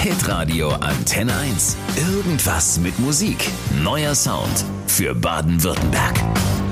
Hitradio 0.00 0.70
Antenne 0.70 1.36
1. 1.36 1.76
Irgendwas 1.98 2.80
mit 2.80 2.98
Musik. 3.00 3.36
Neuer 3.82 4.14
Sound 4.14 4.64
für 4.86 5.14
Baden-Württemberg. 5.14 6.18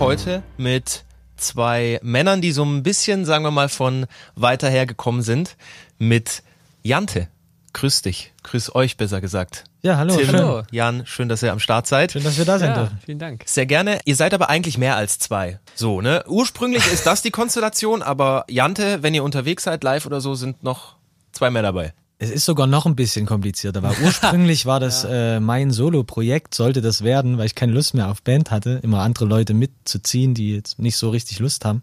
Heute 0.01 0.43
mit 0.57 1.05
zwei 1.37 2.01
Männern, 2.03 2.41
die 2.41 2.53
so 2.53 2.65
ein 2.65 2.83
bisschen, 2.83 3.27
sagen 3.27 3.45
wir 3.45 3.51
mal, 3.51 3.69
von 3.69 4.07
weiter 4.35 4.71
her 4.71 4.87
gekommen 4.87 5.21
sind. 5.21 5.59
Mit 5.99 6.43
Jante. 6.83 7.29
Grüß 7.75 8.01
dich. 8.01 8.33
Grüß 8.45 8.75
euch, 8.75 8.97
besser 8.97 9.21
gesagt. 9.21 9.65
Ja, 9.83 9.99
hallo. 9.99 10.17
Tim, 10.17 10.31
Schön. 10.31 10.63
Jan, 10.71 11.05
schön, 11.05 11.29
dass 11.29 11.43
ihr 11.43 11.53
am 11.53 11.61
Start 11.61 11.87
seid. 11.87 12.13
Schön, 12.13 12.25
dass 12.25 12.39
wir 12.39 12.47
da 12.47 12.59
sein 12.59 12.75
Ja, 12.75 12.91
vielen 13.05 13.19
Dank. 13.19 13.43
Sehr 13.45 13.67
gerne. 13.67 14.01
Ihr 14.07 14.17
seid 14.17 14.33
aber 14.33 14.49
eigentlich 14.49 14.79
mehr 14.79 14.97
als 14.97 15.19
zwei. 15.19 15.61
So, 15.75 16.01
ne? 16.01 16.25
Ursprünglich 16.27 16.91
ist 16.91 17.07
das 17.07 17.21
die 17.21 17.31
Konstellation, 17.31 18.01
aber 18.01 18.47
Jante, 18.49 19.03
wenn 19.03 19.13
ihr 19.13 19.23
unterwegs 19.23 19.65
seid, 19.65 19.85
live 19.85 20.07
oder 20.07 20.23
so, 20.23 20.35
sind 20.35 20.63
noch 20.63 20.97
zwei 21.33 21.51
mehr 21.51 21.61
dabei. 21.61 21.93
Es 22.21 22.31
ist 22.31 22.45
sogar 22.45 22.67
noch 22.67 22.85
ein 22.85 22.97
bisschen 22.97 23.27
komplizierter, 23.27 23.83
weil 23.85 23.95
ursprünglich 24.03 24.67
war 24.67 24.81
das 24.81 25.05
äh, 25.05 25.39
mein 25.39 25.71
Solo-Projekt, 25.71 26.53
sollte 26.53 26.81
das 26.81 27.05
werden, 27.05 27.39
weil 27.39 27.47
ich 27.47 27.55
keine 27.55 27.73
Lust 27.73 27.95
mehr 27.95 28.11
auf 28.11 28.23
Band 28.23 28.51
hatte, 28.51 28.81
immer 28.83 29.03
andere 29.03 29.25
Leute 29.25 29.55
mitzuziehen, 29.55 30.35
die 30.35 30.55
jetzt 30.55 30.81
nicht 30.81 30.97
so 30.97 31.11
richtig 31.11 31.39
Lust 31.39 31.65
haben. 31.65 31.83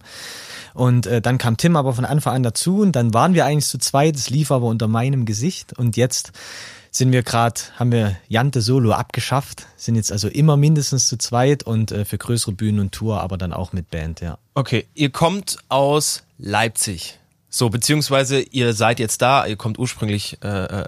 Und 0.73 1.07
äh, 1.07 1.21
dann 1.21 1.37
kam 1.37 1.55
Tim 1.55 1.77
aber 1.77 1.93
von 1.93 2.03
Anfang 2.03 2.35
an 2.35 2.43
dazu 2.43 2.81
und 2.81 2.97
dann 2.97 3.13
waren 3.13 3.33
wir 3.33 3.45
eigentlich 3.45 3.67
zu 3.67 3.77
zweit, 3.77 4.17
es 4.17 4.29
lief 4.29 4.51
aber 4.51 4.65
unter 4.65 4.89
meinem 4.89 5.23
Gesicht 5.23 5.71
und 5.71 5.95
jetzt 5.95 6.33
sind 6.91 7.13
wir 7.13 7.23
gerade, 7.23 7.59
haben 7.77 7.91
wir 7.91 8.17
Jante 8.27 8.61
Solo 8.61 8.91
abgeschafft, 8.91 9.67
sind 9.77 9.95
jetzt 9.95 10.11
also 10.11 10.27
immer 10.27 10.57
mindestens 10.57 11.07
zu 11.07 11.17
zweit 11.17 11.63
und 11.63 11.91
äh, 11.91 12.03
für 12.03 12.17
größere 12.17 12.51
Bühnen 12.51 12.79
und 12.79 12.91
Tour, 12.91 13.21
aber 13.21 13.37
dann 13.37 13.53
auch 13.53 13.71
mit 13.71 13.89
Band, 13.89 14.19
ja. 14.19 14.37
Okay, 14.53 14.85
ihr 14.95 15.11
kommt 15.11 15.57
aus 15.69 16.23
Leipzig. 16.37 17.19
So, 17.57 17.69
beziehungsweise 17.69 18.41
ihr 18.41 18.73
seid 18.73 18.99
jetzt 18.99 19.21
da, 19.21 19.45
ihr 19.45 19.55
kommt 19.55 19.79
ursprünglich, 19.79 20.37
äh, 20.43 20.47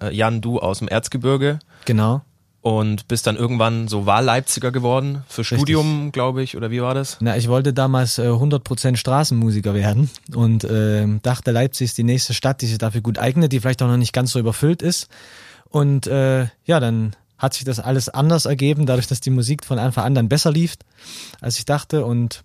äh, 0.10 0.14
Jan, 0.14 0.42
du 0.42 0.60
aus 0.60 0.80
dem 0.80 0.90
Erzgebirge 0.90 1.60
Genau. 1.86 2.24
und 2.60 3.08
bist 3.08 3.26
dann 3.26 3.38
irgendwann 3.38 3.88
so 3.88 4.06
Wahlleipziger 4.06 4.74
geworden 4.74 5.24
für 5.30 5.46
Studium, 5.46 6.12
glaube 6.12 6.44
ich, 6.44 6.58
oder 6.58 6.70
wie 6.70 6.82
war 6.82 6.94
das? 6.94 7.20
Na, 7.22 7.38
ich 7.38 7.48
wollte 7.48 7.72
damals 7.72 8.18
äh, 8.18 8.24
100% 8.24 8.98
Straßenmusiker 8.98 9.74
werden 9.76 10.10
und 10.36 10.66
äh, 10.66 11.08
dachte, 11.24 11.52
Leipzig 11.52 11.86
ist 11.86 11.98
die 11.98 12.04
nächste 12.04 12.34
Stadt, 12.34 12.62
die 12.62 12.66
sich 12.66 12.80
dafür 12.80 13.00
gut 13.00 13.18
eignet, 13.18 13.54
die 13.54 13.62
vielleicht 13.62 13.82
auch 13.82 13.88
noch 13.88 13.96
nicht 13.96 14.12
ganz 14.12 14.32
so 14.32 14.40
überfüllt 14.40 14.82
ist. 14.82 15.08
Und 15.70 16.06
äh, 16.08 16.48
ja, 16.66 16.82
dann 16.82 17.16
hat 17.38 17.54
sich 17.54 17.64
das 17.64 17.80
alles 17.80 18.10
anders 18.10 18.46
ergeben, 18.46 18.86
dadurch, 18.86 19.08
dass 19.08 19.22
die 19.22 19.30
Musik 19.30 19.64
von 19.64 19.80
Anfang 19.80 20.04
an 20.04 20.16
dann 20.16 20.28
besser 20.28 20.52
lief, 20.52 20.76
als 21.40 21.60
ich 21.60 21.64
dachte. 21.64 22.04
Und 22.04 22.44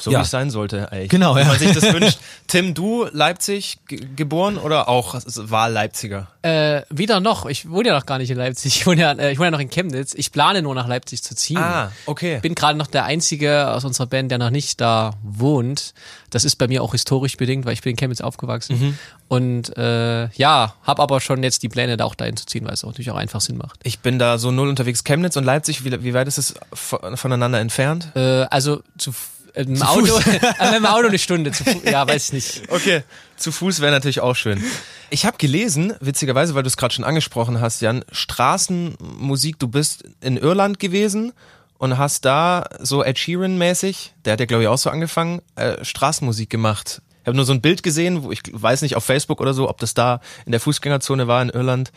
So 0.00 0.10
Ja. 0.10 0.18
wie 0.18 0.22
es 0.22 0.30
sein 0.30 0.50
sollte 0.50 0.90
eigentlich. 0.90 1.10
Genau, 1.10 1.36
ja. 1.36 1.44
man 1.44 1.58
sich 1.58 1.72
das 1.72 1.82
wünscht. 1.92 2.18
Tim, 2.46 2.74
du 2.74 3.06
Leipzig 3.12 3.78
ge 3.86 4.00
geboren 4.16 4.56
oder 4.56 4.88
auch 4.88 5.14
Wahlleipziger? 5.24 6.28
Äh, 6.42 6.82
weder 6.88 7.20
noch. 7.20 7.44
Ich 7.46 7.68
wohne 7.70 7.88
ja 7.88 7.94
noch 7.94 8.06
gar 8.06 8.18
nicht 8.18 8.30
in 8.30 8.38
Leipzig. 8.38 8.76
Ich 8.76 8.86
wohne 8.86 9.00
ja, 9.00 9.12
äh, 9.12 9.32
ich 9.32 9.38
wohne 9.38 9.48
ja 9.48 9.50
noch 9.52 9.60
in 9.60 9.68
Chemnitz. 9.70 10.14
Ich 10.14 10.32
plane 10.32 10.62
nur 10.62 10.74
nach 10.74 10.88
Leipzig 10.88 11.22
zu 11.22 11.34
ziehen. 11.36 11.58
Ah, 11.58 11.92
okay. 12.06 12.40
Bin 12.40 12.54
gerade 12.54 12.78
noch 12.78 12.86
der 12.86 13.04
Einzige 13.04 13.68
aus 13.72 13.84
unserer 13.84 14.06
Band, 14.06 14.30
der 14.30 14.38
noch 14.38 14.50
nicht 14.50 14.80
da 14.80 15.12
wohnt. 15.22 15.92
Das 16.30 16.44
ist 16.44 16.56
bei 16.56 16.66
mir 16.68 16.82
auch 16.82 16.92
historisch 16.92 17.36
bedingt, 17.36 17.66
weil 17.66 17.72
ich 17.74 17.82
bin 17.82 17.90
in 17.90 17.96
Chemnitz 17.96 18.20
aufgewachsen. 18.20 18.78
Mhm. 18.80 18.98
Und 19.28 19.76
äh, 19.76 20.28
ja, 20.30 20.74
habe 20.82 21.02
aber 21.02 21.20
schon 21.20 21.42
jetzt 21.42 21.62
die 21.62 21.68
Pläne, 21.68 21.96
da 21.96 22.04
auch 22.04 22.14
dahin 22.14 22.36
zu 22.36 22.46
ziehen, 22.46 22.64
weil 22.64 22.72
es 22.74 22.84
auch 22.84 22.88
natürlich 22.88 23.10
auch 23.10 23.16
einfach 23.16 23.40
Sinn 23.40 23.56
macht. 23.58 23.78
Ich 23.82 23.98
bin 24.00 24.18
da 24.18 24.38
so 24.38 24.50
null 24.50 24.68
unterwegs. 24.68 25.04
Chemnitz 25.04 25.36
und 25.36 25.44
Leipzig, 25.44 25.84
wie, 25.84 26.02
wie 26.04 26.14
weit 26.14 26.26
ist 26.28 26.38
es 26.38 26.54
vo- 26.72 27.16
voneinander 27.16 27.58
entfernt? 27.60 28.08
Äh, 28.16 28.42
also 28.50 28.82
zu, 28.96 29.12
im 29.54 29.82
Auto, 29.82 30.18
äh, 30.18 30.32
mit 30.64 30.74
dem 30.74 30.86
Auto 30.86 31.08
eine 31.08 31.18
Stunde. 31.18 31.52
Zu, 31.52 31.64
ja, 31.84 32.06
weiß 32.06 32.28
ich 32.28 32.32
nicht. 32.32 32.62
Okay, 32.68 33.02
zu 33.36 33.52
Fuß 33.52 33.80
wäre 33.80 33.92
natürlich 33.92 34.20
auch 34.20 34.34
schön. 34.34 34.62
Ich 35.10 35.24
habe 35.26 35.38
gelesen, 35.38 35.94
witzigerweise, 36.00 36.54
weil 36.54 36.62
du 36.62 36.68
es 36.68 36.76
gerade 36.76 36.94
schon 36.94 37.04
angesprochen 37.04 37.60
hast, 37.60 37.80
Jan, 37.80 38.04
Straßenmusik, 38.12 39.58
du 39.58 39.68
bist 39.68 40.04
in 40.20 40.36
Irland 40.36 40.78
gewesen 40.78 41.32
und 41.78 41.98
hast 41.98 42.24
da 42.24 42.64
so 42.78 43.02
Ed 43.02 43.18
Sheeran-mäßig, 43.18 44.12
der 44.24 44.34
hat 44.34 44.40
ja 44.40 44.46
glaube 44.46 44.62
ich 44.64 44.68
auch 44.68 44.78
so 44.78 44.90
angefangen, 44.90 45.40
äh, 45.56 45.84
Straßenmusik 45.84 46.50
gemacht. 46.50 47.02
Ich 47.22 47.26
habe 47.26 47.36
nur 47.36 47.44
so 47.44 47.52
ein 47.52 47.60
Bild 47.60 47.82
gesehen, 47.82 48.22
wo 48.22 48.32
ich 48.32 48.40
weiß 48.50 48.82
nicht, 48.82 48.96
auf 48.96 49.04
Facebook 49.04 49.40
oder 49.40 49.54
so, 49.54 49.68
ob 49.68 49.78
das 49.78 49.94
da 49.94 50.20
in 50.46 50.52
der 50.52 50.60
Fußgängerzone 50.60 51.26
war 51.26 51.42
in 51.42 51.50
Irland. 51.50 51.92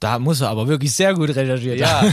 Da 0.00 0.18
muss 0.18 0.40
er 0.40 0.50
aber 0.50 0.68
wirklich 0.68 0.94
sehr 0.94 1.14
gut 1.14 1.30
recherchiert 1.30 1.78
Ja, 1.78 2.04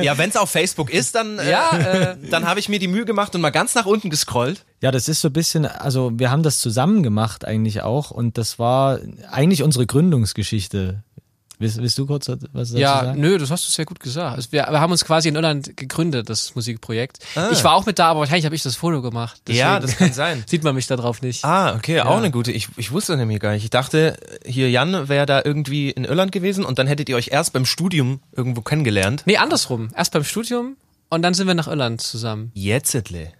ja 0.00 0.16
wenn 0.18 0.30
es 0.30 0.36
auf 0.36 0.50
Facebook 0.50 0.90
ist, 0.90 1.14
dann, 1.14 1.38
äh, 1.38 1.50
Ja, 1.50 1.70
äh, 1.76 2.16
dann 2.30 2.46
habe 2.46 2.60
ich 2.60 2.68
mir 2.68 2.78
die 2.78 2.88
Mühe 2.88 3.04
gemacht 3.04 3.34
und 3.34 3.40
mal 3.40 3.50
ganz 3.50 3.74
nach 3.74 3.86
unten 3.86 4.10
gescrollt. 4.10 4.64
Ja, 4.80 4.90
das 4.90 5.08
ist 5.08 5.20
so 5.20 5.28
ein 5.28 5.32
bisschen, 5.32 5.66
also 5.66 6.12
wir 6.14 6.30
haben 6.30 6.42
das 6.42 6.58
zusammen 6.58 7.02
gemacht 7.02 7.44
eigentlich 7.44 7.82
auch 7.82 8.10
und 8.10 8.38
das 8.38 8.58
war 8.58 9.00
eigentlich 9.30 9.62
unsere 9.62 9.86
Gründungsgeschichte. 9.86 11.02
Willst, 11.62 11.78
willst 11.78 11.96
du 11.96 12.06
kurz 12.06 12.28
was 12.28 12.38
dazu 12.70 12.76
Ja, 12.78 13.04
sagen? 13.04 13.20
nö, 13.20 13.38
das 13.38 13.50
hast 13.50 13.66
du 13.66 13.70
sehr 13.70 13.84
gut 13.84 14.00
gesagt. 14.00 14.36
Also 14.36 14.52
wir, 14.52 14.66
wir 14.68 14.80
haben 14.80 14.90
uns 14.92 15.04
quasi 15.04 15.28
in 15.28 15.36
Irland 15.36 15.76
gegründet, 15.76 16.28
das 16.28 16.54
Musikprojekt. 16.54 17.18
Ah. 17.34 17.48
Ich 17.52 17.62
war 17.64 17.74
auch 17.74 17.86
mit 17.86 17.98
da, 17.98 18.08
aber 18.08 18.20
wahrscheinlich 18.20 18.44
habe 18.44 18.54
ich 18.54 18.62
das 18.62 18.76
Foto 18.76 19.00
gemacht. 19.00 19.40
Ja, 19.48 19.78
Deswegen 19.78 19.80
das 19.80 19.96
kann 19.98 20.12
sein. 20.12 20.44
Sieht 20.48 20.64
man 20.64 20.74
mich 20.74 20.86
da 20.86 20.96
drauf 20.96 21.22
nicht. 21.22 21.44
Ah, 21.44 21.74
okay, 21.74 22.00
auch 22.00 22.16
eine 22.18 22.30
gute. 22.30 22.52
Ich, 22.52 22.68
ich 22.76 22.92
wusste 22.92 23.16
nämlich 23.16 23.40
gar 23.40 23.52
nicht. 23.52 23.64
Ich 23.64 23.70
dachte, 23.70 24.16
hier 24.44 24.70
Jan 24.70 25.08
wäre 25.08 25.24
da 25.26 25.40
irgendwie 25.44 25.90
in 25.90 26.04
Irland 26.04 26.32
gewesen 26.32 26.64
und 26.64 26.78
dann 26.78 26.86
hättet 26.86 27.08
ihr 27.08 27.16
euch 27.16 27.28
erst 27.30 27.52
beim 27.52 27.64
Studium 27.64 28.20
irgendwo 28.32 28.60
kennengelernt. 28.60 29.22
Nee, 29.24 29.36
andersrum. 29.36 29.88
Erst 29.96 30.12
beim 30.12 30.24
Studium 30.24 30.76
und 31.08 31.22
dann 31.22 31.34
sind 31.34 31.46
wir 31.46 31.54
nach 31.54 31.68
Irland 31.68 32.00
zusammen. 32.00 32.50
Jetzetle. 32.54 33.32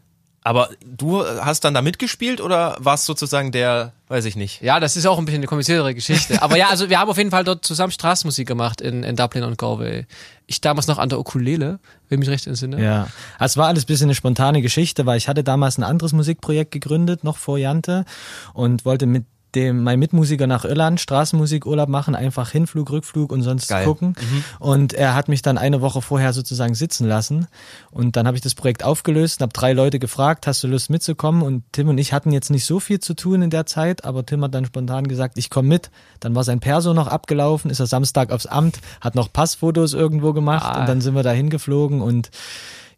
Aber 0.44 0.70
du 0.84 1.24
hast 1.24 1.64
dann 1.64 1.72
da 1.72 1.82
mitgespielt 1.82 2.40
oder 2.40 2.76
warst 2.80 3.04
sozusagen 3.04 3.52
der, 3.52 3.92
weiß 4.08 4.24
ich 4.24 4.34
nicht. 4.34 4.60
Ja, 4.60 4.80
das 4.80 4.96
ist 4.96 5.06
auch 5.06 5.18
ein 5.18 5.24
bisschen 5.24 5.38
eine 5.38 5.46
kompliziertere 5.46 5.94
Geschichte. 5.94 6.42
Aber 6.42 6.56
ja, 6.56 6.68
also 6.68 6.90
wir 6.90 6.98
haben 6.98 7.08
auf 7.08 7.16
jeden 7.16 7.30
Fall 7.30 7.44
dort 7.44 7.64
zusammen 7.64 7.92
Straßenmusik 7.92 8.48
gemacht 8.48 8.80
in, 8.80 9.04
in 9.04 9.14
Dublin 9.14 9.44
und 9.44 9.56
Galway. 9.56 10.04
Ich 10.46 10.60
damals 10.60 10.88
noch 10.88 10.98
an 10.98 11.08
der 11.08 11.20
Ukulele, 11.20 11.78
wenn 12.08 12.16
ich 12.16 12.26
mich 12.26 12.28
recht 12.28 12.48
entsinne. 12.48 12.82
Ja, 12.82 13.06
es 13.38 13.56
war 13.56 13.68
alles 13.68 13.84
ein 13.84 13.86
bisschen 13.86 14.06
eine 14.06 14.16
spontane 14.16 14.62
Geschichte, 14.62 15.06
weil 15.06 15.16
ich 15.16 15.28
hatte 15.28 15.44
damals 15.44 15.78
ein 15.78 15.84
anderes 15.84 16.12
Musikprojekt 16.12 16.72
gegründet, 16.72 17.22
noch 17.22 17.36
vor 17.36 17.56
Jante, 17.56 18.04
und 18.52 18.84
wollte 18.84 19.06
mit 19.06 19.24
dem 19.54 19.82
mein 19.82 19.98
Mitmusiker 19.98 20.46
nach 20.46 20.64
Irland 20.64 21.00
Straßenmusikurlaub 21.00 21.88
machen, 21.88 22.14
einfach 22.14 22.50
Hinflug, 22.50 22.90
Rückflug 22.90 23.30
und 23.32 23.42
sonst 23.42 23.68
Geil. 23.68 23.84
gucken. 23.84 24.14
Und 24.58 24.92
er 24.94 25.14
hat 25.14 25.28
mich 25.28 25.42
dann 25.42 25.58
eine 25.58 25.80
Woche 25.80 26.02
vorher 26.02 26.32
sozusagen 26.32 26.74
sitzen 26.74 27.06
lassen. 27.06 27.46
Und 27.90 28.16
dann 28.16 28.26
habe 28.26 28.36
ich 28.36 28.42
das 28.42 28.54
Projekt 28.54 28.82
aufgelöst 28.84 29.40
und 29.40 29.42
habe 29.44 29.52
drei 29.52 29.72
Leute 29.72 29.98
gefragt, 29.98 30.46
hast 30.46 30.62
du 30.64 30.68
Lust 30.68 30.90
mitzukommen? 30.90 31.42
Und 31.42 31.64
Tim 31.72 31.88
und 31.88 31.98
ich 31.98 32.12
hatten 32.12 32.32
jetzt 32.32 32.50
nicht 32.50 32.64
so 32.64 32.80
viel 32.80 33.00
zu 33.00 33.14
tun 33.14 33.42
in 33.42 33.50
der 33.50 33.66
Zeit, 33.66 34.04
aber 34.04 34.24
Tim 34.24 34.42
hat 34.42 34.54
dann 34.54 34.64
spontan 34.64 35.06
gesagt, 35.06 35.38
ich 35.38 35.50
komme 35.50 35.68
mit. 35.68 35.90
Dann 36.20 36.34
war 36.34 36.44
sein 36.44 36.60
Perso 36.60 36.94
noch 36.94 37.06
abgelaufen, 37.08 37.70
ist 37.70 37.80
er 37.80 37.86
Samstag 37.86 38.30
aufs 38.32 38.46
Amt, 38.46 38.80
hat 39.00 39.14
noch 39.14 39.32
Passfotos 39.32 39.92
irgendwo 39.92 40.32
gemacht 40.32 40.64
Ah. 40.64 40.80
und 40.80 40.88
dann 40.88 41.00
sind 41.00 41.14
wir 41.14 41.22
da 41.22 41.30
hingeflogen 41.32 42.00
und 42.00 42.30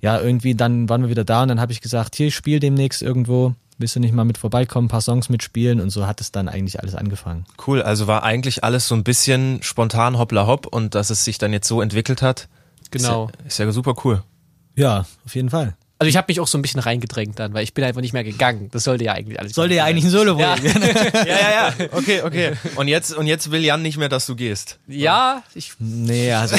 ja, 0.00 0.20
irgendwie 0.20 0.54
dann 0.54 0.88
waren 0.90 1.00
wir 1.02 1.08
wieder 1.08 1.24
da 1.24 1.42
und 1.42 1.48
dann 1.48 1.60
habe 1.60 1.72
ich 1.72 1.80
gesagt, 1.80 2.14
hier, 2.14 2.26
ich 2.26 2.34
spiele 2.34 2.60
demnächst 2.60 3.00
irgendwo, 3.00 3.54
willst 3.78 3.96
du 3.96 4.00
nicht 4.00 4.14
mal 4.14 4.24
mit 4.24 4.38
vorbeikommen, 4.38 4.86
ein 4.86 4.88
paar 4.88 5.00
Songs 5.00 5.28
mitspielen 5.28 5.80
und 5.80 5.90
so 5.90 6.06
hat 6.06 6.20
es 6.20 6.32
dann 6.32 6.48
eigentlich 6.48 6.80
alles 6.80 6.94
angefangen. 6.94 7.44
Cool, 7.66 7.82
also 7.82 8.06
war 8.06 8.22
eigentlich 8.22 8.64
alles 8.64 8.88
so 8.88 8.94
ein 8.94 9.04
bisschen 9.04 9.62
spontan 9.62 10.18
hoppla 10.18 10.46
hopp 10.46 10.66
und 10.66 10.94
dass 10.94 11.10
es 11.10 11.24
sich 11.24 11.38
dann 11.38 11.52
jetzt 11.52 11.68
so 11.68 11.80
entwickelt 11.80 12.22
hat. 12.22 12.48
Genau. 12.90 13.26
Ist 13.26 13.34
ja, 13.38 13.46
ist 13.46 13.58
ja 13.58 13.72
super 13.72 13.94
cool. 14.04 14.22
Ja, 14.76 15.06
auf 15.24 15.34
jeden 15.34 15.50
Fall. 15.50 15.76
Also 16.04 16.10
ich 16.10 16.16
habe 16.18 16.26
mich 16.28 16.38
auch 16.38 16.46
so 16.46 16.58
ein 16.58 16.60
bisschen 16.60 16.80
reingedrängt 16.80 17.38
dann, 17.38 17.54
weil 17.54 17.64
ich 17.64 17.72
bin 17.72 17.82
einfach 17.82 18.02
nicht 18.02 18.12
mehr 18.12 18.24
gegangen. 18.24 18.68
Das 18.72 18.84
sollte 18.84 19.04
ja 19.04 19.14
eigentlich 19.14 19.40
alles. 19.40 19.54
Sollte 19.54 19.74
ja 19.76 19.84
eigentlich 19.86 20.04
ein 20.04 20.10
solo 20.10 20.38
Ja. 20.38 20.62
werden. 20.62 20.82
Ja, 21.14 21.24
ja, 21.24 21.50
ja. 21.78 21.86
Okay, 21.92 22.20
okay. 22.22 22.52
Und 22.76 22.88
jetzt, 22.88 23.14
und 23.14 23.26
jetzt 23.26 23.50
will 23.50 23.64
Jan 23.64 23.80
nicht 23.80 23.96
mehr, 23.96 24.10
dass 24.10 24.26
du 24.26 24.36
gehst. 24.36 24.78
Ja, 24.86 25.42
ich 25.54 25.72
Nee, 25.78 26.30
also 26.34 26.56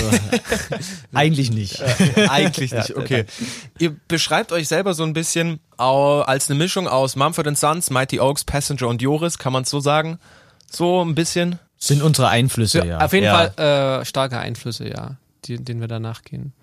eigentlich 1.13 1.51
nicht. 1.51 1.79
Eigentlich 2.27 2.71
nicht, 2.73 2.95
okay. 2.95 3.25
Ihr 3.77 3.95
beschreibt 4.07 4.51
euch 4.51 4.67
selber 4.67 4.95
so 4.95 5.03
ein 5.03 5.13
bisschen 5.13 5.59
als 5.77 6.49
eine 6.49 6.57
Mischung 6.57 6.87
aus 6.87 7.15
Mumford 7.15 7.55
Sons, 7.55 7.91
Mighty 7.91 8.19
Oaks, 8.19 8.45
Passenger 8.45 8.87
und 8.87 8.99
Joris, 9.03 9.37
kann 9.37 9.53
man 9.53 9.61
es 9.61 9.69
so 9.69 9.79
sagen? 9.79 10.17
So 10.71 11.03
ein 11.05 11.13
bisschen? 11.13 11.59
Sind 11.77 12.01
unsere 12.01 12.29
Einflüsse, 12.29 12.83
ja. 12.83 12.97
Auf 12.99 13.13
jeden 13.13 13.25
Ja. 13.25 13.51
Fall 13.51 13.99
äh, 14.01 14.05
starke 14.05 14.39
Einflüsse, 14.39 14.89
ja, 14.89 15.17
die, 15.45 15.63
denen 15.63 15.81
wir 15.81 15.87
danach 15.87 16.23
gehen. 16.23 16.53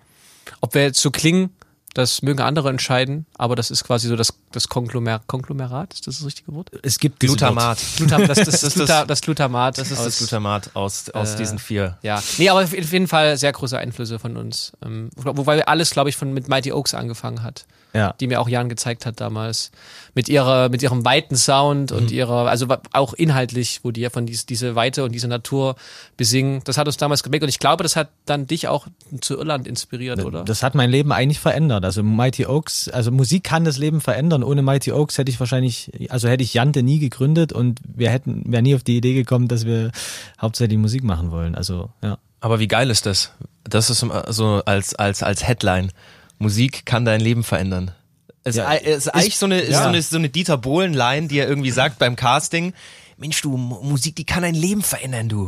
Ob 0.59 0.73
wir 0.73 0.81
jetzt 0.81 0.99
so 0.99 1.11
klingen, 1.11 1.51
das 1.93 2.21
mögen 2.21 2.41
andere 2.41 2.69
entscheiden, 2.69 3.25
aber 3.37 3.55
das 3.55 3.69
ist 3.71 3.83
quasi 3.83 4.07
so 4.07 4.15
das, 4.15 4.33
das 4.51 4.67
Konglomer 4.67 5.21
Konglomerat, 5.27 5.93
ist 5.93 6.07
das 6.07 6.17
das 6.17 6.25
richtige 6.25 6.53
Wort? 6.53 6.71
Es 6.81 6.97
gibt 6.99 7.19
Glutamat. 7.19 7.77
Glutam, 7.97 8.25
das, 8.27 8.39
das, 8.39 8.61
Das 8.61 8.73
Gluta, 8.73 8.99
das- 9.01 9.07
das 9.07 9.21
Glutamat. 9.21 9.77
Das 9.77 9.91
ist 9.91 9.99
aus- 9.99 10.05
das 10.05 10.17
Glutamat 10.17 10.71
aus, 10.75 11.09
aus 11.11 11.33
äh, 11.33 11.37
diesen 11.37 11.59
vier. 11.59 11.97
Ja, 12.01 12.21
nee, 12.37 12.49
aber 12.49 12.63
auf 12.63 12.73
jeden 12.73 13.07
Fall 13.07 13.37
sehr 13.37 13.51
große 13.51 13.77
Einflüsse 13.77 14.17
von 14.19 14.37
uns. 14.37 14.73
Ähm, 14.83 15.09
wobei 15.15 15.65
alles, 15.67 15.91
glaube 15.91 16.09
ich, 16.09 16.17
von 16.17 16.33
mit 16.33 16.47
Mighty 16.47 16.71
Oaks 16.71 16.93
angefangen 16.93 17.43
hat. 17.43 17.65
Ja. 17.95 18.15
die 18.19 18.25
mir 18.25 18.41
auch 18.41 18.49
Jan 18.49 18.69
gezeigt 18.69 19.05
hat 19.05 19.21
damals. 19.21 19.69
Mit 20.15 20.27
ihrer, 20.27 20.69
mit 20.69 20.81
ihrem 20.81 21.05
weiten 21.05 21.35
Sound 21.35 21.91
und 21.91 22.09
ihrer, 22.09 22.47
also 22.47 22.65
auch 22.91 23.13
inhaltlich, 23.13 23.81
wo 23.83 23.91
die 23.91 24.01
ja 24.01 24.09
von 24.09 24.25
dies, 24.25 24.47
diese 24.47 24.73
Weite 24.73 25.03
und 25.03 25.11
diese 25.11 25.27
Natur 25.27 25.75
besingen. 26.17 26.61
Das 26.63 26.79
hat 26.79 26.87
uns 26.87 26.97
damals 26.97 27.21
geprägt 27.21 27.43
und 27.43 27.49
ich 27.49 27.59
glaube, 27.59 27.83
das 27.83 27.95
hat 27.95 28.09
dann 28.25 28.47
dich 28.47 28.67
auch 28.67 28.87
zu 29.21 29.37
Irland 29.37 29.67
inspiriert, 29.67 30.25
oder? 30.25 30.43
Das 30.43 30.63
hat 30.63 30.73
mein 30.73 30.89
Leben 30.89 31.11
eigentlich 31.11 31.39
verändert. 31.39 31.82
Also 31.85 32.03
Mighty 32.03 32.45
Oaks, 32.45 32.89
also 32.89 33.11
Musik 33.11 33.43
kann 33.43 33.65
das 33.65 33.77
Leben 33.77 34.01
verändern. 34.01 34.43
Ohne 34.43 34.61
Mighty 34.61 34.91
Oaks 34.91 35.17
hätte 35.17 35.31
ich 35.31 35.39
wahrscheinlich, 35.39 35.91
also 36.09 36.27
hätte 36.27 36.43
ich 36.43 36.53
Jante 36.53 36.83
nie 36.83 36.99
gegründet 36.99 37.53
und 37.53 37.79
wir 37.83 38.09
hätten, 38.09 38.43
wären 38.45 38.63
nie 38.63 38.75
auf 38.75 38.83
die 38.83 38.97
Idee 38.97 39.13
gekommen, 39.13 39.47
dass 39.47 39.65
wir 39.65 39.91
hauptsächlich 40.41 40.77
Musik 40.77 41.03
machen 41.03 41.31
wollen. 41.31 41.55
Also, 41.55 41.89
ja. 42.01 42.17
Aber 42.39 42.59
wie 42.59 42.67
geil 42.67 42.89
ist 42.89 43.05
das? 43.05 43.31
Das 43.63 43.89
ist 43.89 44.05
so 44.29 44.61
als, 44.65 44.95
als, 44.95 45.23
als 45.23 45.47
Headline. 45.47 45.91
Musik 46.39 46.85
kann 46.85 47.05
dein 47.05 47.21
Leben 47.21 47.43
verändern. 47.43 47.91
Es 48.43 48.55
Ja, 48.57 48.71
ist 48.73 49.13
eigentlich 49.13 49.37
so 49.37 49.45
eine, 49.45 49.69
ja. 49.69 49.83
so 49.83 49.87
eine, 49.87 50.01
so 50.01 50.17
eine 50.17 50.29
Dieter 50.29 50.57
Bohlen-Line, 50.57 51.27
die 51.27 51.39
er 51.39 51.47
irgendwie 51.47 51.71
sagt 51.71 51.99
beim 51.99 52.15
Casting. 52.15 52.73
Mensch, 53.17 53.41
du, 53.41 53.57
Musik, 53.57 54.15
die 54.15 54.25
kann 54.25 54.43
dein 54.43 54.55
Leben 54.55 54.81
verändern, 54.81 55.29
du. 55.29 55.47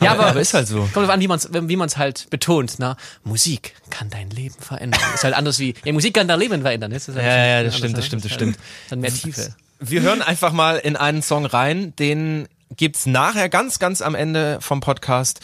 Ja, 0.00 0.12
aber, 0.12 0.26
aber 0.26 0.40
ist 0.40 0.54
halt 0.54 0.66
so. 0.68 0.80
Kommt 0.80 0.96
drauf 0.96 1.10
an, 1.10 1.20
wie 1.20 1.28
man 1.28 1.38
es 1.38 1.48
wie 1.52 1.76
man's 1.76 1.96
halt 1.96 2.28
betont. 2.30 2.74
Na, 2.78 2.96
Musik 3.24 3.74
kann 3.90 4.10
dein 4.10 4.30
Leben 4.30 4.54
verändern. 4.58 5.00
Ist 5.14 5.24
halt 5.24 5.34
anders 5.34 5.58
wie, 5.58 5.74
ja, 5.84 5.92
Musik 5.92 6.14
kann 6.14 6.28
dein 6.28 6.40
Leben 6.40 6.62
verändern. 6.62 6.90
Das 6.90 7.08
ist 7.08 7.16
halt 7.16 7.26
Ja, 7.26 7.46
ja, 7.46 7.62
das 7.62 7.76
stimmt, 7.76 7.96
das 7.96 8.00
ne? 8.00 8.06
stimmt, 8.06 8.24
das 8.24 8.30
ist 8.30 8.34
stimmt. 8.34 8.56
Halt 8.56 8.66
dann 8.90 9.00
mehr 9.00 9.12
Tiefe. 9.12 9.54
Wir 9.80 10.02
hören 10.02 10.22
einfach 10.22 10.52
mal 10.52 10.76
in 10.76 10.96
einen 10.96 11.22
Song 11.22 11.44
rein, 11.44 11.94
den 11.96 12.48
gibt's 12.76 13.06
nachher 13.06 13.48
ganz, 13.48 13.78
ganz 13.78 14.00
am 14.00 14.14
Ende 14.14 14.58
vom 14.60 14.80
Podcast. 14.80 15.40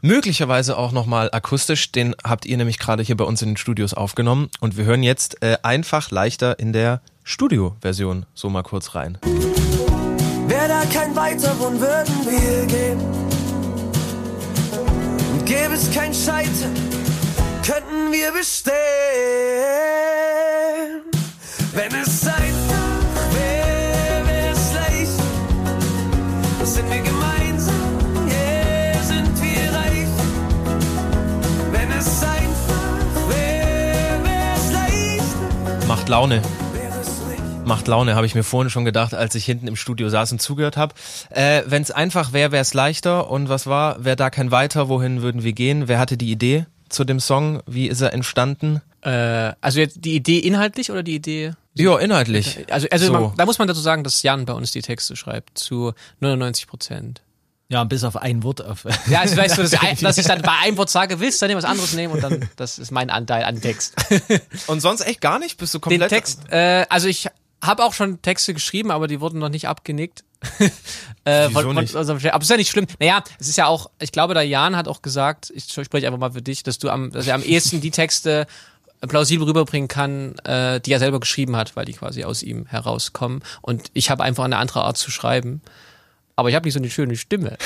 Möglicherweise 0.00 0.76
auch 0.76 0.92
nochmal 0.92 1.30
akustisch, 1.32 1.90
den 1.92 2.14
habt 2.22 2.46
ihr 2.46 2.56
nämlich 2.56 2.78
gerade 2.78 3.02
hier 3.02 3.16
bei 3.16 3.24
uns 3.24 3.42
in 3.42 3.50
den 3.50 3.56
Studios 3.56 3.94
aufgenommen. 3.94 4.48
Und 4.60 4.76
wir 4.76 4.84
hören 4.84 5.02
jetzt 5.02 5.42
äh, 5.42 5.58
einfach 5.62 6.10
leichter 6.10 6.58
in 6.58 6.72
der 6.72 7.00
Studio-Version 7.24 8.26
so 8.34 8.48
mal 8.48 8.62
kurz 8.62 8.94
rein. 8.94 9.18
Wär 10.68 10.80
da 10.80 10.84
kein 10.92 11.16
Weiter, 11.16 11.54
wohin 11.58 11.80
würden 11.80 12.26
wir 12.26 12.66
gehen? 12.66 13.00
Und 15.32 15.46
gäbe 15.46 15.72
es 15.72 15.90
kein 15.90 16.12
Scheitern, 16.12 16.74
könnten 17.64 18.12
wir 18.12 18.32
bestehen. 18.32 18.74
Wenn 21.72 21.94
es 22.02 22.26
einfach 22.26 23.32
wäre, 23.32 24.50
es 24.50 24.74
leicht. 24.74 25.22
Sind 26.64 26.90
wir 26.90 27.00
gemeinsam, 27.00 27.98
sind 29.06 29.42
wir 29.42 29.72
reich. 29.72 30.12
Wenn 31.72 31.90
es 31.92 32.22
einfach 32.22 33.28
wäre 33.30 34.34
es 34.54 34.70
leicht. 34.70 35.86
Macht 35.86 36.10
Laune. 36.10 36.42
Macht 37.68 37.86
Laune, 37.86 38.14
habe 38.16 38.26
ich 38.26 38.34
mir 38.34 38.42
vorhin 38.42 38.70
schon 38.70 38.84
gedacht, 38.84 39.14
als 39.14 39.34
ich 39.34 39.44
hinten 39.44 39.68
im 39.68 39.76
Studio 39.76 40.08
saß 40.08 40.32
und 40.32 40.40
zugehört 40.42 40.76
habe. 40.76 40.94
Äh, 41.30 41.62
Wenn 41.66 41.82
es 41.82 41.90
einfach 41.90 42.32
wäre, 42.32 42.50
wäre 42.52 42.62
es 42.62 42.74
leichter. 42.74 43.30
Und 43.30 43.48
was 43.48 43.66
war? 43.66 44.04
Wäre 44.04 44.16
da 44.16 44.30
kein 44.30 44.50
Weiter, 44.50 44.88
wohin 44.88 45.22
würden 45.22 45.44
wir 45.44 45.52
gehen? 45.52 45.86
Wer 45.86 45.98
hatte 45.98 46.16
die 46.16 46.30
Idee 46.32 46.66
zu 46.88 47.04
dem 47.04 47.20
Song? 47.20 47.62
Wie 47.66 47.86
ist 47.86 48.00
er 48.00 48.12
entstanden? 48.12 48.80
Äh, 49.02 49.52
also 49.60 49.78
jetzt 49.80 49.98
die 50.04 50.14
Idee 50.16 50.38
inhaltlich 50.38 50.90
oder 50.90 51.02
die 51.02 51.14
Idee? 51.14 51.52
Ja, 51.74 51.96
inhaltlich. 51.98 52.64
Also, 52.72 52.88
also 52.90 53.06
So. 53.06 53.12
man, 53.12 53.32
da 53.36 53.44
muss 53.46 53.58
man 53.58 53.68
dazu 53.68 53.80
sagen, 53.80 54.02
dass 54.02 54.22
Jan 54.22 54.44
bei 54.46 54.52
uns 54.54 54.72
die 54.72 54.82
Texte 54.82 55.14
schreibt 55.14 55.58
zu 55.58 55.92
99 56.20 56.66
Prozent. 56.66 57.22
Ja, 57.70 57.84
bis 57.84 58.02
auf 58.02 58.16
ein 58.16 58.42
Wort. 58.44 58.64
Auf, 58.64 58.86
Ja, 59.10 59.20
also 59.20 59.36
weißt 59.36 59.58
du, 59.58 59.62
dass, 59.62 59.74
ich- 59.92 60.00
dass 60.00 60.16
ich 60.18 60.26
dann 60.26 60.40
bei 60.42 60.52
einem 60.64 60.76
Wort 60.78 60.88
sage, 60.90 61.20
willst 61.20 61.40
du 61.42 61.46
dann 61.46 61.56
was 61.56 61.64
anderes 61.66 61.92
nehmen 61.92 62.14
und 62.14 62.22
dann, 62.22 62.48
das 62.56 62.78
ist 62.78 62.90
mein 62.90 63.10
Anteil 63.10 63.44
an 63.44 63.60
Text. 63.60 63.94
Und 64.68 64.80
sonst 64.80 65.02
echt 65.06 65.20
gar 65.20 65.38
nicht? 65.38 65.58
Bist 65.58 65.74
du 65.74 65.78
Den 65.78 65.82
komplett... 65.82 66.08
Text, 66.08 66.50
äh, 66.50 66.86
also 66.88 67.06
ich 67.08 67.28
habe 67.62 67.84
auch 67.84 67.92
schon 67.92 68.22
Texte 68.22 68.54
geschrieben, 68.54 68.90
aber 68.90 69.08
die 69.08 69.20
wurden 69.20 69.38
noch 69.38 69.48
nicht 69.48 69.68
abgenickt. 69.68 70.24
äh, 71.24 71.50
von, 71.50 71.74
nicht? 71.74 71.92
Von, 71.92 72.20
Chef. 72.20 72.32
aber 72.32 72.42
ist 72.42 72.50
ja 72.50 72.56
nicht 72.56 72.70
schlimm. 72.70 72.86
Naja, 73.00 73.24
es 73.40 73.48
ist 73.48 73.56
ja 73.56 73.66
auch, 73.66 73.90
ich 73.98 74.12
glaube, 74.12 74.34
der 74.34 74.44
Jan 74.44 74.76
hat 74.76 74.86
auch 74.86 75.02
gesagt, 75.02 75.52
ich 75.54 75.64
spreche 75.64 76.06
einfach 76.06 76.20
mal 76.20 76.32
für 76.32 76.42
dich, 76.42 76.62
dass 76.62 76.78
du 76.78 76.90
am, 76.90 77.10
dass 77.10 77.26
er 77.26 77.34
am 77.34 77.42
ehesten 77.42 77.80
die 77.80 77.90
Texte 77.90 78.46
plausibel 79.06 79.46
rüberbringen 79.46 79.88
kann, 79.88 80.36
äh, 80.40 80.80
die 80.80 80.92
er 80.92 80.98
selber 80.98 81.20
geschrieben 81.20 81.56
hat, 81.56 81.76
weil 81.76 81.84
die 81.84 81.92
quasi 81.92 82.24
aus 82.24 82.42
ihm 82.42 82.66
herauskommen. 82.66 83.42
Und 83.62 83.90
ich 83.94 84.10
habe 84.10 84.24
einfach 84.24 84.44
eine 84.44 84.56
andere 84.56 84.82
Art 84.82 84.96
zu 84.96 85.10
schreiben. 85.10 85.60
Aber 86.38 86.50
ich 86.50 86.54
habe 86.54 86.68
nicht 86.68 86.74
so 86.74 86.78
eine 86.78 86.88
schöne 86.88 87.16
Stimme. 87.16 87.58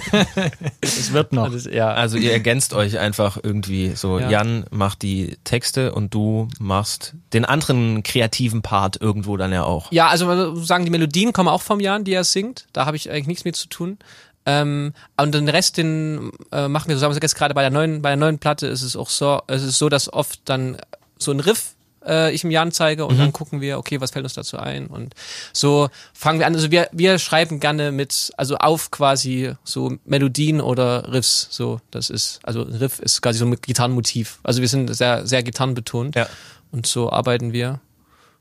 es 0.80 1.12
wird 1.12 1.34
noch. 1.34 1.52
Also, 1.52 1.68
ja. 1.68 1.92
Also 1.92 2.16
ihr 2.16 2.32
ergänzt 2.32 2.72
euch 2.72 2.98
einfach 2.98 3.36
irgendwie 3.42 3.90
so. 3.94 4.18
Ja. 4.18 4.30
Jan 4.30 4.64
macht 4.70 5.02
die 5.02 5.36
Texte 5.44 5.92
und 5.92 6.14
du 6.14 6.48
machst 6.58 7.12
den 7.34 7.44
anderen 7.44 8.02
kreativen 8.02 8.62
Part 8.62 8.98
irgendwo 8.98 9.36
dann 9.36 9.52
ja 9.52 9.64
auch. 9.64 9.92
Ja, 9.92 10.08
also 10.08 10.54
sagen, 10.54 10.86
die 10.86 10.90
Melodien 10.90 11.34
kommen 11.34 11.50
auch 11.50 11.60
vom 11.60 11.78
Jan, 11.78 12.04
die 12.04 12.14
er 12.14 12.24
singt. 12.24 12.68
Da 12.72 12.86
habe 12.86 12.96
ich 12.96 13.10
eigentlich 13.10 13.26
nichts 13.26 13.44
mit 13.44 13.56
zu 13.56 13.68
tun. 13.68 13.98
Ähm, 14.46 14.94
und 15.18 15.34
den 15.34 15.50
Rest, 15.50 15.76
den 15.76 16.32
äh, 16.52 16.68
machen 16.68 16.88
wir 16.88 16.96
zusammen. 16.96 17.10
Also 17.10 17.20
Jetzt 17.20 17.34
gerade 17.34 17.52
bei 17.52 17.60
der 17.60 17.70
neuen, 17.70 18.00
bei 18.00 18.08
der 18.08 18.16
neuen 18.16 18.38
Platte 18.38 18.66
ist 18.66 18.80
es 18.80 18.96
auch 18.96 19.10
so, 19.10 19.42
es 19.46 19.62
ist 19.62 19.76
so, 19.76 19.90
dass 19.90 20.10
oft 20.10 20.40
dann 20.46 20.78
so 21.18 21.32
ein 21.32 21.40
Riff 21.40 21.74
äh, 22.06 22.32
ich 22.32 22.44
im 22.44 22.50
Jan 22.50 22.72
zeige 22.72 23.06
und 23.06 23.18
dann 23.18 23.32
gucken 23.32 23.60
wir, 23.60 23.78
okay, 23.78 24.00
was 24.00 24.10
fällt 24.10 24.24
uns 24.24 24.34
dazu 24.34 24.58
ein? 24.58 24.86
Und 24.86 25.14
so 25.52 25.88
fangen 26.12 26.38
wir 26.38 26.46
an. 26.46 26.54
Also 26.54 26.70
wir, 26.70 26.88
wir 26.92 27.18
schreiben 27.18 27.60
gerne 27.60 27.92
mit, 27.92 28.32
also 28.36 28.56
auf 28.56 28.90
quasi 28.90 29.54
so 29.64 29.96
Melodien 30.04 30.60
oder 30.60 31.12
Riffs. 31.12 31.48
So, 31.50 31.80
das 31.90 32.10
ist, 32.10 32.40
also 32.42 32.64
ein 32.64 32.74
Riff 32.74 32.98
ist 33.00 33.22
quasi 33.22 33.38
so 33.38 33.46
ein 33.46 33.56
Gitarrenmotiv. 33.60 34.38
Also 34.42 34.60
wir 34.60 34.68
sind 34.68 34.94
sehr, 34.94 35.26
sehr 35.26 35.42
gitarrenbetont. 35.42 36.16
Ja. 36.16 36.26
Und 36.72 36.86
so 36.86 37.10
arbeiten 37.10 37.52
wir. 37.52 37.80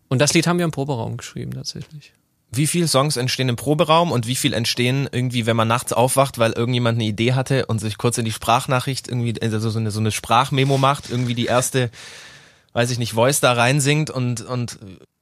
Und 0.08 0.20
das 0.20 0.34
Lied 0.34 0.48
haben 0.48 0.58
wir 0.58 0.66
im 0.66 0.72
Proberaum 0.72 1.18
geschrieben, 1.18 1.52
tatsächlich. 1.54 2.14
Wie 2.52 2.66
viele 2.66 2.88
Songs 2.88 3.16
entstehen 3.16 3.48
im 3.48 3.56
Proberaum 3.56 4.12
und 4.12 4.26
wie 4.26 4.36
viel 4.36 4.54
entstehen 4.54 5.08
irgendwie, 5.12 5.46
wenn 5.46 5.56
man 5.56 5.68
nachts 5.68 5.94
aufwacht, 5.94 6.40
weil 6.40 6.52
irgendjemand 6.54 6.96
eine 6.98 7.06
Idee 7.06 7.34
hatte 7.34 7.68
und 7.68 7.80
sich 7.80 8.00
kurz 8.00 8.18
in 8.18 8.26
die 8.26 8.32
Sprachnachricht 8.32 9.08
irgendwie 9.08 9.40
also 9.40 9.70
so 9.70 9.78
eine, 9.78 9.92
so 9.92 10.00
eine 10.00 10.12
Sprachmemo 10.12 10.80
macht, 10.80 11.12
irgendwie 11.12 11.36
die 11.36 11.46
erste, 11.46 11.92
weiß 12.74 12.92
ich 12.92 13.00
nicht, 13.00 13.14
Voice 13.14 13.40
da 13.40 13.54
reinsingt 13.54 14.10
und, 14.10 14.42
und 14.42 14.80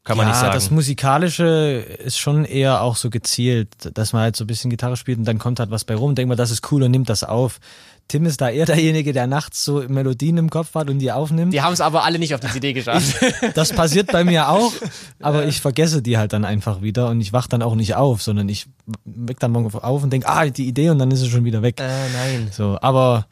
kann 0.07 0.15
man 0.15 0.27
ja, 0.27 0.31
nicht 0.31 0.39
sagen. 0.39 0.53
das 0.53 0.71
Musikalische 0.71 1.85
ist 2.03 2.17
schon 2.17 2.45
eher 2.45 2.81
auch 2.81 2.95
so 2.95 3.09
gezielt, 3.09 3.69
dass 3.93 4.13
man 4.13 4.21
halt 4.21 4.37
so 4.37 4.45
ein 4.45 4.47
bisschen 4.47 4.69
Gitarre 4.69 4.95
spielt 4.95 5.17
und 5.17 5.25
dann 5.25 5.37
kommt 5.37 5.59
halt 5.59 5.69
was 5.69 5.83
bei 5.83 5.95
rum, 5.95 6.15
denkt 6.15 6.29
man, 6.29 6.37
das 6.37 6.49
ist 6.49 6.71
cool 6.71 6.83
und 6.83 6.91
nimmt 6.91 7.09
das 7.09 7.25
auf. 7.25 7.59
Tim 8.07 8.25
ist 8.25 8.39
da 8.39 8.49
eher 8.49 8.65
derjenige, 8.65 9.11
der 9.11 9.27
nachts 9.27 9.65
so 9.65 9.83
Melodien 9.85 10.37
im 10.37 10.49
Kopf 10.49 10.75
hat 10.75 10.89
und 10.89 10.99
die 10.99 11.11
aufnimmt. 11.11 11.53
Die 11.53 11.61
haben 11.61 11.73
es 11.73 11.81
aber 11.81 12.05
alle 12.05 12.19
nicht 12.19 12.33
auf 12.33 12.39
die 12.39 12.47
CD 12.47 12.71
geschafft. 12.73 13.17
Das 13.53 13.73
passiert 13.73 14.09
bei 14.09 14.23
mir 14.23 14.47
auch, 14.47 14.71
aber 15.19 15.45
ich 15.45 15.59
vergesse 15.59 16.01
die 16.01 16.17
halt 16.17 16.31
dann 16.31 16.45
einfach 16.45 16.81
wieder 16.81 17.09
und 17.09 17.19
ich 17.19 17.33
wach 17.33 17.47
dann 17.47 17.61
auch 17.61 17.75
nicht 17.75 17.95
auf, 17.95 18.21
sondern 18.21 18.47
ich 18.47 18.67
weck 19.03 19.39
dann 19.39 19.51
morgen 19.51 19.73
auf 19.73 20.03
und 20.03 20.09
denke, 20.11 20.29
ah, 20.29 20.45
die 20.45 20.67
Idee 20.67 20.89
und 20.89 20.99
dann 20.99 21.11
ist 21.11 21.19
sie 21.19 21.29
schon 21.29 21.43
wieder 21.43 21.61
weg. 21.61 21.81
äh, 21.81 22.09
nein. 22.13 22.49
So, 22.53 22.77
aber 22.81 23.27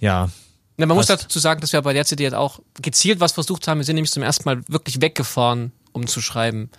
ja, 0.00 0.30
Na, 0.78 0.86
man 0.86 0.96
muss 0.96 1.08
Passt. 1.08 1.24
dazu 1.24 1.38
sagen, 1.40 1.60
dass 1.60 1.72
wir 1.72 1.82
bei 1.82 1.92
der 1.92 2.04
CD 2.06 2.22
jetzt 2.24 2.34
auch 2.34 2.60
gezielt 2.80 3.20
was 3.20 3.32
versucht 3.32 3.66
haben. 3.68 3.78
Wir 3.78 3.84
sind 3.84 3.96
nämlich 3.96 4.12
zum 4.12 4.22
ersten 4.22 4.44
Mal 4.44 4.62
wirklich 4.68 5.00
weggefahren, 5.00 5.72
um 5.92 6.06
zu 6.06 6.20
schreiben. 6.20 6.70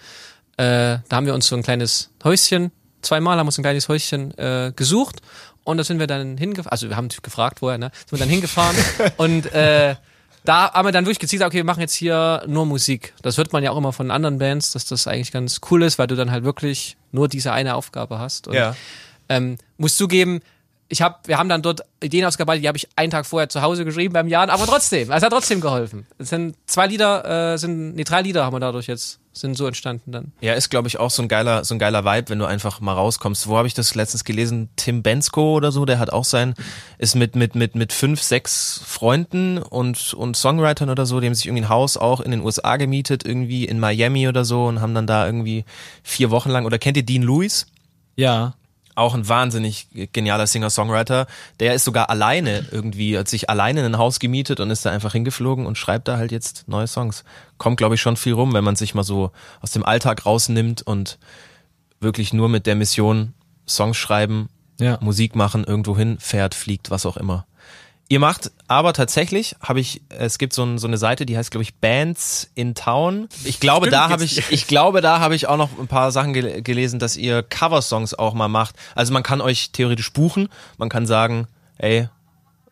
Äh, 0.58 1.00
da 1.10 1.18
haben 1.18 1.26
wir 1.26 1.34
uns 1.34 1.48
so 1.48 1.56
ein 1.56 1.64
kleines 1.64 2.10
Häuschen, 2.24 2.72
zweimal 3.02 3.38
haben 3.38 3.46
wir 3.46 3.50
uns 3.50 3.58
ein 3.60 3.64
kleines 3.64 3.88
Häuschen 3.90 4.38
äh, 4.38 4.72
gesucht 4.76 5.22
und 5.64 5.78
da 5.78 5.84
sind 5.84 6.00
wir 6.00 6.08
dann 6.08 6.38
hingefahren, 6.38 6.72
also 6.72 6.90
wir 6.90 6.96
haben 6.98 7.10
gefragt 7.24 7.60
vorher, 7.60 7.78
ne? 7.78 7.92
Sind 8.10 8.12
wir 8.14 8.20
dann 8.20 8.30
hingefahren 8.30 8.76
und 9.18 9.52
äh, 9.54 9.96
da 10.46 10.72
haben 10.74 10.88
wir 10.88 10.92
dann 10.94 11.06
wirklich 11.06 11.20
gezielt 11.20 11.40
gesagt, 11.42 11.52
okay, 11.52 11.58
wir 11.60 11.64
machen 11.66 11.82
jetzt 11.82 11.94
hier 11.94 12.44
nur 12.48 12.66
Musik. 12.66 13.14
Das 13.22 13.38
hört 13.38 13.52
man 13.54 13.64
ja 13.64 13.72
auch 13.72 13.78
immer 13.78 13.92
von 13.94 14.10
anderen 14.12 14.38
Bands, 14.40 14.72
dass 14.72 14.86
das 14.86 15.08
eigentlich 15.08 15.32
ganz 15.34 15.60
cool 15.70 15.84
ist, 15.84 16.00
weil 16.00 16.08
du 16.08 16.16
dann 16.16 16.32
halt 16.32 16.44
wirklich 16.46 16.96
nur 17.12 17.28
diese 17.28 17.52
eine 17.52 17.76
Aufgabe 17.76 18.20
hast. 18.20 18.48
Und 18.48 18.56
Ja. 18.56 18.76
ähm, 19.28 19.58
muss 19.78 19.96
zugeben, 19.98 20.40
ich 20.90 21.04
hab, 21.04 21.28
wir 21.28 21.38
haben 21.38 21.50
dann 21.50 21.62
dort 21.62 21.82
Ideen 22.04 22.26
ausgearbeitet, 22.26 22.64
die 22.64 22.68
habe 22.68 22.78
ich 22.78 22.88
einen 22.96 23.12
Tag 23.12 23.28
vorher 23.28 23.48
zu 23.48 23.62
Hause 23.62 23.86
geschrieben 23.86 24.14
beim 24.14 24.28
Jan, 24.28 24.50
aber 24.50 24.66
trotzdem, 24.66 25.12
es 25.12 25.24
hat 25.24 25.32
trotzdem 25.32 25.62
geholfen. 25.62 26.08
Es 26.18 26.30
sind 26.30 26.56
zwei 26.66 26.88
Lieder, 26.88 27.54
äh, 27.54 27.58
sind, 27.58 27.96
nee, 27.96 28.04
drei 28.04 28.24
Lieder 28.24 28.44
haben 28.44 28.54
wir 28.54 28.60
dadurch 28.60 28.88
jetzt, 28.88 29.20
sind 29.32 29.56
so 29.56 29.68
entstanden 29.68 30.12
dann. 30.12 30.32
Ja, 30.42 30.54
ist 30.54 30.70
glaube 30.70 30.88
ich 30.88 31.00
auch 31.00 31.12
so 31.12 31.22
ein 31.22 31.28
geiler, 31.28 31.64
so 31.64 31.76
ein 31.76 31.80
geiler 31.80 32.06
Vibe, 32.06 32.30
wenn 32.30 32.40
du 32.40 32.46
einfach 32.46 32.80
mal 32.80 32.94
rauskommst. 32.94 33.48
Wo 33.48 33.56
habe 33.56 33.68
ich 33.68 33.76
das 33.76 33.94
letztens 33.94 34.24
gelesen? 34.24 34.70
Tim 34.78 35.04
Bensko 35.04 35.54
oder 35.56 35.72
so, 35.72 35.86
der 35.86 36.00
hat 36.00 36.12
auch 36.12 36.26
sein, 36.26 36.56
ist 36.98 37.16
mit 37.16 37.36
mit 37.36 37.54
mit 37.54 37.76
mit 37.76 37.94
fünf, 37.94 38.24
sechs 38.24 38.82
Freunden 38.84 39.60
und 39.60 40.16
und 40.16 40.36
Songwritern 40.36 40.90
oder 40.90 41.06
so, 41.06 41.20
die 41.20 41.28
haben 41.28 41.36
sich 41.36 41.46
irgendwie 41.46 41.66
ein 41.66 41.70
Haus 41.70 41.98
auch 41.98 42.20
in 42.20 42.32
den 42.32 42.42
USA 42.42 42.78
gemietet, 42.78 43.24
irgendwie 43.26 43.66
in 43.66 43.80
Miami 43.80 44.28
oder 44.28 44.44
so 44.44 44.66
und 44.66 44.82
haben 44.82 44.96
dann 44.96 45.06
da 45.06 45.28
irgendwie 45.28 45.66
vier 46.02 46.32
Wochen 46.32 46.50
lang. 46.50 46.66
Oder 46.66 46.80
kennt 46.80 46.98
ihr 46.98 47.04
Dean 47.04 47.22
Lewis? 47.22 47.68
ja, 48.20 48.54
Auch 48.96 49.14
ein 49.14 49.30
wahnsinnig 49.30 49.88
genialer 50.12 50.48
Singer-Songwriter. 50.48 51.28
Der 51.60 51.74
ist 51.74 51.86
sogar 51.86 52.10
alleine 52.10 52.66
irgendwie, 52.72 53.18
hat 53.18 53.28
sich 53.28 53.50
alleine 53.50 53.82
in 53.82 53.86
ein 53.86 53.98
Haus 53.98 54.20
gemietet 54.20 54.60
und 54.60 54.72
ist 54.72 54.86
da 54.86 54.92
einfach 54.92 55.14
hingeflogen 55.14 55.66
und 55.66 55.78
schreibt 55.78 56.08
da 56.08 56.18
halt 56.18 56.32
jetzt 56.32 56.68
neue 56.68 56.88
Songs. 56.88 57.24
Kommt, 57.58 57.78
glaube 57.78 57.96
ich, 57.96 58.02
schon 58.02 58.18
viel 58.18 58.34
rum, 58.34 58.54
wenn 58.54 58.64
man 58.64 58.76
sich 58.76 58.96
mal 58.96 59.04
so 59.04 59.32
aus 59.62 59.72
dem 59.72 59.86
Alltag 59.86 60.26
rausnimmt 60.26 60.82
und 60.82 61.18
wirklich 62.00 62.34
nur 62.34 62.50
mit 62.50 62.66
der 62.66 62.76
Mission 62.76 63.34
Songs 63.68 63.98
schreiben, 63.98 64.50
ja. 64.80 64.98
Musik 65.02 65.36
machen, 65.36 65.64
irgendwo 65.64 65.96
hin, 65.98 66.18
fährt, 66.20 66.56
fliegt, 66.56 66.90
was 66.90 67.06
auch 67.06 67.18
immer. 67.18 67.46
Ihr 68.12 68.20
macht 68.20 68.52
aber 68.68 68.94
tatsächlich, 68.94 69.56
habe 69.62 69.80
ich, 69.80 70.02
es 70.10 70.40
gibt 70.40 70.54
so, 70.54 70.64
ein, 70.64 70.80
so 70.80 70.88
eine 70.88 70.98
Seite, 70.98 71.28
die 71.28 71.38
heißt, 71.38 71.52
glaube 71.52 71.62
ich, 71.62 71.76
Bands 71.76 72.50
in 72.56 72.74
Town. 72.74 73.30
Ich 73.44 73.60
glaube, 73.60 73.86
Stimmt, 73.86 73.94
da 73.94 74.10
habe 74.10 74.24
ich, 74.24 74.52
ich 74.52 74.66
glaube, 74.66 75.02
da 75.02 75.20
habe 75.20 75.36
ich 75.36 75.48
auch 75.48 75.58
noch 75.58 75.70
ein 75.80 75.88
paar 75.88 76.12
Sachen 76.12 76.34
gel 76.34 76.64
gelesen, 76.64 76.98
dass 76.98 77.16
ihr 77.16 77.44
Coversongs 77.44 78.16
auch 78.16 78.34
mal 78.34 78.48
macht. 78.48 78.76
Also 78.96 79.14
man 79.14 79.22
kann 79.22 79.42
euch 79.42 79.72
theoretisch 79.72 80.12
buchen, 80.12 80.50
man 80.80 80.90
kann 80.90 81.06
sagen, 81.06 81.48
ey, 81.78 82.10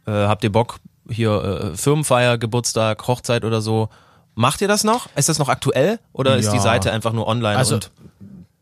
äh, 0.08 0.12
habt 0.12 0.44
ihr 0.44 0.51
Bock, 0.51 0.79
hier 1.08 1.72
äh, 1.74 1.77
Firmenfeier, 1.77 2.39
Geburtstag, 2.39 3.08
Hochzeit 3.08 3.46
oder 3.46 3.62
so. 3.62 3.89
Macht 4.34 4.62
ihr 4.62 4.67
das 4.67 4.84
noch? 4.84 5.08
Ist 5.15 5.29
das 5.29 5.38
noch 5.38 5.50
aktuell 5.50 6.00
oder 6.13 6.36
ist 6.38 6.51
die 6.51 6.58
Ja. 6.58 6.63
Seite 6.63 6.91
einfach 6.91 7.13
nur 7.13 7.27
online? 7.27 7.58
Also 7.58 7.75
und 7.75 7.91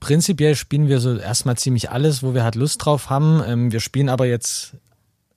prinzipiell 0.01 0.55
spielen 0.55 0.89
wir 0.89 0.99
so 0.99 1.17
erstmal 1.17 1.55
ziemlich 1.57 1.89
alles, 1.89 2.21
wo 2.21 2.33
wir 2.33 2.43
halt 2.43 2.55
Lust 2.55 2.83
drauf 2.85 3.09
haben. 3.09 3.41
Ähm, 3.47 3.71
wir 3.71 3.79
spielen 3.79 4.09
aber 4.09 4.25
jetzt 4.25 4.73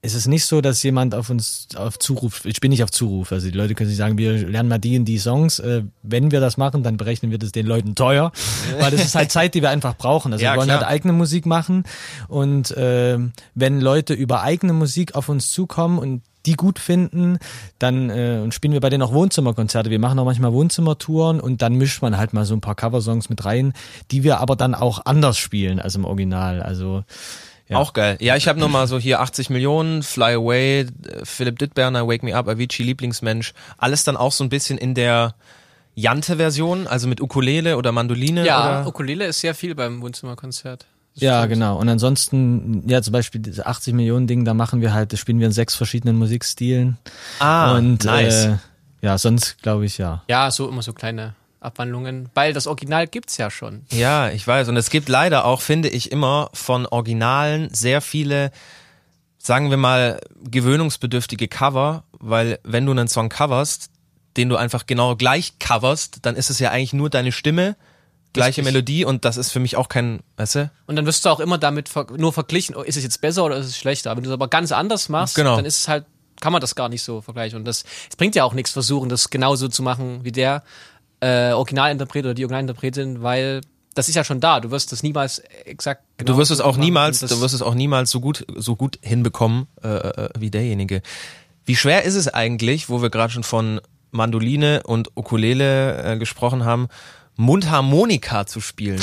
es 0.00 0.14
ist 0.14 0.28
nicht 0.28 0.44
so, 0.44 0.60
dass 0.60 0.82
jemand 0.82 1.14
auf 1.14 1.28
uns 1.28 1.68
auf 1.76 1.98
Zuruf, 1.98 2.44
ich 2.44 2.60
bin 2.60 2.70
nicht 2.70 2.84
auf 2.84 2.90
Zuruf, 2.90 3.32
also 3.32 3.50
die 3.50 3.56
Leute 3.56 3.74
können 3.74 3.88
sich 3.88 3.98
sagen, 3.98 4.16
wir 4.16 4.32
lernen 4.32 4.68
mal 4.68 4.78
die 4.78 4.96
und 4.96 5.04
die 5.06 5.18
Songs. 5.18 5.58
Äh, 5.58 5.82
wenn 6.02 6.30
wir 6.30 6.40
das 6.40 6.56
machen, 6.56 6.84
dann 6.84 6.96
berechnen 6.96 7.32
wir 7.32 7.38
das 7.38 7.50
den 7.50 7.66
Leuten 7.66 7.96
teuer, 7.96 8.30
weil 8.80 8.92
das 8.92 9.04
ist 9.04 9.14
halt 9.16 9.32
Zeit, 9.32 9.54
die 9.54 9.62
wir 9.62 9.70
einfach 9.70 9.96
brauchen. 9.96 10.32
Also 10.32 10.44
Ja, 10.44 10.52
wir 10.52 10.58
wollen 10.58 10.68
klar. 10.68 10.80
halt 10.80 10.88
eigene 10.88 11.12
Musik 11.12 11.46
machen 11.46 11.82
und 12.28 12.70
äh, 12.72 13.18
wenn 13.54 13.80
Leute 13.80 14.14
über 14.14 14.42
eigene 14.42 14.72
Musik 14.72 15.16
auf 15.16 15.28
uns 15.28 15.50
zukommen 15.50 15.98
und 15.98 16.22
die 16.46 16.54
gut 16.54 16.78
finden, 16.78 17.38
dann 17.78 18.08
äh, 18.08 18.40
und 18.42 18.54
spielen 18.54 18.72
wir 18.72 18.80
bei 18.80 18.90
denen 18.90 19.02
auch 19.02 19.12
Wohnzimmerkonzerte. 19.12 19.90
Wir 19.90 19.98
machen 19.98 20.18
auch 20.20 20.24
manchmal 20.24 20.52
Wohnzimmertouren 20.52 21.40
und 21.40 21.60
dann 21.60 21.74
mischt 21.74 22.00
man 22.00 22.16
halt 22.16 22.32
mal 22.32 22.44
so 22.44 22.54
ein 22.54 22.60
paar 22.60 22.76
Coversongs 22.76 23.28
mit 23.28 23.44
rein, 23.44 23.72
die 24.12 24.22
wir 24.22 24.38
aber 24.38 24.54
dann 24.54 24.74
auch 24.74 25.04
anders 25.04 25.36
spielen 25.38 25.80
als 25.80 25.96
im 25.96 26.04
Original. 26.04 26.62
Also 26.62 27.04
Ja. 27.68 27.76
Auch 27.76 27.92
geil. 27.92 28.16
Ja, 28.20 28.34
ich 28.36 28.48
habe 28.48 28.58
nur 28.58 28.68
mal 28.68 28.86
so 28.86 28.98
hier 28.98 29.20
80 29.20 29.50
Millionen, 29.50 30.02
Fly 30.02 30.34
Away, 30.34 30.86
Philipp 31.24 31.58
Dittberner, 31.58 32.08
Wake 32.08 32.22
Me 32.22 32.34
Up, 32.34 32.48
Avicii, 32.48 32.82
Lieblingsmensch. 32.84 33.52
Alles 33.76 34.04
dann 34.04 34.16
auch 34.16 34.32
so 34.32 34.42
ein 34.42 34.48
bisschen 34.48 34.78
in 34.78 34.94
der 34.94 35.34
Jante-Version, 35.94 36.86
also 36.86 37.08
mit 37.08 37.20
Ukulele 37.20 37.76
oder 37.76 37.92
Mandoline 37.92 38.46
Ja, 38.46 38.80
oder? 38.80 38.88
Ukulele 38.88 39.26
ist 39.26 39.40
sehr 39.40 39.54
viel 39.54 39.74
beim 39.74 40.00
Wohnzimmerkonzert. 40.00 40.86
Ja, 41.14 41.38
stimmt. 41.40 41.54
genau. 41.54 41.78
Und 41.78 41.88
ansonsten, 41.88 42.84
ja, 42.88 43.02
zum 43.02 43.12
Beispiel 43.12 43.40
diese 43.40 43.66
80 43.66 43.92
Millionen 43.94 44.26
Ding, 44.28 44.44
da 44.44 44.54
machen 44.54 44.80
wir 44.80 44.92
halt, 44.92 45.12
das 45.12 45.18
spielen 45.20 45.40
wir 45.40 45.46
in 45.46 45.52
sechs 45.52 45.74
verschiedenen 45.74 46.16
Musikstilen. 46.16 46.96
Ah, 47.40 47.76
und 47.76 48.04
nice. 48.04 48.46
äh, 48.46 48.56
ja, 49.02 49.18
sonst 49.18 49.60
glaube 49.62 49.84
ich 49.86 49.98
ja. 49.98 50.22
Ja, 50.28 50.50
so 50.50 50.68
immer 50.68 50.82
so 50.82 50.92
kleine 50.92 51.34
Abwandlungen, 51.60 52.28
weil 52.34 52.52
das 52.52 52.66
Original 52.66 53.06
gibt's 53.06 53.36
ja 53.36 53.50
schon. 53.50 53.84
Ja, 53.90 54.30
ich 54.30 54.46
weiß. 54.46 54.68
Und 54.68 54.76
es 54.76 54.90
gibt 54.90 55.08
leider 55.08 55.44
auch, 55.44 55.60
finde 55.60 55.88
ich, 55.88 56.12
immer 56.12 56.50
von 56.54 56.86
Originalen 56.86 57.68
sehr 57.72 58.00
viele, 58.00 58.52
sagen 59.38 59.70
wir 59.70 59.76
mal, 59.76 60.20
gewöhnungsbedürftige 60.50 61.48
Cover, 61.48 62.04
weil 62.12 62.58
wenn 62.64 62.86
du 62.86 62.92
einen 62.92 63.08
Song 63.08 63.28
coverst, 63.28 63.90
den 64.36 64.48
du 64.48 64.56
einfach 64.56 64.86
genau 64.86 65.16
gleich 65.16 65.58
coverst, 65.58 66.18
dann 66.22 66.36
ist 66.36 66.50
es 66.50 66.58
ja 66.58 66.70
eigentlich 66.70 66.92
nur 66.92 67.10
deine 67.10 67.32
Stimme, 67.32 67.76
gleiche 68.32 68.58
Richtig. 68.58 68.64
Melodie 68.64 69.04
und 69.04 69.24
das 69.24 69.36
ist 69.36 69.50
für 69.50 69.58
mich 69.58 69.76
auch 69.76 69.88
kein, 69.88 70.20
weißt 70.36 70.54
du? 70.56 70.70
Und 70.86 70.96
dann 70.96 71.06
wirst 71.06 71.24
du 71.24 71.30
auch 71.30 71.40
immer 71.40 71.58
damit 71.58 71.88
ver 71.88 72.06
nur 72.16 72.32
verglichen, 72.32 72.76
oh, 72.76 72.82
ist 72.82 72.96
es 72.96 73.02
jetzt 73.02 73.20
besser 73.20 73.44
oder 73.44 73.56
ist 73.56 73.66
es 73.66 73.78
schlechter. 73.78 74.14
Wenn 74.16 74.22
du 74.22 74.30
es 74.30 74.34
aber 74.34 74.48
ganz 74.48 74.70
anders 74.70 75.08
machst, 75.08 75.34
Genau. 75.34 75.56
dann 75.56 75.64
ist 75.64 75.78
es 75.78 75.88
halt, 75.88 76.04
kann 76.40 76.52
man 76.52 76.60
das 76.60 76.76
gar 76.76 76.88
nicht 76.88 77.02
so 77.02 77.20
vergleichen. 77.20 77.58
Und 77.58 77.64
das, 77.64 77.84
es 78.08 78.16
bringt 78.16 78.36
ja 78.36 78.44
auch 78.44 78.52
nichts 78.52 78.70
versuchen, 78.70 79.08
das 79.08 79.30
genauso 79.30 79.66
zu 79.68 79.82
machen 79.82 80.20
wie 80.22 80.30
der 80.30 80.62
äh, 81.20 81.52
Originalinterpret 81.52 82.24
oder 82.24 82.34
die 82.34 82.44
Originalinterpretin, 82.44 83.22
weil 83.22 83.60
das 83.94 84.08
ist 84.08 84.14
ja 84.14 84.22
schon 84.22 84.40
da. 84.40 84.60
Du 84.60 84.70
wirst 84.70 84.92
das 84.92 85.02
niemals 85.02 85.42
exakt 85.64 86.04
genau 86.16 86.32
Du 86.32 86.38
wirst 86.38 86.50
es 86.50 86.60
auch 86.60 86.76
niemals, 86.76 87.20
du 87.20 87.40
wirst 87.40 87.54
es 87.54 87.62
auch 87.62 87.74
niemals 87.74 88.10
so 88.10 88.20
gut, 88.20 88.46
so 88.56 88.76
gut 88.76 88.98
hinbekommen 89.02 89.66
äh, 89.82 89.88
äh, 89.88 90.28
wie 90.38 90.50
derjenige. 90.50 91.02
Wie 91.64 91.76
schwer 91.76 92.04
ist 92.04 92.14
es 92.14 92.28
eigentlich, 92.28 92.88
wo 92.88 93.02
wir 93.02 93.10
gerade 93.10 93.32
schon 93.32 93.42
von 93.42 93.80
Mandoline 94.10 94.82
und 94.84 95.10
Ukulele 95.16 96.14
äh, 96.14 96.16
gesprochen 96.16 96.64
haben, 96.64 96.88
Mundharmonika 97.36 98.46
zu 98.46 98.60
spielen? 98.60 99.02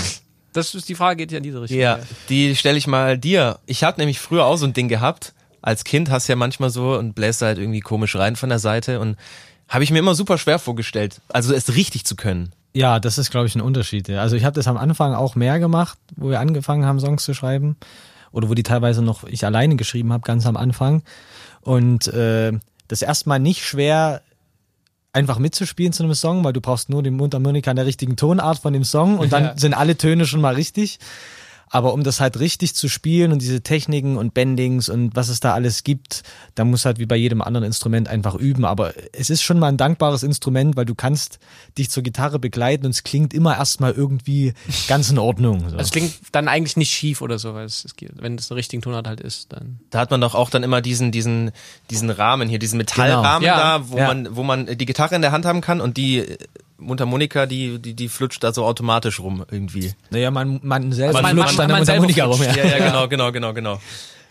Das 0.53 0.74
ist 0.74 0.88
die 0.88 0.95
Frage, 0.95 1.17
geht 1.17 1.31
ja 1.34 1.38
in 1.38 1.43
diese 1.43 1.62
Richtung. 1.62 1.77
Ja, 1.77 2.00
die 2.29 2.55
stelle 2.55 2.77
ich 2.77 2.88
mal 2.88 3.17
dir. 3.17 3.60
Ich 3.65 3.84
hatte 3.84 4.00
nämlich 4.00 4.19
früher 4.19 4.45
auch 4.45 4.55
so 4.55 4.65
ein 4.65 4.74
Ding 4.74 4.88
gehabt. 4.88 5.34
Als 5.62 5.84
Kind 5.84 6.10
hast 6.10 6.29
du 6.29 6.31
ja 6.31 6.38
manchmal 6.38 6.69
so 6.69 6.95
und 6.95 7.13
bläst 7.13 7.41
halt 7.41 7.57
irgendwie 7.57 7.81
komisch 7.81 8.15
rein 8.15 8.38
von 8.38 8.50
der 8.50 8.60
Seite 8.60 9.01
und 9.01 9.17
habe 9.67 9.84
ich 9.84 9.91
mir 9.91 10.00
immer 10.00 10.15
super 10.15 10.38
schwer 10.38 10.60
vorgestellt, 10.60 11.22
also 11.29 11.53
es 11.53 11.75
richtig 11.75 12.05
zu 12.05 12.15
können. 12.15 12.51
Ja, 12.74 13.00
das 13.00 13.17
ist, 13.17 13.31
glaube 13.31 13.48
ich, 13.48 13.55
ein 13.55 13.62
Unterschied. 13.62 14.07
ja. 14.10 14.22
Also 14.22 14.36
ich 14.36 14.43
habe 14.43 14.55
das 14.55 14.67
am 14.67 14.75
Anfang 14.77 15.13
auch 15.13 15.36
mehr 15.36 15.60
gemacht, 15.60 15.98
wo 16.17 16.29
wir 16.29 16.39
angefangen 16.41 16.86
haben, 16.86 17.00
Songs 17.00 17.24
zu 17.24 17.34
schreiben. 17.34 17.77
Oder 18.31 18.50
wo 18.50 18.53
die 18.53 18.63
teilweise 18.63 19.01
noch 19.01 19.24
ich 19.24 19.45
alleine 19.45 19.77
geschrieben 19.77 20.12
habe, 20.12 20.24
ganz 20.24 20.45
am 20.45 20.57
Anfang. 20.57 21.03
Und 21.62 22.07
äh, 22.07 22.51
das 22.89 23.01
ist 23.01 23.07
erstmal 23.07 23.39
nicht 23.39 23.63
schwer, 23.63 24.22
einfach 25.13 25.39
mitzuspielen 25.39 25.93
zu 25.93 26.03
einem 26.03 26.13
Song, 26.15 26.43
weil 26.43 26.51
du 26.51 26.60
brauchst 26.60 26.89
nur 26.89 27.01
den 27.01 27.15
Mundharmonika 27.15 27.72
in 27.72 27.77
der 27.77 27.86
richtigen 27.86 28.17
Tonart 28.17 28.60
von 28.60 28.74
dem 28.74 28.84
Song 28.84 29.17
und 29.17 29.31
dann 29.31 29.43
Ja. 29.45 29.57
sind 29.57 29.74
alle 29.74 29.95
Töne 29.95 30.25
schon 30.25 30.41
mal 30.41 30.53
richtig. 30.55 31.00
Aber 31.69 31.93
um 31.93 32.03
das 32.03 32.19
halt 32.19 32.39
richtig 32.39 32.75
zu 32.75 32.88
spielen 32.88 33.31
und 33.31 33.41
diese 33.41 33.62
Techniken 33.62 34.17
und 34.17 34.34
Bendings 34.34 34.88
und 34.88 35.15
was 35.15 35.29
es 35.29 35.39
da 35.39 35.53
alles 35.53 35.84
gibt, 35.84 36.24
da 36.53 36.63
muss 36.63 36.86
halt 36.86 37.00
wie 37.00 37.05
bei 37.05 37.15
jedem 37.15 37.41
anderen 37.41 37.65
Instrument 37.65 38.07
einfach 38.07 38.36
üben. 38.36 38.65
Aber 38.65 38.93
es 39.13 39.29
ist 39.29 39.41
schon 39.41 39.60
mal 39.60 39.67
ein 39.69 39.77
dankbares 39.77 40.24
Instrument, 40.24 40.75
weil 40.77 40.86
du 40.86 40.95
kannst 40.95 41.39
dich 41.77 41.89
zur 41.89 42.03
Gitarre 42.03 42.39
begleiten 42.39 42.86
und 42.86 42.91
es 42.91 43.03
klingt 43.03 43.34
immer 43.34 43.57
erstmal 43.57 43.91
irgendwie 43.93 44.53
ganz 44.88 45.10
in 45.10 45.17
Ordnung. 45.17 45.60
So. 45.62 45.65
Also 45.65 45.77
es 45.79 45.91
klingt 45.91 46.13
dann 46.31 46.48
eigentlich 46.48 46.77
nicht 46.77 46.91
schief 46.93 47.22
oder 47.22 47.39
so, 47.39 47.53
weil 47.55 47.65
es, 47.65 47.84
es 47.84 47.95
geht, 47.95 48.12
wenn 48.22 48.36
es 48.38 48.51
eine 48.51 48.57
richtige 48.57 48.81
Tonart 48.81 49.07
halt 49.07 49.19
ist, 49.22 49.51
dann. 49.51 49.79
Da 49.89 50.00
hat 50.00 50.12
man 50.12 50.22
doch 50.22 50.36
auch 50.36 50.50
dann 50.50 50.63
immer 50.63 50.81
diesen, 50.81 51.12
diesen, 51.12 51.51
diesen 51.89 52.10
Rahmen 52.10 52.48
hier, 52.48 52.60
diesen 52.60 52.77
Metallrahmen 52.77 53.41
Genau. 53.41 53.57
Ja. 53.57 53.79
da, 53.79 53.89
wo 53.89 53.98
Ja. 53.98 54.07
man, 54.07 54.36
wo 54.36 54.43
man 54.43 54.65
die 54.77 54.86
Gitarre 54.86 55.15
in 55.15 55.22
der 55.22 55.31
Hand 55.31 55.45
haben 55.45 55.62
kann 55.62 55.81
und 55.81 55.98
die 55.98 56.25
Mundharmonika, 56.77 57.46
die, 57.46 57.79
die, 57.79 57.94
die 57.94 58.10
flutscht 58.10 58.44
da 58.44 58.53
so 58.53 58.65
automatisch 58.65 59.20
rum 59.20 59.46
irgendwie. 59.50 59.94
naja, 60.10 60.32
man, 60.32 60.60
man 60.63 60.91
selber 60.91 61.22
man- 61.22 61.32
flutscht 61.36 61.58
man- 61.58 61.70
dann 61.70 61.72
man 61.72 61.86
der 61.86 61.86
selber 61.86 62.05
Mundharmonika 62.08 62.46
rum. 62.53 62.55
Ja. 62.63 62.63
Ja, 62.72 62.77
ja, 62.77 62.86
genau, 62.89 63.08
genau, 63.08 63.32
genau, 63.32 63.53
genau. 63.53 63.82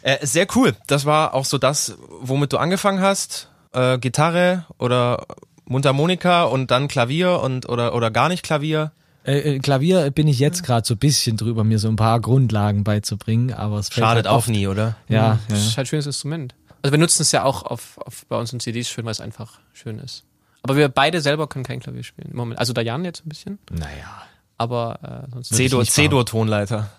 Äh, 0.03 0.25
sehr 0.27 0.47
cool. 0.55 0.75
Das 0.87 1.07
war 1.07 1.33
auch 1.35 1.45
so 1.47 1.57
das, 1.59 1.97
womit 2.21 2.53
du 2.53 2.59
angefangen 2.59 3.01
hast. 3.01 3.49
Äh, 3.73 3.99
Gitarre 3.99 4.67
oder 4.79 5.25
Mundharmonika 5.67 6.45
und 6.45 6.71
dann 6.71 6.89
Klavier 6.89 7.41
und 7.41 7.69
oder 7.69 7.95
oder 7.95 8.11
gar 8.11 8.29
nicht 8.29 8.43
Klavier. 8.43 8.93
Äh, 9.25 9.55
äh, 9.57 9.59
Klavier 9.61 10.11
bin 10.11 10.29
ich 10.29 10.39
jetzt 10.39 10.63
gerade 10.63 10.87
so 10.87 10.95
ein 10.95 10.99
bisschen 10.99 11.39
drüber, 11.39 11.65
mir 11.65 11.79
so 11.79 11.89
ein 11.89 11.97
paar 11.97 12.21
Grundlagen 12.21 12.85
beizubringen, 12.85 13.53
aber 13.55 13.79
es 13.79 13.89
fällt 13.89 14.05
Schadet 14.05 14.27
halt 14.27 14.27
auch 14.27 14.37
oft- 14.39 14.49
nie, 14.49 14.67
oder? 14.69 14.97
Ja, 15.09 15.17
ja. 15.17 15.39
Das 15.49 15.61
ist 15.61 15.77
halt 15.79 15.87
ein 15.87 15.89
schönes 15.89 16.07
Instrument. 16.07 16.55
Also 16.83 16.93
wir 16.93 16.99
nutzen 16.99 17.23
es 17.23 17.33
ja 17.33 17.43
auch 17.45 17.63
auf, 17.63 17.97
auf 17.97 18.27
bei 18.29 18.37
unseren 18.37 18.61
CDs 18.61 18.91
schön, 18.91 19.07
weil 19.07 19.13
es 19.13 19.21
einfach 19.23 19.59
schön 19.73 19.99
ist. 19.99 20.25
Aber 20.65 20.77
wir 20.77 20.89
beide 20.89 21.21
selber 21.21 21.47
können 21.47 21.65
kein 21.65 21.79
Klavier 21.79 22.03
spielen. 22.03 22.31
Im 22.33 22.37
Moment. 22.37 22.59
Also 22.59 22.73
der 22.73 22.83
Jan 22.85 23.05
jetzt 23.05 23.25
ein 23.25 23.29
bisschen, 23.29 23.59
Naja. 23.71 24.23
aber 24.59 24.99
äh, 25.29 25.31
sonst. 25.31 25.55
C-Dur, 25.55 25.81
nicht 25.81 25.93
C-Dur 25.93 26.27
Tonleiter. 26.27 26.91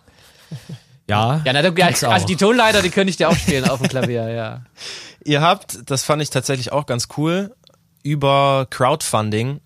Ja, 1.08 1.40
Ja, 1.46 1.54
na, 1.54 1.62
da- 1.62 1.70
ja, 1.78 2.10
also 2.10 2.26
die 2.26 2.36
Tonleiter, 2.36 2.82
die 2.82 2.90
könnte 2.90 3.12
ich 3.12 3.18
dir 3.18 3.30
auch 3.30 3.36
spielen 3.36 3.70
auf 3.70 3.80
dem 3.80 3.90
Klavier, 3.90 4.28
ja. 4.34 4.64
Ihr 5.24 5.40
habt, 5.42 5.78
das 5.90 6.04
fand 6.04 6.22
ich 6.24 6.32
tatsächlich 6.32 6.72
auch 6.72 6.88
ganz 6.88 7.10
cool, 7.18 7.54
über 8.02 8.66
Crowdfunding 8.72 9.60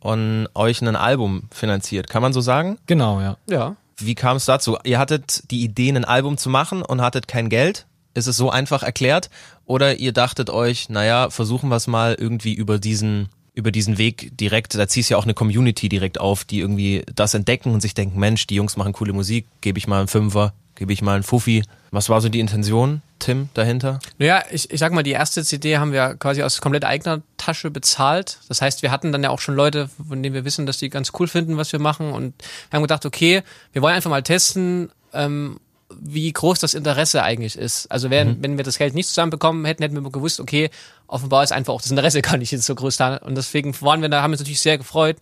und 0.00 0.48
euch 0.54 0.82
ein 0.82 0.94
Album 0.94 1.48
finanziert. 1.52 2.08
Kann 2.08 2.22
man 2.22 2.32
so 2.32 2.40
sagen? 2.40 2.78
genau, 2.86 3.20
ja. 3.20 3.36
Ja. 3.48 3.74
Wie 3.96 4.14
kam 4.14 4.36
es 4.36 4.44
dazu? 4.44 4.76
Ihr 4.84 4.98
hattet 5.00 5.50
die 5.50 5.62
Idee, 5.64 5.90
ein 5.90 6.04
Album 6.04 6.36
zu 6.36 6.48
machen 6.48 6.82
und 6.82 7.00
hattet 7.00 7.26
kein 7.28 7.48
Geld? 7.48 7.86
Ist 8.14 8.26
es 8.28 8.36
so 8.36 8.50
einfach 8.50 8.82
erklärt? 8.84 9.30
Oder 9.64 9.98
ihr 9.98 10.12
dachtet 10.12 10.48
euch, 10.50 10.88
naja, 10.90 11.30
versuchen 11.30 11.68
wir 11.70 11.76
es 11.76 11.86
mal 11.88 12.14
irgendwie 12.18 12.54
über 12.54 12.78
diesen, 12.78 13.28
über 13.54 13.70
diesen 13.70 13.98
Weg 13.98 14.36
direkt, 14.36 14.74
da 14.74 14.88
ziehst 14.88 15.10
ja 15.10 15.16
auch 15.16 15.24
eine 15.24 15.34
Community 15.34 15.88
direkt 15.88 16.20
auf, 16.20 16.44
die 16.44 16.60
irgendwie 16.60 17.04
das 17.14 17.34
entdecken 17.34 17.72
und 17.72 17.80
sich 17.80 17.94
denken, 17.94 18.18
Mensch, 18.18 18.46
die 18.46 18.56
Jungs 18.56 18.76
machen 18.76 18.92
coole 18.92 19.12
Musik, 19.12 19.46
gebe 19.60 19.78
ich 19.78 19.86
mal 19.86 20.00
einen 20.00 20.08
Fünfer, 20.08 20.52
gebe 20.74 20.92
ich 20.92 21.02
mal 21.02 21.14
einen 21.14 21.22
Fuffi. 21.22 21.62
Was 21.92 22.08
war 22.08 22.20
so 22.20 22.28
die 22.28 22.40
Intention, 22.40 23.02
Tim, 23.20 23.48
dahinter? 23.54 24.00
Naja, 24.18 24.42
ich, 24.50 24.70
ich 24.70 24.80
sag 24.80 24.92
mal, 24.92 25.04
die 25.04 25.12
erste 25.12 25.44
CD 25.44 25.78
haben 25.78 25.92
wir 25.92 26.16
quasi 26.16 26.42
aus 26.42 26.60
komplett 26.60 26.84
eigener 26.84 27.22
Tasche 27.36 27.70
bezahlt. 27.70 28.38
Das 28.48 28.60
heißt, 28.60 28.82
wir 28.82 28.90
hatten 28.90 29.12
dann 29.12 29.22
ja 29.22 29.30
auch 29.30 29.38
schon 29.38 29.54
Leute, 29.54 29.88
von 30.08 30.20
denen 30.20 30.34
wir 30.34 30.44
wissen, 30.44 30.66
dass 30.66 30.78
die 30.78 30.90
ganz 30.90 31.12
cool 31.18 31.28
finden, 31.28 31.56
was 31.56 31.70
wir 31.70 31.78
machen. 31.78 32.12
Und 32.12 32.34
wir 32.70 32.76
haben 32.76 32.82
gedacht, 32.82 33.06
okay, 33.06 33.42
wir 33.72 33.82
wollen 33.82 33.94
einfach 33.94 34.10
mal 34.10 34.22
testen, 34.24 34.90
ähm, 35.12 35.60
wie 35.90 36.32
groß 36.32 36.58
das 36.58 36.74
Interesse 36.74 37.22
eigentlich 37.22 37.56
ist. 37.56 37.86
Also 37.90 38.10
wenn, 38.10 38.42
wenn 38.42 38.56
wir 38.56 38.64
das 38.64 38.78
Geld 38.78 38.94
nicht 38.94 39.08
zusammenbekommen 39.08 39.64
hätten, 39.64 39.82
hätten 39.82 39.94
wir 39.94 40.10
gewusst, 40.10 40.40
okay, 40.40 40.70
offenbar 41.06 41.44
ist 41.44 41.52
einfach 41.52 41.72
auch 41.74 41.82
das 41.82 41.90
Interesse 41.90 42.22
gar 42.22 42.36
nicht 42.36 42.52
jetzt 42.52 42.66
so 42.66 42.74
groß 42.74 42.96
da. 42.96 43.16
Und 43.16 43.34
deswegen 43.36 43.78
waren 43.82 44.02
wir 44.02 44.08
da, 44.08 44.22
haben 44.22 44.30
wir 44.30 44.34
uns 44.34 44.40
natürlich 44.40 44.60
sehr 44.60 44.78
gefreut, 44.78 45.16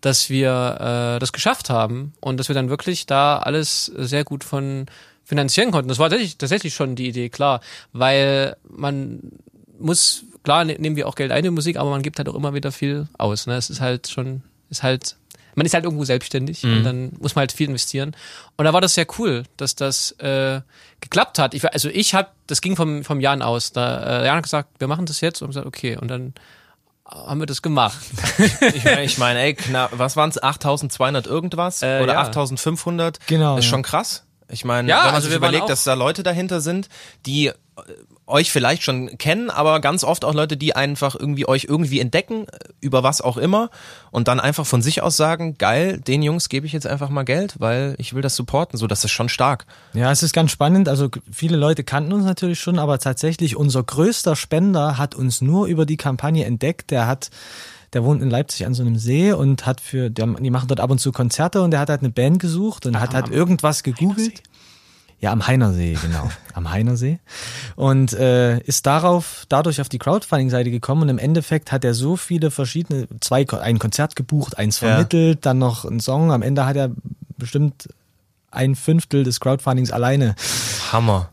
dass 0.00 0.28
wir 0.28 1.14
äh, 1.16 1.18
das 1.18 1.32
geschafft 1.32 1.70
haben 1.70 2.12
und 2.20 2.38
dass 2.38 2.48
wir 2.48 2.54
dann 2.54 2.68
wirklich 2.68 3.06
da 3.06 3.38
alles 3.38 3.86
sehr 3.86 4.24
gut 4.24 4.44
von 4.44 4.86
finanzieren 5.24 5.70
konnten. 5.70 5.88
Das 5.88 5.98
war 5.98 6.08
tatsächlich, 6.08 6.38
tatsächlich 6.38 6.74
schon 6.74 6.96
die 6.96 7.06
Idee, 7.08 7.28
klar, 7.28 7.60
weil 7.92 8.56
man 8.68 9.20
muss, 9.78 10.24
klar 10.42 10.64
ne- 10.64 10.76
nehmen 10.78 10.96
wir 10.96 11.06
auch 11.06 11.14
Geld 11.14 11.32
ein 11.32 11.44
in 11.44 11.54
Musik, 11.54 11.76
aber 11.76 11.90
man 11.90 12.02
gibt 12.02 12.18
halt 12.18 12.28
auch 12.28 12.34
immer 12.34 12.54
wieder 12.54 12.72
viel 12.72 13.08
aus. 13.18 13.46
Ne? 13.46 13.54
Es 13.56 13.68
ist 13.68 13.80
halt 13.80 14.08
schon, 14.08 14.42
ist 14.70 14.82
halt, 14.82 15.16
man 15.58 15.66
ist 15.66 15.74
halt 15.74 15.84
irgendwo 15.84 16.04
selbstständig 16.04 16.64
und 16.64 16.84
dann 16.84 17.12
muss 17.20 17.34
man 17.34 17.40
halt 17.42 17.52
viel 17.52 17.68
investieren. 17.68 18.16
Und 18.56 18.64
da 18.64 18.72
war 18.72 18.80
das 18.80 18.94
sehr 18.94 19.06
cool, 19.18 19.44
dass 19.56 19.74
das 19.74 20.12
äh, 20.12 20.60
geklappt 21.00 21.38
hat. 21.38 21.54
Ich, 21.54 21.62
war- 21.62 21.72
also 21.74 21.88
ich 21.90 22.14
hab, 22.14 22.34
das 22.46 22.60
ging 22.60 22.76
vom, 22.76 23.04
vom 23.04 23.20
Jan 23.20 23.42
aus. 23.42 23.72
Da 23.72 24.22
äh, 24.22 24.26
Jan 24.26 24.36
hat 24.36 24.44
gesagt, 24.44 24.70
wir 24.78 24.88
machen 24.88 25.04
das 25.06 25.20
jetzt 25.20 25.42
und 25.42 25.48
gesagt, 25.48 25.66
okay, 25.66 25.96
und 25.96 26.08
dann 26.08 26.32
haben 27.04 27.40
wir 27.40 27.46
das 27.46 27.62
gemacht. 27.62 27.98
Ich 28.74 28.84
meine, 28.84 29.04
ich 29.04 29.18
mein, 29.18 29.36
ey, 29.36 29.54
knapp, 29.54 29.90
was 29.94 30.16
waren 30.16 30.30
es, 30.30 30.42
8200 30.42 31.26
irgendwas? 31.26 31.82
Äh, 31.82 32.00
Oder 32.02 32.14
ja. 32.14 32.20
8500? 32.20 33.18
Genau, 33.26 33.56
Ist 33.58 33.64
ja. 33.64 33.70
schon 33.70 33.82
krass. 33.82 34.24
Ich 34.50 34.64
meine, 34.64 34.88
Ja, 34.88 34.98
wenn 34.98 35.04
man 35.06 35.14
also 35.16 35.28
sich 35.28 35.36
überlegt, 35.36 35.68
dass 35.68 35.84
da 35.84 35.94
Leute 35.94 36.22
dahinter 36.22 36.60
sind, 36.60 36.88
die 37.26 37.48
äh, 37.48 37.54
euch 38.28 38.52
vielleicht 38.52 38.82
schon 38.82 39.18
kennen, 39.18 39.50
aber 39.50 39.80
ganz 39.80 40.04
oft 40.04 40.24
auch 40.24 40.34
Leute, 40.34 40.56
die 40.56 40.76
einfach 40.76 41.14
irgendwie 41.18 41.48
euch 41.48 41.64
irgendwie 41.64 42.00
entdecken, 42.00 42.46
äh, 42.46 42.58
über 42.80 43.02
was 43.02 43.20
auch 43.20 43.36
immer 43.36 43.70
und 44.10 44.28
dann 44.28 44.40
einfach 44.40 44.66
von 44.66 44.82
sich 44.82 45.02
aus 45.02 45.16
sagen, 45.16 45.56
geil, 45.58 45.98
den 45.98 46.22
Jungs 46.22 46.48
gebe 46.48 46.66
ich 46.66 46.72
jetzt 46.72 46.86
einfach 46.86 47.08
mal 47.08 47.24
Geld, 47.24 47.56
weil 47.58 47.94
ich 47.98 48.14
will 48.14 48.22
das 48.22 48.36
supporten, 48.36 48.78
so 48.78 48.86
das 48.86 49.04
ist 49.04 49.10
schon 49.10 49.28
stark. 49.28 49.66
Ja, 49.94 50.12
es 50.12 50.22
ist 50.22 50.32
ganz 50.32 50.50
spannend. 50.50 50.88
Also 50.88 51.08
viele 51.32 51.56
Leute 51.56 51.84
kannten 51.84 52.12
uns 52.12 52.24
natürlich 52.24 52.60
schon, 52.60 52.78
aber 52.78 52.98
tatsächlich 52.98 53.56
unser 53.56 53.82
größter 53.82 54.36
Spender 54.36 54.98
hat 54.98 55.14
uns 55.14 55.40
nur 55.40 55.66
über 55.66 55.86
die 55.86 55.96
Kampagne 55.96 56.44
entdeckt. 56.44 56.90
Der 56.90 57.06
hat 57.06 57.30
der 57.92 58.04
wohnt 58.04 58.22
in 58.22 58.28
Leipzig 58.28 58.66
an 58.66 58.74
so 58.74 58.82
einem 58.82 58.98
See 58.98 59.32
und 59.32 59.64
hat 59.64 59.80
für, 59.80 60.10
der, 60.10 60.26
die 60.26 60.50
machen 60.50 60.68
dort 60.68 60.80
ab 60.80 60.90
und 60.90 60.98
zu 60.98 61.10
Konzerte 61.12 61.62
und 61.62 61.70
der 61.70 61.80
hat 61.80 61.88
halt 61.88 62.00
eine 62.00 62.10
Band 62.10 62.38
gesucht 62.38 62.84
und 62.84 63.00
hat 63.00 63.14
halt 63.14 63.28
irgendwas 63.30 63.82
gegoogelt. 63.82 64.42
Ja, 65.20 65.32
am 65.32 65.46
Heinersee, 65.46 65.98
genau. 66.00 66.30
am 66.54 66.70
Heinersee. 66.70 67.18
Und 67.74 68.12
äh, 68.12 68.60
ist 68.60 68.86
darauf, 68.86 69.46
dadurch 69.48 69.80
auf 69.80 69.88
die 69.88 69.98
Crowdfunding-Seite 69.98 70.70
gekommen 70.70 71.02
und 71.02 71.08
im 71.08 71.18
Endeffekt 71.18 71.72
hat 71.72 71.84
er 71.84 71.94
so 71.94 72.16
viele 72.16 72.50
verschiedene, 72.52 73.08
zwei, 73.20 73.44
ein 73.60 73.78
Konzert 73.80 74.14
gebucht, 74.14 74.58
eins 74.58 74.80
Ja. 74.80 74.88
vermittelt, 74.90 75.44
dann 75.44 75.58
noch 75.58 75.84
einen 75.84 76.00
Song. 76.00 76.30
Am 76.30 76.42
Ende 76.42 76.66
hat 76.66 76.76
er 76.76 76.90
bestimmt 77.36 77.88
ein 78.50 78.76
Fünftel 78.76 79.24
des 79.24 79.40
Crowdfundings 79.40 79.90
alleine 79.90 80.34
Hammer. 80.92 81.30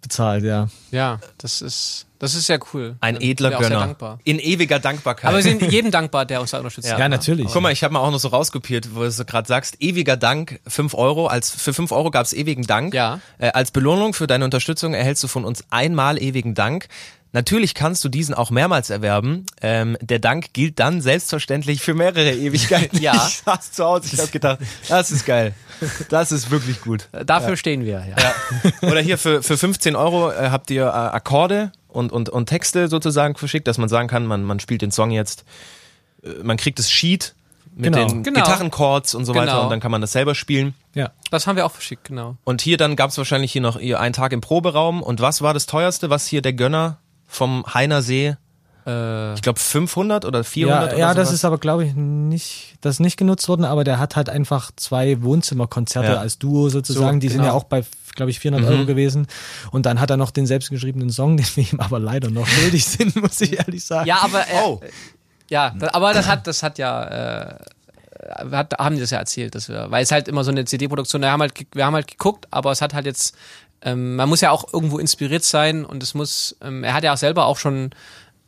Bezahlt, 0.00 0.44
ja. 0.44 0.68
Ja, 0.90 1.20
das 1.38 1.62
ist, 1.62 2.06
das 2.18 2.34
ist 2.34 2.46
sehr 2.46 2.58
cool. 2.72 2.96
Ein 3.00 3.18
bin 3.18 3.28
edler 3.30 3.50
Gönner. 3.50 3.80
dankbar. 3.80 4.18
In 4.24 4.38
ewiger 4.38 4.78
Dankbarkeit. 4.78 5.28
Aber 5.28 5.36
wir 5.36 5.42
sind 5.42 5.62
jedem 5.72 5.90
dankbar, 5.90 6.26
der 6.26 6.40
uns 6.40 6.50
da 6.50 6.58
unterstützt. 6.58 6.88
Ja, 6.88 7.08
natürlich. 7.08 7.46
Guck 7.52 7.62
mal, 7.62 7.72
ich 7.72 7.82
habe 7.82 7.94
mal 7.94 8.00
auch 8.00 8.10
noch 8.10 8.18
so 8.18 8.28
rauskopiert, 8.28 8.94
wo 8.94 9.00
du 9.00 9.10
so 9.10 9.24
gerade 9.24 9.48
sagst, 9.48 9.80
ewiger 9.80 10.16
Dank, 10.16 10.60
5 10.66 10.94
Euro. 10.94 11.26
Als, 11.26 11.50
für 11.50 11.72
5 11.72 11.92
Euro 11.92 12.10
gab's 12.10 12.32
ewigen 12.32 12.66
Dank. 12.66 12.94
Ja. 12.94 13.20
Äh, 13.38 13.50
als 13.50 13.70
Belohnung 13.70 14.14
für 14.14 14.26
deine 14.26 14.44
Unterstützung 14.44 14.94
erhältst 14.94 15.22
du 15.22 15.28
von 15.28 15.44
uns 15.44 15.64
einmal 15.70 16.20
ewigen 16.20 16.54
Dank. 16.54 16.88
Natürlich 17.32 17.74
kannst 17.74 18.04
du 18.04 18.08
diesen 18.08 18.34
auch 18.34 18.50
mehrmals 18.50 18.90
erwerben. 18.90 19.46
Ähm, 19.62 19.96
der 20.00 20.18
Dank 20.18 20.52
gilt 20.52 20.80
dann 20.80 21.00
selbstverständlich 21.00 21.80
für 21.80 21.94
mehrere 21.94 22.32
Ewigkeiten. 22.32 22.98
Ja. 23.00 23.14
Ich 23.28 23.42
saß 23.44 23.72
zu 23.72 23.84
Hause, 23.84 24.10
ich 24.12 24.20
hab 24.20 24.32
gedacht, 24.32 24.58
das 24.88 25.10
ist 25.12 25.24
geil. 25.26 25.54
Das 26.08 26.32
ist 26.32 26.50
wirklich 26.50 26.80
gut. 26.80 27.08
Dafür 27.24 27.56
stehen 27.56 27.84
wir, 27.84 28.04
ja. 28.04 28.88
Oder 28.88 29.00
hier 29.00 29.16
für, 29.16 29.42
für 29.42 29.56
15 29.56 29.94
Euro 29.96 30.30
äh, 30.30 30.50
habt 30.50 30.70
ihr 30.70 30.84
äh, 30.86 30.88
Akkorde 30.88 31.72
und, 31.88 32.12
und, 32.12 32.28
und 32.28 32.46
Texte 32.46 32.88
sozusagen 32.88 33.36
verschickt, 33.36 33.66
dass 33.68 33.78
man 33.78 33.88
sagen 33.88 34.08
kann, 34.08 34.26
man, 34.26 34.42
man 34.44 34.58
spielt 34.60 34.82
den 34.82 34.90
Song 34.90 35.10
jetzt, 35.10 35.44
äh, 36.24 36.28
man 36.42 36.56
kriegt 36.56 36.78
das 36.78 36.90
Sheet 36.90 37.34
mit 37.76 37.92
Genau. 37.94 38.08
den 38.08 38.22
Genau. 38.24 38.40
Gitarrenchords 38.40 39.14
und 39.14 39.24
so 39.24 39.34
weiter 39.34 39.52
Genau. 39.52 39.62
und 39.64 39.70
dann 39.70 39.80
kann 39.80 39.92
man 39.92 40.00
das 40.00 40.12
selber 40.12 40.34
spielen. 40.34 40.74
Ja. 40.94 41.12
Das 41.30 41.46
haben 41.46 41.54
wir 41.56 41.64
auch 41.64 41.72
verschickt, 41.72 42.04
genau. 42.08 42.36
Und 42.44 42.60
hier 42.60 42.76
dann 42.76 42.96
gab's 42.96 43.16
wahrscheinlich 43.16 43.52
hier 43.52 43.62
noch 43.62 43.78
ihr 43.78 44.00
einen 44.00 44.12
Tag 44.12 44.32
im 44.32 44.40
Proberaum. 44.40 45.02
Und 45.02 45.20
was 45.20 45.40
war 45.40 45.54
das 45.54 45.66
teuerste, 45.66 46.10
was 46.10 46.26
hier 46.26 46.42
der 46.42 46.52
Gönner 46.52 46.98
vom 47.30 47.64
Heiner 47.72 48.02
See, 48.02 48.36
Äh, 48.86 49.34
ich 49.34 49.42
glaube 49.42 49.60
500 49.60 50.24
oder 50.24 50.42
400 50.42 50.80
Ja, 50.82 50.88
oder 50.88 50.98
ja 50.98 51.08
das 51.14 51.28
sowas? 51.28 51.34
ist 51.34 51.44
aber, 51.44 51.58
glaube 51.58 51.84
ich, 51.84 51.94
nicht, 51.94 52.76
das 52.80 52.94
ist 52.96 53.00
nicht 53.00 53.18
genutzt 53.18 53.46
worden, 53.46 53.64
aber 53.66 53.84
der 53.84 53.98
hat 53.98 54.16
halt 54.16 54.30
einfach 54.30 54.70
zwei 54.76 55.22
Wohnzimmerkonzerte 55.22 56.12
Ja. 56.12 56.18
als 56.18 56.38
Duo 56.38 56.70
sozusagen. 56.70 57.18
So, 57.18 57.20
die 57.20 57.28
sind 57.28 57.38
genau. 57.42 57.50
ja 57.50 57.52
auch 57.58 57.64
bei, 57.64 57.84
glaube 58.16 58.30
ich, 58.30 58.40
400 58.40 58.68
Mhm. 58.70 58.76
Euro 58.76 58.86
gewesen. 58.86 59.26
Und 59.70 59.84
dann 59.84 60.00
hat 60.00 60.08
er 60.10 60.16
noch 60.16 60.30
den 60.30 60.46
selbstgeschriebenen 60.46 61.10
Song, 61.10 61.36
den 61.38 61.46
wir 61.56 61.64
ihm 61.72 61.78
aber 61.80 61.98
leider 61.98 62.30
noch 62.30 62.46
schuldig 62.46 62.84
sind, 62.86 63.14
muss 63.16 63.40
ich 63.42 63.58
ehrlich 63.58 63.84
sagen. 63.84 64.08
ja, 64.08 64.18
aber 64.22 64.40
äh, 64.40 64.62
Oh. 64.64 64.80
ja, 65.50 65.74
da, 65.78 65.90
aber 65.92 66.14
das 66.14 66.26
hat, 66.26 66.46
das 66.46 66.62
hat 66.62 66.78
ja, 66.78 67.48
äh, 67.48 67.54
hat, 68.50 68.74
haben 68.78 68.94
die 68.94 69.00
das 69.02 69.10
ja 69.10 69.18
erzählt, 69.18 69.54
dass 69.54 69.68
wir, 69.68 69.90
weil 69.90 70.02
es 70.02 70.10
halt 70.12 70.26
immer 70.28 70.42
so 70.44 70.50
eine 70.50 70.64
CD-Produktion, 70.64 71.20
wir 71.22 71.30
haben 71.30 71.40
halt, 71.40 71.52
wir 71.72 71.84
haben 71.84 71.94
halt 71.94 72.06
geguckt, 72.06 72.46
aber 72.50 72.70
es 72.72 72.80
hat 72.80 72.94
halt 72.94 73.06
jetzt, 73.06 73.34
ähm, 73.82 74.16
man 74.16 74.28
muss 74.28 74.40
ja 74.40 74.50
auch 74.50 74.72
irgendwo 74.72 74.98
inspiriert 74.98 75.44
sein 75.44 75.84
und 75.84 76.02
es 76.02 76.14
muss, 76.14 76.56
ähm, 76.62 76.84
er 76.84 76.94
hat 76.94 77.04
ja 77.04 77.12
auch 77.12 77.16
selber 77.18 77.46
auch 77.46 77.56
schon 77.58 77.90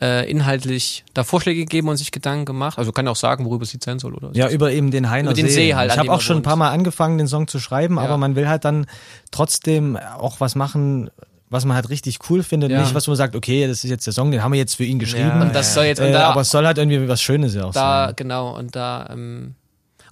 äh, 0.00 0.28
inhaltlich 0.30 1.04
da 1.14 1.22
Vorschläge 1.24 1.60
gegeben 1.60 1.88
und 1.88 1.96
sich 1.96 2.10
Gedanken 2.10 2.44
gemacht. 2.44 2.76
Also 2.78 2.90
kann 2.92 3.06
ja 3.06 3.12
auch 3.12 3.16
sagen, 3.16 3.44
worüber 3.44 3.62
es 3.62 3.72
Lied 3.72 3.84
sein 3.84 3.98
soll, 3.98 4.14
oder? 4.14 4.30
Ja, 4.32 4.48
über 4.48 4.72
eben 4.72 4.90
den 4.90 5.08
Heiner 5.10 5.30
Über 5.30 5.34
den 5.34 5.48
See 5.48 5.74
halt, 5.74 5.92
Ich 5.92 5.98
habe 5.98 6.12
auch 6.12 6.20
schon 6.20 6.38
ein 6.38 6.42
paar 6.42 6.56
Mal 6.56 6.70
angefangen, 6.70 7.18
den 7.18 7.28
Song 7.28 7.46
zu 7.46 7.60
schreiben, 7.60 7.96
Ja. 7.96 8.02
aber 8.02 8.18
man 8.18 8.34
will 8.34 8.48
halt 8.48 8.64
dann 8.64 8.86
trotzdem 9.30 9.96
auch 9.96 10.40
was 10.40 10.54
machen, 10.54 11.10
was 11.50 11.64
man 11.66 11.76
halt 11.76 11.88
richtig 11.90 12.18
cool 12.30 12.42
findet. 12.42 12.70
Ja. 12.70 12.80
Nicht, 12.80 12.94
was 12.94 13.06
man 13.06 13.14
sagt, 13.16 13.36
okay, 13.36 13.66
das 13.68 13.84
ist 13.84 13.90
jetzt 13.90 14.06
der 14.06 14.12
Song, 14.12 14.30
den 14.32 14.42
haben 14.42 14.52
wir 14.52 14.58
jetzt 14.58 14.74
für 14.74 14.84
ihn 14.84 14.98
geschrieben. 14.98 15.28
Ja, 15.28 15.40
und 15.42 15.54
das 15.54 15.74
soll 15.74 15.84
jetzt, 15.84 16.00
äh, 16.00 16.10
da, 16.10 16.30
aber 16.30 16.40
es 16.40 16.50
soll 16.50 16.66
halt 16.66 16.78
irgendwie 16.78 17.06
was 17.08 17.20
Schönes 17.22 17.54
ja 17.54 17.64
auch 17.64 17.72
da, 17.72 18.06
sein. 18.06 18.16
genau, 18.16 18.56
und 18.56 18.74
da, 18.74 19.08
ähm, 19.12 19.54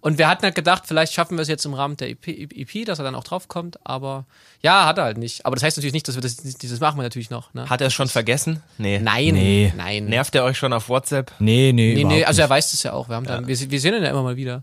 und 0.00 0.18
wir 0.18 0.28
hatten 0.28 0.42
halt 0.42 0.54
gedacht, 0.54 0.84
vielleicht 0.86 1.12
schaffen 1.12 1.36
wir 1.36 1.42
es 1.42 1.48
jetzt 1.48 1.64
im 1.64 1.74
Rahmen 1.74 1.96
der 1.96 2.10
EP, 2.10 2.26
EP, 2.28 2.84
dass 2.86 2.98
er 2.98 3.04
dann 3.04 3.14
auch 3.14 3.24
draufkommt, 3.24 3.78
aber 3.84 4.24
ja, 4.62 4.86
hat 4.86 4.98
er 4.98 5.04
halt 5.04 5.18
nicht. 5.18 5.44
Aber 5.46 5.56
das 5.56 5.62
heißt 5.62 5.76
natürlich 5.76 5.92
nicht, 5.92 6.08
dass 6.08 6.14
wir 6.14 6.22
das, 6.22 6.36
dieses 6.36 6.80
machen 6.80 6.96
wir 6.98 7.02
natürlich 7.02 7.30
noch. 7.30 7.52
Ne? 7.54 7.68
Hat 7.68 7.80
er 7.80 7.88
es 7.88 7.94
schon 7.94 8.08
vergessen? 8.08 8.62
Nee. 8.78 8.98
Nein, 8.98 9.34
Nee. 9.34 9.72
nein. 9.76 10.06
Nervt 10.06 10.34
er 10.34 10.44
euch 10.44 10.58
schon 10.58 10.72
auf 10.72 10.88
WhatsApp? 10.88 11.32
Nee, 11.38 11.72
nee, 11.72 11.94
Nee, 11.94 12.04
nee, 12.04 12.24
also 12.24 12.40
er 12.42 12.50
weiß 12.50 12.70
das 12.72 12.82
ja 12.82 12.92
auch. 12.92 13.08
Wir, 13.08 13.16
haben 13.16 13.26
dann, 13.26 13.46
wir, 13.46 13.70
wir 13.70 13.80
sehen 13.80 13.94
ihn 13.94 14.02
ja 14.02 14.10
immer 14.10 14.22
mal 14.22 14.36
wieder. 14.36 14.62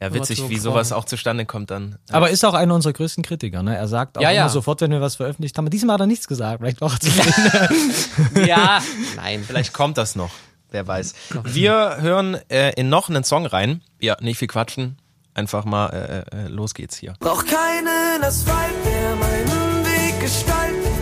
Ja, 0.00 0.12
witzig, 0.12 0.46
wie 0.50 0.58
sowas 0.58 0.92
auch 0.92 1.06
zustande 1.06 1.46
kommt 1.46 1.70
dann. 1.70 1.96
Aber 2.10 2.28
ist 2.28 2.44
auch 2.44 2.52
einer 2.52 2.74
unserer 2.74 2.92
größten 2.92 3.24
Kritiker. 3.24 3.62
Ne? 3.62 3.74
Er 3.76 3.88
sagt 3.88 4.18
auch 4.18 4.22
Ja, 4.22 4.30
ja. 4.30 4.42
immer 4.42 4.50
sofort, 4.50 4.82
wenn 4.82 4.90
wir 4.90 5.00
was 5.00 5.16
veröffentlicht 5.16 5.56
haben. 5.56 5.70
Diesmal 5.70 5.94
hat 5.94 6.00
er 6.02 6.06
nichts 6.06 6.28
gesagt. 6.28 6.60
Vielleicht 6.60 6.80
zufrieden. 6.80 8.44
Ja, 8.46 8.82
nein. 9.16 9.42
Vielleicht 9.46 9.72
kommt 9.72 9.96
das 9.96 10.14
noch. 10.14 10.30
Wer 10.70 10.86
weiß. 10.86 11.14
Wir 11.44 11.98
hören 12.00 12.38
äh, 12.48 12.72
in 12.74 12.88
noch 12.88 13.08
einen 13.08 13.24
Song 13.24 13.46
rein. 13.46 13.82
Ja, 14.00 14.16
nicht 14.20 14.38
viel 14.38 14.48
quatschen. 14.48 14.98
Einfach 15.34 15.64
mal, 15.64 16.24
äh, 16.32 16.44
äh, 16.44 16.48
los 16.48 16.74
geht's 16.74 16.96
hier. 16.96 17.14
Brauch 17.20 17.44
keinen 17.44 18.24
Asphalt, 18.24 18.72
der 18.84 19.16
meinen 19.16 19.84
Weg 19.84 20.20
gestaltet, 20.20 20.95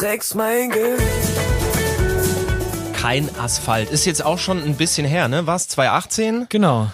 trägst 0.00 0.34
mein 0.34 0.70
Gewicht. 0.70 1.36
Kein 2.94 3.28
Asphalt. 3.38 3.90
Ist 3.90 4.06
jetzt 4.06 4.24
auch 4.24 4.38
schon 4.38 4.62
ein 4.62 4.76
bisschen 4.76 5.06
her, 5.06 5.28
ne? 5.28 5.46
Was? 5.46 5.68
2018? 5.68 6.46
genau. 6.48 6.90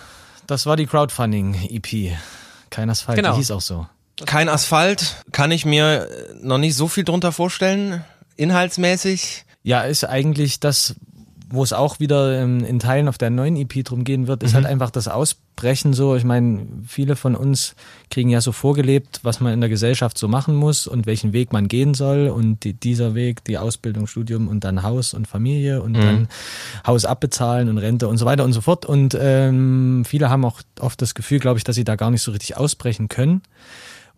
Das 0.49 0.67
war 0.67 0.77
die 0.77 0.87
Crowdfunding-EP. 0.87 2.17
Kein 2.71 2.91
Asphalt, 2.91 3.17
Genau. 3.17 3.33
die 3.33 3.39
hieß 3.39 3.53
auch 3.53 3.61
so. 3.61 3.87
Kein 4.25 4.49
Asphalt. 4.49 5.23
Kann 5.31 5.53
ich 5.53 5.65
mir 5.65 6.09
noch 6.41 6.59
nicht 6.59 6.75
so 6.75 6.89
viel 6.89 7.05
drunter 7.05 7.31
vorstellen. 7.31 8.05
Inhaltsmäßig. 8.37 9.45
Ja, 9.63 9.83
ist 9.83 10.05
eigentlich 10.05 10.59
das, 10.59 10.97
wo 11.49 11.63
es 11.63 11.73
auch 11.73 12.01
wieder 12.01 12.41
ähm, 12.43 12.65
in 12.65 12.79
Teilen 12.81 13.07
auf 13.09 13.19
der 13.19 13.31
neuen 13.31 13.57
EP 13.57 13.85
drum 13.85 14.03
gehen 14.03 14.27
wird, 14.27 14.43
ist 14.43 14.51
Mhm. 14.53 14.57
halt 14.57 14.67
einfach 14.67 14.91
das 14.91 15.07
Ausbrechen 15.07 15.93
so. 15.93 16.17
Ich 16.17 16.25
meine, 16.25 16.67
viele 16.87 17.15
von 17.15 17.37
uns 17.37 17.77
kriegen 18.11 18.31
ja 18.31 18.41
so 18.41 18.51
vorgelebt, 18.51 19.21
was 19.23 19.39
man 19.41 19.53
in 19.53 19.61
der 19.61 19.69
Gesellschaft 19.71 20.19
so 20.19 20.27
machen 20.27 20.57
muss 20.57 20.87
und 20.89 21.07
welchen 21.07 21.33
Weg 21.33 21.53
man 21.53 21.69
gehen 21.69 21.95
soll. 21.95 22.29
Und 22.29 22.65
die, 22.65 22.73
dieser 22.73 23.15
Weg, 23.15 23.45
die 23.45 23.59
Ausbildung, 23.59 24.07
Studium 24.09 24.49
und 24.49 24.65
dann 24.65 24.83
Haus 24.83 25.15
und 25.15 25.29
Familie 25.29 25.79
Mhm. 25.79 25.85
und 25.85 25.95
dann 25.99 26.29
Haus 26.87 27.05
abbezahlen 27.05 27.69
und 27.69 27.79
Rente 27.79 28.09
und 28.09 28.19
so 28.19 28.27
weiter 28.27 28.43
und 28.45 28.53
so 28.53 28.61
fort. 28.61 28.85
Und 28.85 29.17
ähm, 29.21 30.03
viele 30.05 30.29
haben 30.31 30.45
auch 30.45 30.61
oft 30.81 31.01
das 31.01 31.15
Gefühl, 31.15 31.39
glaube 31.39 31.59
ich, 31.59 31.65
dass 31.65 31.77
sie 31.77 31.85
da 31.85 31.95
gar 31.95 32.11
nicht 32.11 32.23
so 32.23 32.33
richtig 32.33 32.57
ausbrechen 32.57 33.07
können. 33.09 33.43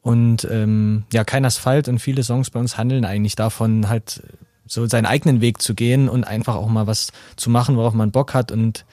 Und 0.00 0.46
ähm, 0.50 1.02
ja, 1.12 1.24
kein 1.24 1.44
Asphalt 1.44 1.88
und 1.88 1.98
viele 1.98 2.22
Songs 2.22 2.48
bei 2.50 2.60
uns 2.60 2.78
handeln 2.78 3.04
eigentlich 3.04 3.36
davon, 3.36 3.88
halt 3.90 4.22
so 4.68 4.86
seinen 4.86 5.06
eigenen 5.06 5.40
Weg 5.40 5.60
zu 5.60 5.74
gehen 5.74 6.08
und 6.08 6.24
einfach 6.24 6.54
auch 6.54 6.68
mal 6.68 6.86
was 6.86 7.12
zu 7.36 7.50
machen, 7.50 7.76
worauf 7.76 7.94
man 7.94 8.12
Bock 8.12 8.34
hat 8.34 8.52
und 8.52 8.84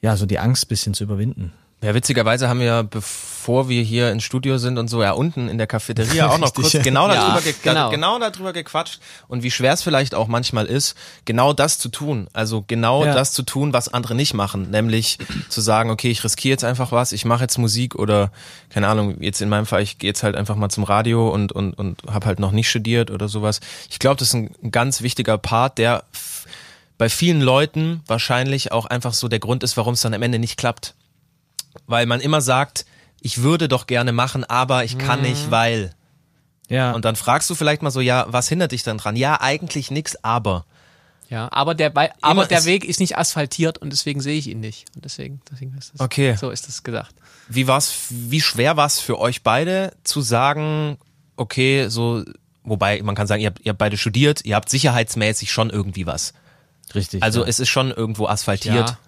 ja, 0.00 0.16
so 0.16 0.26
die 0.26 0.38
Angst 0.38 0.68
bisschen 0.68 0.94
zu 0.94 1.04
überwinden. 1.04 1.52
Ja, 1.84 1.92
witzigerweise 1.94 2.48
haben 2.48 2.60
wir, 2.60 2.82
bevor 2.82 3.68
wir 3.68 3.82
hier 3.82 4.10
ins 4.10 4.24
Studio 4.24 4.56
sind 4.56 4.78
und 4.78 4.88
so, 4.88 5.02
ja 5.02 5.12
unten 5.12 5.50
in 5.50 5.58
der 5.58 5.66
Cafeteria 5.66 6.28
auch 6.28 6.38
noch 6.38 6.46
Richtig, 6.56 6.62
kurz 6.62 6.72
ja. 6.72 6.82
genau, 6.82 7.08
Ja, 7.08 7.14
darüber 7.14 7.42
ge 7.42 7.54
genau. 7.62 7.90
genau. 7.90 8.18
darüber 8.18 8.54
gequatscht 8.54 9.00
und 9.28 9.42
wie 9.42 9.50
schwer 9.50 9.74
es 9.74 9.82
vielleicht 9.82 10.14
auch 10.14 10.26
manchmal 10.26 10.64
ist, 10.64 10.96
genau 11.26 11.52
das 11.52 11.78
zu 11.78 11.90
tun. 11.90 12.28
Also 12.32 12.64
genau 12.66 13.04
Ja. 13.04 13.12
das 13.12 13.32
zu 13.32 13.42
tun, 13.42 13.74
was 13.74 13.92
andere 13.92 14.14
nicht 14.14 14.32
machen. 14.32 14.70
Nämlich 14.70 15.18
zu 15.50 15.60
sagen, 15.60 15.90
okay, 15.90 16.10
ich 16.10 16.24
riskiere 16.24 16.52
jetzt 16.52 16.64
einfach 16.64 16.90
was, 16.90 17.12
ich 17.12 17.26
mache 17.26 17.42
jetzt 17.42 17.58
Musik 17.58 17.96
oder, 17.96 18.32
keine 18.70 18.88
Ahnung, 18.88 19.20
jetzt 19.20 19.42
in 19.42 19.50
meinem 19.50 19.66
Fall, 19.66 19.82
ich 19.82 19.98
gehe 19.98 20.08
jetzt 20.08 20.22
halt 20.22 20.36
einfach 20.36 20.56
mal 20.56 20.70
zum 20.70 20.84
Radio 20.84 21.28
und, 21.28 21.52
und, 21.52 21.74
und 21.74 22.00
habe 22.10 22.24
halt 22.24 22.40
noch 22.40 22.52
nicht 22.52 22.70
studiert 22.70 23.10
oder 23.10 23.28
sowas. 23.28 23.60
Ich 23.90 23.98
glaube, 23.98 24.16
das 24.16 24.28
ist 24.28 24.34
ein, 24.34 24.54
ein 24.62 24.70
ganz 24.70 25.02
wichtiger 25.02 25.36
Part, 25.36 25.76
der 25.76 26.04
bei 26.96 27.10
vielen 27.10 27.42
Leuten 27.42 28.02
wahrscheinlich 28.06 28.72
auch 28.72 28.86
einfach 28.86 29.12
so 29.12 29.28
der 29.28 29.38
Grund 29.40 29.62
ist, 29.62 29.76
warum 29.76 29.92
es 29.92 30.00
dann 30.00 30.14
am 30.14 30.22
Ende 30.22 30.38
nicht 30.38 30.56
klappt 30.56 30.94
weil 31.86 32.06
man 32.06 32.20
immer 32.20 32.40
sagt, 32.40 32.86
ich 33.20 33.42
würde 33.42 33.68
doch 33.68 33.86
gerne 33.86 34.12
machen, 34.12 34.44
aber 34.44 34.84
ich 34.84 34.98
kann 34.98 35.22
nicht, 35.22 35.50
weil. 35.50 35.94
Ja, 36.68 36.92
Und 36.92 37.04
dann 37.04 37.14
fragst 37.16 37.48
du 37.50 37.54
vielleicht 37.54 37.82
mal 37.82 37.90
so, 37.90 38.00
ja, 38.00 38.24
was 38.28 38.48
hindert 38.48 38.72
dich 38.72 38.82
dann 38.82 38.96
dran? 38.98 39.16
Ja, 39.16 39.40
eigentlich 39.40 39.90
nix, 39.90 40.16
aber. 40.22 40.64
Ja, 41.28 41.48
aber 41.52 41.74
der, 41.74 41.88
aber 41.96 42.10
Immer 42.30 42.46
der 42.46 42.58
ist- 42.58 42.64
Weg 42.66 42.84
ist 42.84 43.00
nicht 43.00 43.18
asphaltiert 43.18 43.78
und 43.78 43.90
deswegen 43.90 44.20
sehe 44.20 44.38
ich 44.38 44.46
ihn 44.46 44.60
nicht. 44.60 44.86
Und 44.94 45.04
deswegen, 45.04 45.40
deswegen 45.50 45.76
ist 45.76 45.92
das, 45.94 46.00
Okay. 46.00 46.36
so 46.36 46.50
ist 46.50 46.66
das 46.68 46.82
gedacht. 46.82 47.14
Wie 47.48 47.66
war's, 47.66 47.94
wie 48.10 48.40
schwer 48.40 48.76
war's 48.76 48.98
für 49.00 49.18
euch 49.18 49.42
beide 49.42 49.92
zu 50.04 50.20
sagen, 50.22 50.96
okay, 51.36 51.88
so, 51.88 52.24
wobei 52.62 53.02
man 53.02 53.14
kann 53.14 53.26
sagen, 53.26 53.42
ihr 53.42 53.48
habt, 53.48 53.60
ihr 53.60 53.70
habt 53.70 53.78
beide 53.78 53.96
studiert, 53.96 54.44
ihr 54.44 54.54
habt 54.54 54.68
sicherheitsmäßig 54.70 55.52
schon 55.52 55.70
irgendwie 55.70 56.06
was. 56.06 56.32
Richtig. 56.94 57.22
Also 57.22 57.40
ja. 57.42 57.48
es 57.48 57.58
ist 57.58 57.68
schon 57.68 57.90
irgendwo 57.90 58.26
asphaltiert. 58.26 58.90
Ja. 58.90 58.98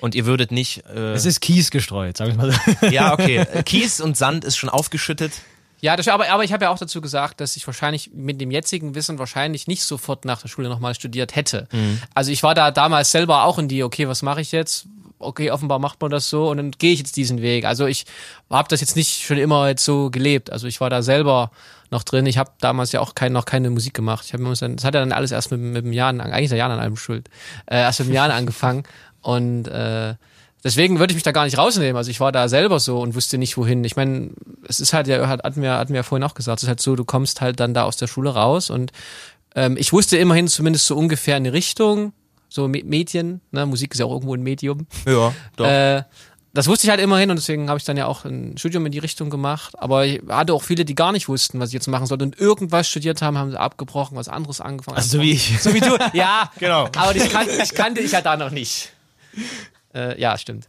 Und 0.00 0.14
ihr 0.14 0.26
würdet 0.26 0.52
nicht. 0.52 0.84
Äh, 0.86 1.12
es 1.12 1.24
ist 1.24 1.40
Kies 1.40 1.70
gestreut, 1.70 2.16
sag 2.16 2.28
ich 2.28 2.36
mal 2.36 2.52
so. 2.52 2.86
ja, 2.90 3.12
okay. 3.12 3.38
Äh, 3.38 3.62
Kies 3.62 4.00
und 4.00 4.16
Sand 4.16 4.44
ist 4.44 4.56
schon 4.56 4.68
aufgeschüttet. 4.68 5.32
Ja, 5.80 5.94
das, 5.96 6.08
aber, 6.08 6.28
aber 6.30 6.42
ich 6.44 6.52
habe 6.52 6.64
ja 6.64 6.70
auch 6.70 6.78
dazu 6.78 7.00
gesagt, 7.00 7.40
dass 7.40 7.56
ich 7.56 7.66
wahrscheinlich 7.66 8.10
mit 8.14 8.40
dem 8.40 8.50
jetzigen 8.50 8.94
Wissen 8.94 9.18
wahrscheinlich 9.18 9.66
nicht 9.66 9.84
sofort 9.84 10.24
nach 10.24 10.40
der 10.40 10.48
Schule 10.48 10.68
nochmal 10.68 10.94
studiert 10.94 11.36
hätte. 11.36 11.68
Also 12.14 12.30
ich 12.32 12.42
war 12.42 12.54
da 12.54 12.70
damals 12.70 13.12
selber 13.12 13.44
auch 13.44 13.58
in 13.58 13.68
die, 13.68 13.82
okay, 13.84 14.08
was 14.08 14.22
mache 14.22 14.40
ich 14.40 14.52
jetzt? 14.52 14.86
Okay, 15.18 15.50
offenbar 15.50 15.78
macht 15.78 16.00
man 16.00 16.10
das 16.10 16.28
so 16.28 16.50
und 16.50 16.56
dann 16.58 16.70
gehe 16.72 16.92
ich 16.92 16.98
jetzt 16.98 17.16
diesen 17.16 17.40
Weg. 17.42 17.64
Also 17.66 17.86
ich 17.86 18.04
habe 18.50 18.68
das 18.68 18.80
jetzt 18.80 18.96
nicht 18.96 19.22
schon 19.22 19.38
immer 19.38 19.68
jetzt 19.68 19.84
so 19.84 20.10
gelebt. 20.10 20.50
Also 20.50 20.66
ich 20.66 20.80
war 20.80 20.90
da 20.90 21.02
selber 21.02 21.50
noch 21.90 22.02
drin. 22.02 22.26
Ich 22.26 22.36
habe 22.38 22.50
damals 22.60 22.92
ja 22.92 23.00
auch 23.00 23.14
kein, 23.14 23.32
noch 23.32 23.44
keine 23.44 23.70
Musik 23.70 23.94
gemacht. 23.94 24.24
Ich 24.26 24.32
hab, 24.32 24.40
mir 24.40 24.52
dann- 24.54 24.76
das 24.76 24.84
hat 24.84 24.94
ja 24.94 25.00
dann 25.00 25.12
alles 25.12 25.30
erst 25.30 25.50
mit, 25.52 25.60
mit 25.60 25.84
dem 25.84 25.92
Jahren, 25.92 26.20
eigentlich 26.20 26.44
ist 26.44 26.50
der 26.50 26.58
Jan 26.58 26.70
an 26.70 26.80
allem 26.80 26.96
schuld, 26.96 27.28
äh, 27.66 27.76
erst 27.80 28.00
mit 28.00 28.08
dem 28.08 28.14
Jahren 28.14 28.30
angefangen. 28.30 28.84
Und 29.26 29.66
äh, 29.68 30.14
deswegen 30.62 30.98
würde 30.98 31.10
ich 31.12 31.16
mich 31.16 31.24
da 31.24 31.32
gar 31.32 31.44
nicht 31.44 31.58
rausnehmen. 31.58 31.96
Also 31.96 32.10
ich 32.10 32.20
war 32.20 32.30
da 32.32 32.48
selber 32.48 32.78
so 32.80 33.00
und 33.00 33.14
wusste 33.14 33.38
nicht 33.38 33.56
wohin. 33.56 33.82
Ich 33.84 33.96
meine, 33.96 34.30
es 34.68 34.78
ist 34.80 34.92
halt 34.92 35.08
ja, 35.08 35.26
hat, 35.26 35.42
hatten 35.42 35.62
wir, 35.62 35.72
hatten 35.74 35.90
wir 35.92 35.96
ja 35.98 36.02
vorhin 36.04 36.22
auch 36.24 36.34
gesagt, 36.34 36.58
es 36.58 36.62
ist 36.64 36.68
halt 36.68 36.80
so, 36.80 36.94
du 36.96 37.04
kommst 37.04 37.40
halt 37.40 37.58
dann 37.60 37.74
da 37.74 37.82
aus 37.84 37.96
der 37.96 38.06
Schule 38.06 38.30
raus 38.30 38.70
und 38.70 38.92
ähm, 39.56 39.76
ich 39.78 39.92
wusste 39.92 40.16
immerhin 40.16 40.48
zumindest 40.48 40.86
so 40.86 40.96
ungefähr 40.96 41.36
eine 41.36 41.52
Richtung, 41.52 42.12
so 42.48 42.68
Me- 42.68 42.84
Medien, 42.84 43.40
ne, 43.50 43.66
Musik 43.66 43.94
ist 43.94 43.98
ja 44.00 44.06
auch 44.06 44.12
irgendwo 44.12 44.34
ein 44.34 44.42
Medium. 44.42 44.86
Ja, 45.06 45.32
doch. 45.56 45.66
Äh, 45.66 46.02
das 46.54 46.68
wusste 46.68 46.86
ich 46.86 46.90
halt 46.90 47.00
immerhin 47.02 47.28
und 47.28 47.36
deswegen 47.36 47.68
habe 47.68 47.76
ich 47.78 47.84
dann 47.84 47.98
ja 47.98 48.06
auch 48.06 48.24
ein 48.24 48.56
Studium 48.56 48.86
in 48.86 48.92
die 48.92 48.98
Richtung 48.98 49.28
gemacht. 49.28 49.74
Aber 49.78 50.06
ich 50.06 50.22
hatte 50.26 50.54
auch 50.54 50.62
viele, 50.62 50.86
die 50.86 50.94
gar 50.94 51.12
nicht 51.12 51.28
wussten, 51.28 51.60
was 51.60 51.68
ich 51.68 51.74
jetzt 51.74 51.86
machen 51.86 52.06
sollte 52.06 52.24
und 52.24 52.40
irgendwas 52.40 52.88
studiert 52.88 53.20
haben, 53.20 53.36
haben 53.36 53.50
sie 53.50 53.60
abgebrochen, 53.60 54.16
was 54.16 54.28
anderes 54.30 54.62
angefangen. 54.62 54.96
Also 54.96 55.18
so 55.18 55.22
wie 55.22 55.32
ich. 55.32 55.60
So 55.60 55.74
wie 55.74 55.80
du. 55.80 55.98
Ja, 56.14 56.50
Genau. 56.58 56.88
Aber 56.96 57.12
das 57.12 57.28
kan 57.28 57.46
ich 57.62 57.74
kannte 57.74 58.00
ich 58.00 58.12
ja 58.12 58.22
da 58.22 58.38
noch 58.38 58.50
nicht. 58.50 58.90
Äh, 59.94 60.20
ja, 60.20 60.36
stimmt. 60.36 60.68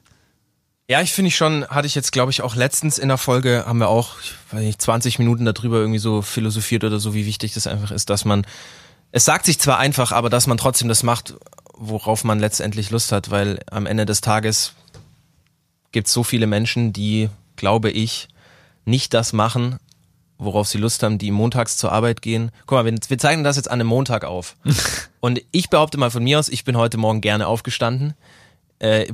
Ja, 0.89 1.01
ich 1.01 1.12
finde 1.12 1.27
ich 1.27 1.36
schon, 1.36 1.67
hatte 1.67 1.86
ich 1.86 1.95
jetzt, 1.95 2.13
glaube 2.13 2.32
ich, 2.32 2.41
auch 2.41 2.56
letztens 2.56 2.97
in 2.97 3.10
der 3.10 3.17
Folge, 3.17 3.65
haben 3.67 3.80
wir 3.80 3.89
auch, 3.89 4.21
ich 4.21 4.34
weiß 4.51 4.62
nicht, 4.62 4.82
20 4.82 5.19
Minuten 5.19 5.43
darüber 5.43 5.80
irgendwie 5.80 5.99
so 5.99 6.21
philosophiert 6.21 6.86
oder 6.86 6.97
so, 6.97 7.13
wie 7.13 7.25
wichtig 7.25 7.53
das 7.53 7.67
einfach 7.67 7.91
ist, 7.91 8.10
dass 8.10 8.23
man, 8.23 8.47
es 9.12 9.25
sagt 9.25 9.45
sich 9.45 9.60
zwar 9.60 9.80
einfach, 9.80 10.13
aber 10.13 10.30
dass 10.30 10.47
man 10.47 10.58
trotzdem 10.58 10.88
das 10.88 11.03
macht, 11.03 11.34
worauf 11.73 12.23
man 12.23 12.39
letztendlich 12.39 12.89
Lust 12.89 13.12
hat, 13.12 13.32
weil 13.32 13.60
am 13.69 13.86
Ende 13.86 14.06
des 14.06 14.21
Tages 14.21 14.75
gibt 15.91 16.08
es 16.08 16.13
so 16.13 16.23
viele 16.23 16.47
Menschen, 16.47 16.93
die, 16.93 17.30
glaube 17.58 17.91
ich, 17.91 18.30
nicht 18.86 19.13
das 19.13 19.34
machen, 19.34 19.80
worauf 20.38 20.67
sie 20.67 20.77
Lust 20.77 21.03
haben, 21.03 21.17
die 21.17 21.32
montags 21.32 21.77
zur 21.77 21.91
Arbeit 21.91 22.21
gehen. 22.21 22.51
Guck 22.65 22.77
mal, 22.77 22.86
wir, 22.86 22.97
wir 23.08 23.17
zeigen 23.17 23.43
das 23.43 23.58
jetzt 23.58 23.69
an 23.69 23.82
einem 23.82 23.89
Montag 23.89 24.23
auf. 24.23 24.56
Und 25.19 25.41
ich 25.51 25.69
behaupte 25.69 25.97
mal 25.97 26.12
von 26.12 26.23
mir 26.23 26.39
aus, 26.39 26.47
ich 26.49 26.63
bin 26.63 26.77
heute 26.77 26.97
Morgen 26.97 27.21
gerne 27.21 27.47
aufgestanden. 27.47 28.13
Äh, 28.79 29.07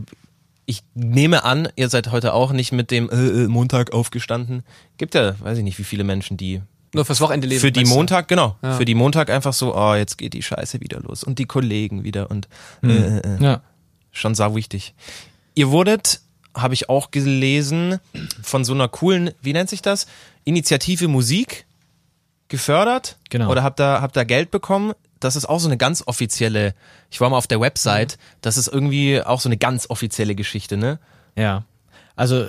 ich 0.66 0.82
nehme 0.94 1.44
an, 1.44 1.68
ihr 1.76 1.90
seid 1.90 2.12
heute 2.12 2.34
auch 2.34 2.52
nicht 2.54 2.72
mit 2.72 2.90
dem 2.92 3.10
äh, 3.10 3.16
äh, 3.16 3.48
Montag 3.48 3.92
aufgestanden. 3.94 4.64
Gibt 4.98 5.14
ja, 5.16 5.40
weiß 5.40 5.58
ich 5.58 5.64
nicht, 5.64 5.78
wie 5.78 5.84
viele 5.84 6.04
Menschen, 6.06 6.38
die 6.38 6.62
Nur 6.94 7.04
fürs 7.06 7.20
Wochenende 7.22 7.48
leben. 7.48 7.60
für 7.60 7.72
die? 7.72 7.84
Montag, 7.86 8.28
genau, 8.30 8.56
Ja. 8.62 8.78
für 8.78 8.86
die 8.86 8.96
Montag 8.96 9.30
einfach 9.30 9.52
so, 9.54 9.76
oh, 9.76 9.94
jetzt 9.96 10.18
geht 10.18 10.34
die 10.34 10.42
Scheiße 10.42 10.80
wieder 10.80 11.00
los 11.02 11.24
und 11.24 11.38
die 11.40 11.46
Kollegen 11.46 12.04
wieder 12.06 12.32
und 12.32 12.48
äh, 12.82 12.88
äh, 12.88 13.18
äh, 13.40 13.44
Ja. 13.44 13.62
schon 14.12 14.36
sau 14.36 14.56
wichtig. 14.56 14.94
Ihr 15.56 15.70
wurdet, 15.70 16.22
habe 16.56 16.74
ich 16.76 16.88
auch 16.88 17.12
gelesen, 17.12 18.00
von 18.42 18.64
so 18.64 18.74
einer 18.74 18.88
coolen, 18.88 19.32
wie 19.42 19.54
nennt 19.54 19.70
sich 19.70 19.82
das? 19.82 20.08
Initiative 20.46 21.08
Musik 21.10 21.66
gefördert. 22.48 23.18
Genau. 23.30 23.50
Oder 23.50 23.64
habt 23.64 23.80
da, 23.80 24.02
habt 24.02 24.16
da 24.16 24.24
Geld 24.24 24.52
bekommen? 24.52 24.94
Das 25.24 25.36
ist 25.36 25.46
auch 25.46 25.60
so 25.60 25.68
eine 25.68 25.78
ganz 25.78 26.04
offizielle, 26.06 26.74
ich 27.10 27.22
war 27.22 27.30
mal 27.30 27.38
auf 27.38 27.48
der 27.48 27.62
Website, 27.62 28.18
das 28.42 28.58
ist 28.58 28.68
irgendwie 28.68 29.22
auch 29.22 29.40
so 29.40 29.50
eine 29.50 29.58
ganz 29.58 29.90
offizielle 29.90 30.36
Geschichte, 30.36 30.78
ne? 30.78 31.00
Ja. 31.36 31.64
Also, 32.16 32.48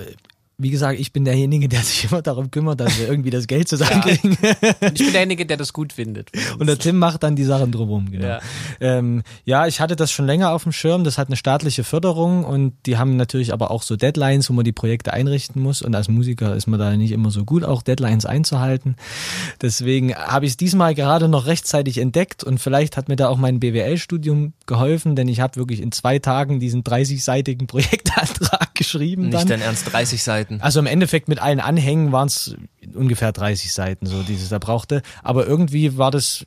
wie 0.58 0.70
gesagt, 0.70 1.00
ich 1.00 1.12
bin 1.12 1.24
derjenige, 1.24 1.68
der 1.68 1.80
sich 1.80 2.04
immer 2.10 2.22
darum 2.22 2.50
kümmert, 2.50 2.80
dass 2.80 2.98
wir 2.98 3.08
irgendwie 3.08 3.30
das 3.30 3.46
Geld 3.46 3.68
zusammenkriegen. 3.68 4.36
Ich 4.80 4.94
bin 4.94 5.12
derjenige, 5.12 5.46
der 5.46 5.56
das 5.56 5.72
gut 5.72 5.92
findet. 5.92 6.30
Und 6.58 6.66
der 6.66 6.78
Tim 6.78 6.98
macht 6.98 7.22
dann 7.22 7.36
die 7.36 7.44
Sachen 7.44 7.72
drumherum, 7.72 8.10
genau. 8.10 8.26
Ja. 8.26 8.34
Ja. 8.34 8.40
Ähm, 8.80 9.22
ja, 9.44 9.66
ich 9.66 9.80
hatte 9.80 9.96
das 9.96 10.10
schon 10.10 10.26
länger 10.26 10.50
auf 10.50 10.62
dem 10.62 10.72
Schirm. 10.72 11.04
Das 11.04 11.18
hat 11.18 11.28
eine 11.28 11.36
staatliche 11.36 11.84
Förderung 11.84 12.44
und 12.44 12.74
die 12.86 12.96
haben 12.98 13.16
natürlich 13.16 13.52
aber 13.52 13.70
auch 13.70 13.82
so 13.82 13.96
Deadlines, 13.96 14.48
wo 14.48 14.54
man 14.54 14.64
die 14.64 14.72
Projekte 14.72 15.12
einrichten 15.12 15.62
muss. 15.62 15.82
Und 15.82 15.94
als 15.94 16.08
Musiker 16.08 16.54
ist 16.54 16.66
man 16.66 16.80
da 16.80 16.96
nicht 16.96 17.12
immer 17.12 17.30
so 17.30 17.44
gut, 17.44 17.64
auch 17.64 17.82
Deadlines 17.82 18.26
einzuhalten. 18.26 18.96
Deswegen 19.60 20.14
habe 20.14 20.46
ich 20.46 20.52
es 20.52 20.56
diesmal 20.56 20.94
gerade 20.94 21.28
noch 21.28 21.46
rechtzeitig 21.46 21.98
entdeckt 21.98 22.44
und 22.44 22.58
vielleicht 22.58 22.96
hat 22.96 23.08
mir 23.08 23.16
da 23.16 23.28
auch 23.28 23.36
mein 23.36 23.60
BWL-Studium 23.60 24.54
geholfen, 24.66 25.16
denn 25.16 25.28
ich 25.28 25.40
habe 25.40 25.56
wirklich 25.56 25.80
in 25.80 25.92
zwei 25.92 26.18
Tagen 26.18 26.60
diesen 26.60 26.82
30-seitigen 26.82 27.66
Projektantrag 27.66 28.74
geschrieben. 28.74 29.24
Nicht 29.24 29.34
dann. 29.34 29.48
dein 29.48 29.60
Ernst, 29.60 29.92
30 29.92 30.22
Seiten. 30.22 30.53
Also 30.60 30.80
im 30.80 30.86
Endeffekt 30.86 31.28
mit 31.28 31.40
allen 31.40 31.60
Anhängen 31.60 32.12
waren 32.12 32.28
es 32.28 32.56
ungefähr 32.94 33.32
30 33.32 33.72
Seiten, 33.72 34.06
so 34.06 34.22
dieses 34.22 34.48
da 34.48 34.58
brauchte. 34.58 35.02
Aber 35.22 35.46
irgendwie 35.46 35.96
war 35.96 36.10
das 36.10 36.46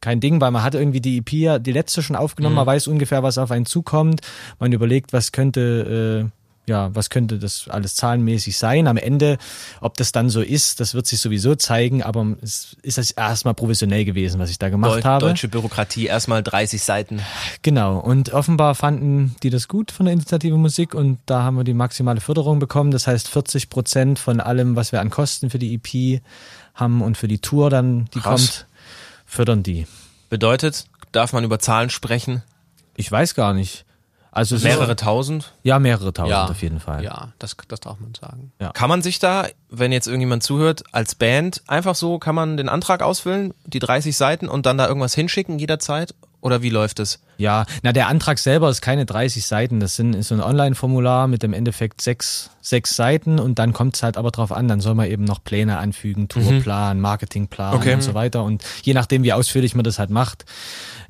kein 0.00 0.20
Ding, 0.20 0.40
weil 0.40 0.50
man 0.50 0.62
hat 0.62 0.74
irgendwie 0.74 1.00
die 1.00 1.18
EP 1.18 1.32
ja 1.32 1.58
die 1.58 1.72
letzte 1.72 2.02
schon 2.02 2.16
aufgenommen, 2.16 2.56
man 2.56 2.66
weiß 2.66 2.86
ungefähr, 2.86 3.22
was 3.22 3.38
auf 3.38 3.50
einen 3.50 3.66
zukommt. 3.66 4.22
Man 4.58 4.72
überlegt, 4.72 5.12
was 5.12 5.32
könnte, 5.32 6.30
äh, 6.30 6.39
ja, 6.66 6.94
was 6.94 7.10
könnte 7.10 7.38
das 7.38 7.68
alles 7.68 7.96
zahlenmäßig 7.96 8.56
sein. 8.56 8.86
Am 8.86 8.96
Ende, 8.96 9.38
ob 9.80 9.96
das 9.96 10.12
dann 10.12 10.30
so 10.30 10.40
ist, 10.40 10.78
das 10.78 10.94
wird 10.94 11.06
sich 11.06 11.20
sowieso 11.20 11.56
zeigen, 11.56 12.02
aber 12.02 12.36
es 12.42 12.76
ist 12.82 12.98
das 12.98 13.10
erstmal 13.10 13.54
professionell 13.54 14.04
gewesen, 14.04 14.38
was 14.38 14.50
ich 14.50 14.58
da 14.58 14.68
gemacht 14.68 14.98
Deu 14.98 15.02
habe. 15.02 15.26
Deutsche 15.26 15.48
Bürokratie, 15.48 16.06
erstmal 16.06 16.42
30 16.42 16.82
Seiten. 16.82 17.20
Genau, 17.62 17.98
und 17.98 18.32
offenbar 18.32 18.74
fanden 18.74 19.34
die 19.42 19.50
das 19.50 19.66
gut 19.66 19.90
von 19.90 20.06
der 20.06 20.12
Initiative 20.12 20.56
Musik 20.56 20.94
und 20.94 21.18
da 21.26 21.42
haben 21.42 21.56
wir 21.56 21.64
die 21.64 21.74
maximale 21.74 22.20
Förderung 22.20 22.60
bekommen. 22.60 22.92
Das 22.92 23.06
heißt, 23.06 23.28
40 23.28 23.68
Prozent 23.68 24.18
von 24.18 24.40
allem, 24.40 24.76
was 24.76 24.92
wir 24.92 25.00
an 25.00 25.10
Kosten 25.10 25.50
für 25.50 25.58
die 25.58 25.74
EP 25.74 26.22
haben 26.74 27.02
und 27.02 27.16
für 27.16 27.28
die 27.28 27.38
Tour 27.38 27.70
dann, 27.70 28.04
die 28.14 28.20
Krass. 28.20 28.40
kommt, 28.40 28.66
fördern 29.26 29.62
die. 29.62 29.86
Bedeutet, 30.28 30.86
darf 31.10 31.32
man 31.32 31.42
über 31.42 31.58
Zahlen 31.58 31.90
sprechen? 31.90 32.42
Ich 32.96 33.10
weiß 33.10 33.34
gar 33.34 33.54
nicht. 33.54 33.84
Also 34.32 34.54
es 34.56 34.62
Mehrere 34.62 34.92
Ist, 34.92 35.00
tausend? 35.00 35.52
ja, 35.62 35.78
mehrere 35.78 36.12
tausend 36.12 36.30
Ja. 36.30 36.46
auf 36.46 36.62
jeden 36.62 36.78
Fall. 36.80 37.02
Ja, 37.02 37.32
das, 37.38 37.56
das 37.68 37.80
darf 37.80 37.98
man 37.98 38.12
sagen. 38.14 38.52
Kann 38.74 38.88
man 38.88 39.02
sich 39.02 39.18
da, 39.18 39.46
wenn 39.70 39.90
jetzt 39.92 40.06
irgendjemand 40.06 40.42
zuhört, 40.42 40.84
als 40.92 41.14
Band 41.16 41.62
einfach 41.66 41.94
so, 41.96 42.18
kann 42.18 42.34
man 42.36 42.56
den 42.56 42.68
Antrag 42.68 43.02
ausfüllen, 43.02 43.54
die 43.66 43.80
30 43.80 44.16
Seiten 44.16 44.48
und 44.48 44.66
dann 44.66 44.78
da 44.78 44.86
irgendwas 44.86 45.14
hinschicken 45.14 45.58
jederzeit? 45.58 46.14
Oder 46.42 46.62
wie 46.62 46.70
läuft 46.70 47.00
es? 47.00 47.20
Ja, 47.36 47.66
na 47.82 47.92
der 47.92 48.08
Antrag 48.08 48.38
selber 48.38 48.70
ist 48.70 48.80
keine 48.80 49.04
30 49.04 49.44
Seiten, 49.44 49.78
das 49.78 49.96
sind, 49.96 50.14
ist 50.14 50.28
so 50.28 50.34
ein 50.34 50.40
Online-Formular 50.40 51.26
mit 51.28 51.44
im 51.44 51.52
Endeffekt 51.52 52.00
sechs, 52.00 52.48
sechs 52.62 52.96
Seiten 52.96 53.38
und 53.38 53.58
dann 53.58 53.74
kommt 53.74 53.96
es 53.96 54.02
halt 54.02 54.16
aber 54.16 54.30
drauf 54.30 54.50
an, 54.50 54.66
dann 54.66 54.80
soll 54.80 54.94
man 54.94 55.06
eben 55.10 55.24
noch 55.24 55.44
Pläne 55.44 55.76
anfügen, 55.76 56.28
Tourplan, 56.28 56.98
Marketingplan 56.98 57.74
Okay. 57.74 57.92
und 57.92 58.02
so 58.02 58.14
weiter 58.14 58.42
und 58.42 58.64
je 58.84 58.94
nachdem, 58.94 59.22
wie 59.22 59.34
ausführlich 59.34 59.74
man 59.74 59.84
das 59.84 59.98
halt 59.98 60.08
macht. 60.08 60.46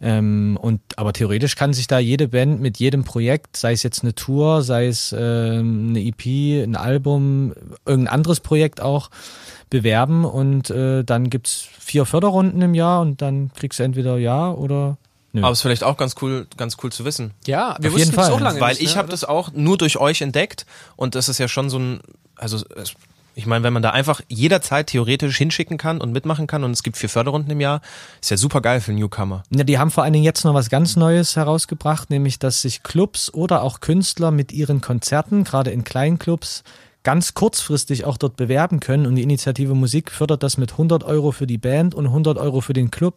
Ähm, 0.02 0.58
und 0.60 0.80
aber 0.96 1.12
theoretisch 1.12 1.56
kann 1.56 1.74
sich 1.74 1.86
da 1.86 1.98
jede 1.98 2.28
Band 2.28 2.60
mit 2.60 2.78
jedem 2.78 3.04
Projekt, 3.04 3.56
sei 3.56 3.72
es 3.72 3.82
jetzt 3.82 4.02
eine 4.02 4.14
Tour, 4.14 4.62
sei 4.62 4.86
es 4.86 5.14
ähm, 5.16 5.88
eine 5.90 6.00
EP, 6.00 6.64
ein 6.64 6.74
Album, 6.76 7.52
irgendein 7.84 8.14
anderes 8.14 8.40
Projekt 8.40 8.80
auch, 8.80 9.10
bewerben 9.68 10.24
und 10.24 10.70
äh, 10.70 11.04
dann 11.04 11.30
gibt's 11.30 11.66
vier 11.78 12.04
Förderrunden 12.04 12.60
im 12.62 12.74
Jahr 12.74 13.00
und 13.00 13.22
dann 13.22 13.52
kriegst 13.54 13.78
du 13.78 13.82
entweder 13.82 14.16
ja 14.16 14.50
oder 14.50 14.96
nö. 15.32 15.42
Aber 15.42 15.52
ist 15.52 15.62
vielleicht 15.62 15.84
auch 15.84 15.96
ganz 15.96 16.16
cool, 16.22 16.46
ganz 16.56 16.76
cool 16.82 16.90
zu 16.90 17.04
wissen. 17.04 17.32
Ja, 17.46 17.76
wir 17.78 17.90
Auf 17.90 17.94
wussten 17.94 17.98
jeden 17.98 18.16
das 18.16 18.26
Fall, 18.26 18.34
auch 18.34 18.40
lange 18.40 18.60
Weil 18.60 18.70
nicht, 18.70 18.82
ich 18.82 18.94
ne, 18.94 18.96
habe 18.96 19.10
das 19.10 19.24
auch 19.24 19.52
nur 19.52 19.78
durch 19.78 19.98
euch 19.98 20.22
entdeckt 20.22 20.66
und 20.96 21.14
das 21.14 21.28
ist 21.28 21.38
ja 21.38 21.46
schon 21.46 21.70
so 21.70 21.78
ein, 21.78 22.00
also 22.36 22.64
es, 22.74 22.94
ich 23.34 23.46
meine, 23.46 23.64
wenn 23.64 23.72
man 23.72 23.82
da 23.82 23.90
einfach 23.90 24.20
jederzeit 24.28 24.88
theoretisch 24.88 25.38
hinschicken 25.38 25.78
kann 25.78 26.00
und 26.00 26.12
mitmachen 26.12 26.46
kann 26.46 26.64
und 26.64 26.72
es 26.72 26.82
gibt 26.82 26.96
vier 26.96 27.08
Förderrunden 27.08 27.50
im 27.50 27.60
Jahr, 27.60 27.80
ist 28.20 28.30
ja 28.30 28.36
super 28.36 28.60
geil 28.60 28.80
für 28.80 28.92
Newcomer. 28.92 29.42
Ja, 29.50 29.64
die 29.64 29.78
haben 29.78 29.90
vor 29.90 30.04
allen 30.04 30.12
Dingen 30.12 30.24
jetzt 30.24 30.44
noch 30.44 30.54
was 30.54 30.70
ganz 30.70 30.96
Neues 30.96 31.36
herausgebracht, 31.36 32.10
nämlich 32.10 32.38
dass 32.38 32.62
sich 32.62 32.82
Clubs 32.82 33.32
oder 33.32 33.62
auch 33.62 33.80
Künstler 33.80 34.30
mit 34.30 34.52
ihren 34.52 34.80
Konzerten, 34.80 35.44
gerade 35.44 35.70
in 35.70 35.84
kleinen 35.84 36.18
Clubs, 36.18 36.62
ganz 37.02 37.34
kurzfristig 37.34 38.04
auch 38.04 38.16
dort 38.16 38.36
bewerben 38.36 38.80
können 38.80 39.06
und 39.06 39.16
die 39.16 39.22
Initiative 39.22 39.74
Musik 39.74 40.10
fördert 40.10 40.42
das 40.42 40.58
mit 40.58 40.72
100 40.72 41.02
Euro 41.02 41.32
für 41.32 41.46
die 41.46 41.58
Band 41.58 41.94
und 41.94 42.06
100 42.06 42.36
Euro 42.36 42.60
für 42.60 42.74
den 42.74 42.90
Club 42.90 43.16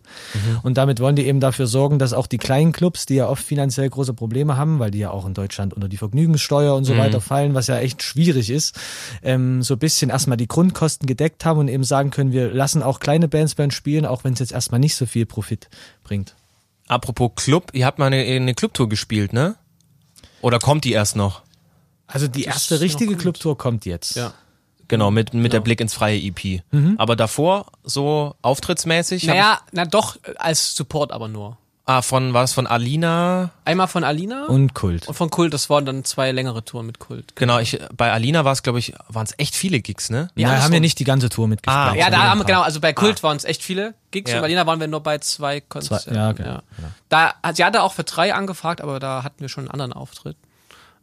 und 0.64 0.78
damit 0.78 1.00
wollen 1.00 1.16
die 1.16 1.26
eben 1.26 1.40
dafür 1.40 1.68
sorgen, 1.68 2.00
dass 2.00 2.14
auch 2.14 2.28
die 2.28 2.38
kleinen 2.38 2.72
Clubs, 2.72 3.06
die 3.06 3.16
ja 3.16 3.28
oft 3.28 3.44
finanziell 3.44 3.90
große 3.90 4.14
Probleme 4.14 4.56
haben, 4.58 4.80
weil 4.80 4.92
die 4.92 5.00
ja 5.00 5.12
auch 5.12 5.26
in 5.26 5.34
Deutschland 5.34 5.74
unter 5.74 5.90
die 5.90 5.98
Vergnügungssteuer 5.98 6.76
und 6.76 6.86
so 6.86 6.98
weiter 6.98 7.22
fallen, 7.22 7.54
was 7.54 7.68
ja 7.68 7.78
echt 7.78 8.04
schwierig 8.04 8.50
ist, 8.50 8.80
ähm, 9.22 9.62
so 9.62 9.76
ein 9.76 9.80
bisschen 9.80 10.10
erstmal 10.10 10.38
die 10.38 10.48
Grundkosten 10.48 11.08
gedeckt 11.08 11.46
haben 11.46 11.60
und 11.60 11.68
eben 11.68 11.84
sagen 11.84 12.10
können, 12.10 12.32
wir 12.32 12.54
lassen 12.54 12.84
auch 12.84 13.00
kleine 13.00 13.28
Bands 13.28 13.56
bei 13.56 13.66
uns 13.66 13.74
spielen, 13.74 14.06
auch 14.06 14.24
wenn 14.24 14.34
es 14.34 14.40
jetzt 14.40 14.52
erstmal 14.52 14.80
nicht 14.80 14.96
so 14.96 15.06
viel 15.06 15.26
Profit 15.26 15.70
bringt. 16.04 16.36
Apropos 16.88 17.32
Club, 17.36 17.72
ihr 17.74 17.86
habt 17.86 18.00
mal 18.00 18.08
eine, 18.08 18.24
eine 18.24 18.54
Clubtour 18.54 18.90
gespielt, 18.90 19.34
ne? 19.34 19.56
Oder 20.42 20.60
kommt 20.60 20.84
die 20.84 20.92
erst 20.92 21.16
noch? 21.16 21.43
Also 22.14 22.28
die 22.28 22.44
Das 22.44 22.54
erste 22.56 22.80
richtige. 22.80 23.16
Clubtour 23.18 23.58
kommt 23.58 23.86
jetzt. 23.86 24.16
Ja. 24.16 24.34
Genau, 24.88 25.10
mit, 25.12 25.34
mit 25.34 25.52
der 25.54 25.62
Blick 25.62 25.82
ins 25.82 25.94
freie 25.94 26.20
EP. 26.20 26.62
Aber 26.98 27.16
davor, 27.16 27.66
so 27.84 28.36
auftrittsmäßig, 28.42 29.24
Naja, 29.26 29.60
na 29.72 29.86
doch, 29.86 30.18
als 30.38 30.76
Support 30.76 31.12
aber 31.12 31.28
nur. 31.28 31.58
ah, 31.86 32.02
von, 32.02 32.34
war 32.34 32.44
es 32.44 32.54
von 32.54 32.68
Alina? 32.68 33.50
Einmal 33.66 33.88
von 33.88 34.04
Alina 34.04 34.46
Und 34.46 34.74
Kult. 34.76 35.08
und 35.08 35.16
von 35.16 35.30
Kult, 35.32 35.54
das 35.54 35.70
waren 35.70 35.86
dann 35.86 36.04
zwei 36.06 36.32
längere 36.32 36.64
Touren 36.64 36.86
mit 36.86 37.00
Kult. 37.00 37.36
Genau, 37.36 37.58
ich, 37.60 37.80
bei 37.98 38.12
Alina 38.12 38.46
war 38.46 38.52
es, 38.52 38.62
glaube 38.62 38.78
ich, 38.80 38.94
waren 39.08 39.26
es 39.26 39.34
echt 39.40 39.56
viele 39.56 39.80
Gigs, 39.82 40.10
ne? 40.10 40.28
Ja, 40.36 40.48
andersrum. 40.50 40.66
haben 40.66 40.74
wir 40.74 40.80
nicht 40.82 41.00
die 41.00 41.04
ganze 41.06 41.30
Tour 41.30 41.48
mitgespielt. 41.48 41.76
Ah, 41.94 41.96
Ja, 41.96 42.10
da 42.12 42.24
haben 42.30 42.42
wir, 42.42 42.46
genau, 42.46 42.62
also 42.62 42.80
bei 42.80 42.94
Kult 42.94 43.24
waren 43.24 43.38
es 43.38 43.46
echt 43.46 43.64
viele 43.64 43.96
Gigs 44.12 44.30
Ja. 44.32 44.38
und 44.38 44.42
bei 44.42 44.48
Alina 44.48 44.66
waren 44.68 44.80
wir 44.80 44.88
nur 44.88 45.02
bei 45.02 45.18
zwei 45.18 45.60
Konzerten. 45.62 46.14
ja, 46.14 46.34
genau, 46.34 46.60
genau. 46.78 46.90
Da, 47.10 47.34
hat- 47.42 47.56
sie 47.56 47.64
hatte 47.66 47.82
auch 47.82 47.94
für 47.94 48.04
drei 48.04 48.34
angefragt, 48.36 48.82
aber 48.82 49.00
da 49.00 49.24
hatten 49.24 49.40
wir 49.42 49.50
schon 49.50 49.64
einen 49.64 49.72
anderen 49.72 49.94
Auftritt. 49.94 50.38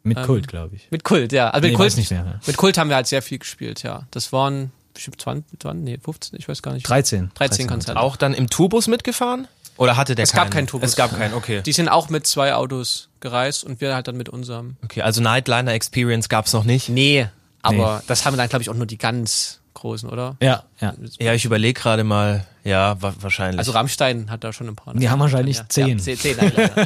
Mit 0.03 0.21
Kult, 0.23 0.47
glaube 0.47 0.75
ich. 0.75 0.87
Mit 0.89 1.03
Kult, 1.03 1.31
ja. 1.31 1.49
Also 1.49 1.61
mit 1.63 1.71
Nee, 1.71 1.77
Kult, 1.77 1.85
weiß 1.87 1.97
nicht 1.97 2.11
mehr, 2.11 2.25
ja. 2.25 2.39
mit 2.45 2.57
Kult 2.57 2.77
haben 2.77 2.89
wir 2.89 2.95
halt 2.95 3.07
sehr 3.07 3.21
viel 3.21 3.37
gespielt, 3.37 3.83
ja. 3.83 4.03
Das 4.11 4.33
waren 4.33 4.71
bestimmt 4.93 5.21
20, 5.21 5.59
20 5.59 5.83
nee, 5.83 5.97
15, 6.03 6.39
ich 6.39 6.49
weiß 6.49 6.61
gar 6.61 6.73
nicht. 6.73 6.87
13. 6.87 7.31
13 7.35 7.67
Konzerte. 7.67 7.99
Auch 7.99 8.15
dann 8.15 8.33
im 8.33 8.49
Tourbus 8.49 8.87
mitgefahren? 8.87 9.47
Oder 9.77 9.97
hatte 9.97 10.15
der 10.15 10.23
Es 10.23 10.33
gab 10.33 10.43
keinen? 10.43 10.51
keinen 10.51 10.67
Tourbus. 10.67 10.89
Es 10.89 10.95
gab 10.95 11.17
keinen, 11.17 11.33
okay. 11.33 11.61
Die 11.61 11.71
sind 11.71 11.87
auch 11.87 12.09
mit 12.09 12.27
zwei 12.27 12.53
Autos 12.53 13.09
gereist 13.19 13.63
und 13.63 13.79
wir 13.81 13.95
halt 13.95 14.07
dann 14.07 14.17
mit 14.17 14.29
unserem. 14.29 14.75
Okay, 14.83 15.01
also 15.01 15.21
Nightliner 15.21 15.71
Experience 15.73 16.29
gab's 16.29 16.53
noch 16.53 16.65
nicht. 16.65 16.89
Nee, 16.89 17.27
aber 17.61 18.03
das 18.07 18.25
haben 18.25 18.35
dann, 18.37 18.49
glaube 18.49 18.63
ich, 18.63 18.69
auch 18.69 18.75
nur 18.75 18.85
die 18.85 18.97
ganz 18.97 19.60
großen, 19.73 20.09
oder? 20.09 20.35
Ja, 20.41 20.63
ja. 20.79 20.93
Ja, 21.19 21.33
ich 21.33 21.45
überlege 21.45 21.79
gerade 21.79 22.03
mal, 22.03 22.45
ja, 22.63 23.01
wa 23.01 23.13
wahrscheinlich. 23.19 23.59
Also 23.59 23.71
Rammstein 23.71 24.29
hat 24.29 24.43
da 24.43 24.53
schon 24.53 24.67
ein 24.67 24.75
paar. 24.75 24.93
Die 24.93 25.09
haben 25.09 25.19
wahrscheinlich 25.19 25.57
ja, 25.57 25.65
zehn. 25.69 25.97
Ja, 25.97 26.15
zehn, 26.15 26.37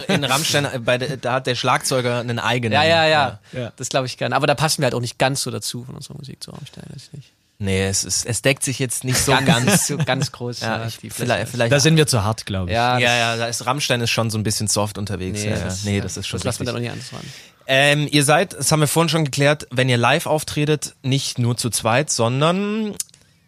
in 0.08 0.24
Rammstein, 0.24 0.66
äh, 0.66 0.80
bei 0.80 0.98
der, 0.98 1.18
da 1.18 1.34
hat 1.34 1.48
der 1.48 1.56
Schlagzeuger 1.56 2.20
einen 2.20 2.40
eigenen. 2.40 2.74
ja, 2.74 2.84
ja, 2.84 3.06
ja, 3.08 3.40
Ja. 3.52 3.72
Das 3.76 3.90
glaube 3.90 4.08
ich 4.08 4.18
gerne. 4.18 4.36
Aber 4.36 4.48
da 4.48 4.56
passen 4.56 4.82
wir 4.82 4.86
halt 4.86 4.96
auch 4.96 5.02
nicht 5.02 5.18
ganz 5.18 5.42
so 5.42 5.52
dazu 5.52 5.84
von 5.84 5.96
unserer 5.96 6.18
Musik 6.18 6.42
zu 6.44 6.52
Rammstein. 6.52 6.84
weiß 6.94 7.04
ich 7.08 7.14
nicht. 7.14 7.32
Nee, 7.58 7.86
es, 7.86 8.04
ist, 8.04 8.26
es 8.26 8.42
deckt 8.42 8.64
sich 8.64 8.80
jetzt 8.80 9.06
nicht 9.06 9.18
so 9.18 9.32
Ganz, 9.32 9.46
ganz. 9.46 9.88
so 9.88 9.98
ganz 9.98 10.32
groß. 10.32 10.60
ja, 10.60 10.86
ich, 10.88 10.98
vielleicht, 11.14 11.48
vielleicht 11.50 11.72
Da 11.72 11.80
sind 11.80 11.96
wir 11.96 12.06
zu 12.06 12.22
hart, 12.24 12.46
glaube 12.46 12.70
ich. 12.70 12.76
ja, 12.76 12.98
ja, 13.00 13.16
ja, 13.16 13.38
da 13.38 13.46
ist 13.48 13.66
Rammstein 13.66 14.02
ist 14.02 14.10
schon 14.10 14.30
so 14.30 14.38
ein 14.38 14.44
bisschen 14.44 14.68
soft 14.68 14.98
unterwegs. 14.98 15.42
Nee, 15.42 15.52
ja, 15.52 15.56
ja. 15.58 15.64
das, 15.64 15.84
nee, 15.86 16.02
das 16.02 16.18
ist 16.18 16.28
schon 16.28 16.40
Das 16.40 16.44
lassen 16.44 16.60
wir 16.60 16.66
dann 16.66 16.76
auch 16.76 16.80
nicht 16.80 16.92
anders 16.92 17.14
ran. 17.14 17.22
Ähm, 17.68 18.08
ihr 18.12 18.24
seid, 18.24 18.54
das 18.54 18.72
haben 18.72 18.80
wir 18.80 18.88
vorhin 18.88 19.10
schon 19.10 19.26
geklärt, 19.26 19.68
wenn 19.72 19.90
ihr 19.90 19.98
live 19.98 20.26
auftretet, 20.28 20.96
nicht 21.02 21.40
nur 21.40 21.58
zu 21.58 21.70
zweit, 21.70 22.12
sondern 22.12 22.96